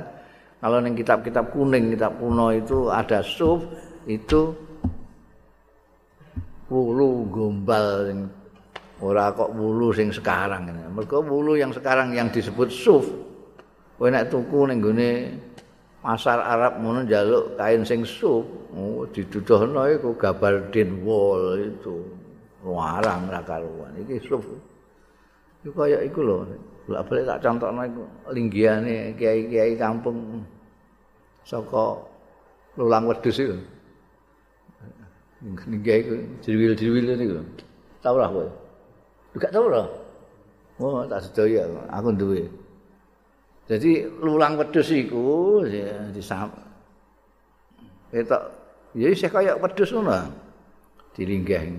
[0.62, 3.66] kalau ning kitab-kitab kuning kitab kuno itu ada suf
[4.06, 4.54] itu
[6.70, 8.14] wulu gombal
[9.02, 10.70] ora kok wulu sing sekarang.
[10.94, 13.04] Mergo wulu yang sekarang yang disebut suf
[13.98, 15.10] kowe nek tuku ning gone
[16.00, 21.96] pasar Arab ngono njaluk kain sing sup oh, diduduhno iku gabardin wol itu.
[22.60, 23.92] Larang ra karuan.
[24.00, 24.40] Iki sup
[25.66, 26.38] iku kaya iku lho
[26.88, 28.02] bolak balik tak contohno iku
[28.32, 30.40] linggiane kiai-kiai kampung
[31.44, 32.00] saka
[32.80, 33.60] lulang wedhus iku
[35.40, 36.14] linggiane iku
[36.44, 37.40] jirwil-jirwil niku
[38.04, 38.48] tau ora kowe
[39.32, 39.84] juga tau ora
[40.80, 42.44] oh tak sedaya aku duwe
[43.70, 46.50] Jadi lulang wedhus iku ya disam.
[48.10, 48.42] Ketok
[48.98, 50.26] ya isih kaya wedhus ngono.
[51.14, 51.70] Dilinggah.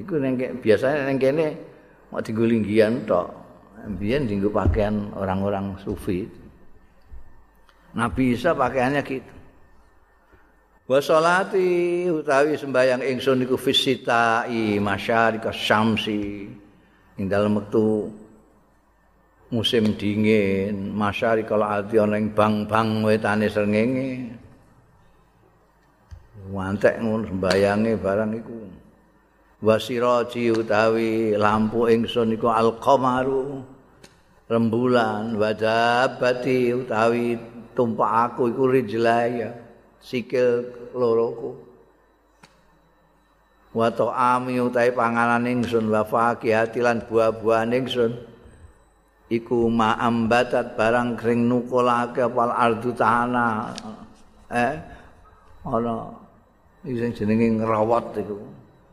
[0.00, 1.60] Iku ning biasane ning kene
[2.08, 3.28] mau dienggo linggihan tok.
[4.00, 6.24] Biyen dienggo pakaian orang-orang sufi.
[7.92, 9.35] Nabi Isa pakaiannya gitu.
[10.86, 16.46] Wa sholati utawi sembahyang ingsun iku fisita i masyariqas syamsi
[17.18, 18.06] ing dalem wektu
[19.50, 24.30] musim dingin, masyari kalau ati ana ing bang-bang wetane srengenge.
[26.54, 28.58] Wantek ngono sembayange barang iku.
[29.66, 33.74] Wasiraji utawi lampu ingsun iku al-qamaru.
[34.46, 37.34] rembulan wadabati utawi
[37.74, 39.65] tumpak aku iku rijlaya
[40.00, 41.56] sikil loroku.
[43.76, 48.12] Wa ta'ami utawi panganan ingsun wa faqihati lan buah-buahan ingsun.
[49.26, 53.74] Iku ma'ambatat barang kering nukulake apal ardu tanah
[54.54, 54.78] eh
[55.66, 56.14] ana
[56.86, 58.38] sing jenenge ngrawat iku.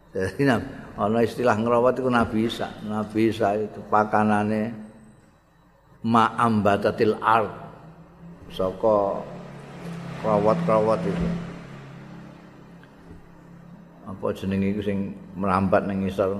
[0.09, 2.65] Dadi ana istilah ngrawat iku nabi Isa.
[2.81, 4.73] Nabi Isa itu pakanane
[6.01, 7.53] ma'ambatatil ard.
[8.49, 9.21] Saka
[10.23, 11.27] krawat-krawat itu.
[14.07, 16.31] Apa jenenge iku sing merambat ning isor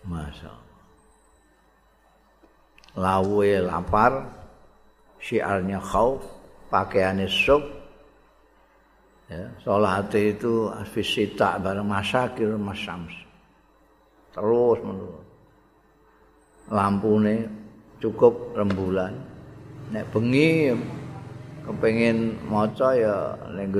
[0.00, 0.70] Masya
[2.96, 4.26] lawe lapar
[5.20, 6.24] syiarnya khauf
[6.72, 7.62] pakaiannya sub.
[9.30, 13.14] Ya salat itu fisita bareng masyakir masyams
[14.34, 15.26] terus menurut
[16.66, 17.46] lampune
[18.02, 19.14] cukup rembulan.
[19.94, 20.74] Nek bengi
[21.70, 23.70] kepengin maca ya ning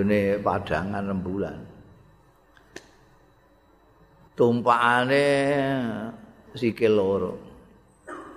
[0.41, 1.59] padangan rembulan.
[4.39, 5.27] Tumpakane
[6.55, 7.35] sikil loro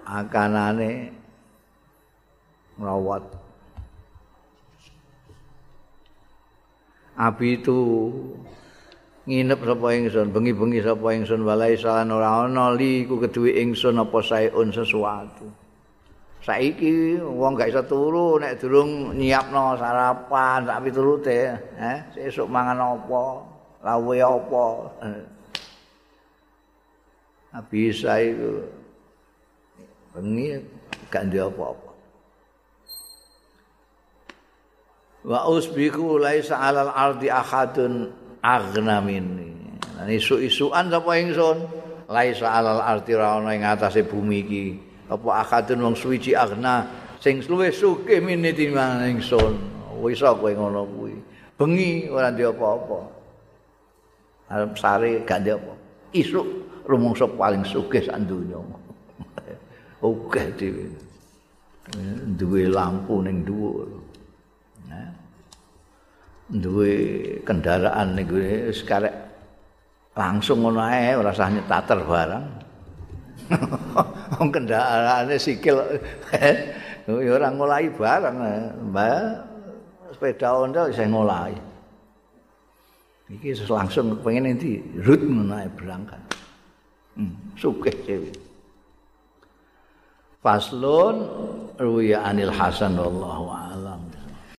[0.03, 1.13] akanane
[2.81, 3.23] ngrawat.
[7.13, 7.77] Abi itu
[9.30, 14.19] nginep sapa ingsun bengi-bengi sapa ingsun walai salan ora ana li ku keduwe ingsun apa
[14.19, 15.62] saeun sesuatu
[16.44, 23.24] saiki wong gak iso turu nek durung nyiapno sarapan sak piturute eh sesuk mangan apa
[23.84, 24.65] lawe apa.
[27.53, 28.65] Abi saya itu
[30.11, 30.60] bengi
[31.07, 31.91] gak ndek apa-apa.
[35.24, 38.11] Wa usbiku laisa alal ardi ahadun
[38.44, 39.56] aghna minni.
[39.95, 41.57] Lan isu-isuan sapa ingsun?
[42.11, 44.65] Laisa alal ardi ra ana ing atase bumi iki
[45.14, 46.90] apa ahadun wong suwiji aghna
[47.22, 49.53] sing luwih sugih minni timbang ingsun
[50.02, 51.14] wis kowe ngono kuwi
[51.56, 52.99] bengi ora ndek apa-apa
[54.49, 55.73] arep sare gak ndek apa
[56.18, 56.48] isuk
[56.90, 58.57] rumangsa paling sugih sak donya
[60.03, 60.85] akeh dhewe.
[62.35, 63.88] Duwe lampu ning dhuwur.
[66.53, 66.91] Duwe
[67.48, 68.27] kendaraan ning
[68.84, 69.15] karek
[70.14, 72.45] langsung ngono ae ora usah nyetater barang.
[74.34, 75.77] Wong kendaraane sikil
[77.05, 78.38] ya ora ngolahi barang.
[78.89, 79.18] Mbak
[80.18, 81.57] sepeda onda wis ngolahi.
[83.34, 86.22] Iki langsung pengen nanti rut menaik berangkat.
[87.18, 88.35] Hmm, sukeh cewek.
[90.43, 91.23] Faslun
[91.80, 94.01] ruya anil Hasan wallahu a'lam.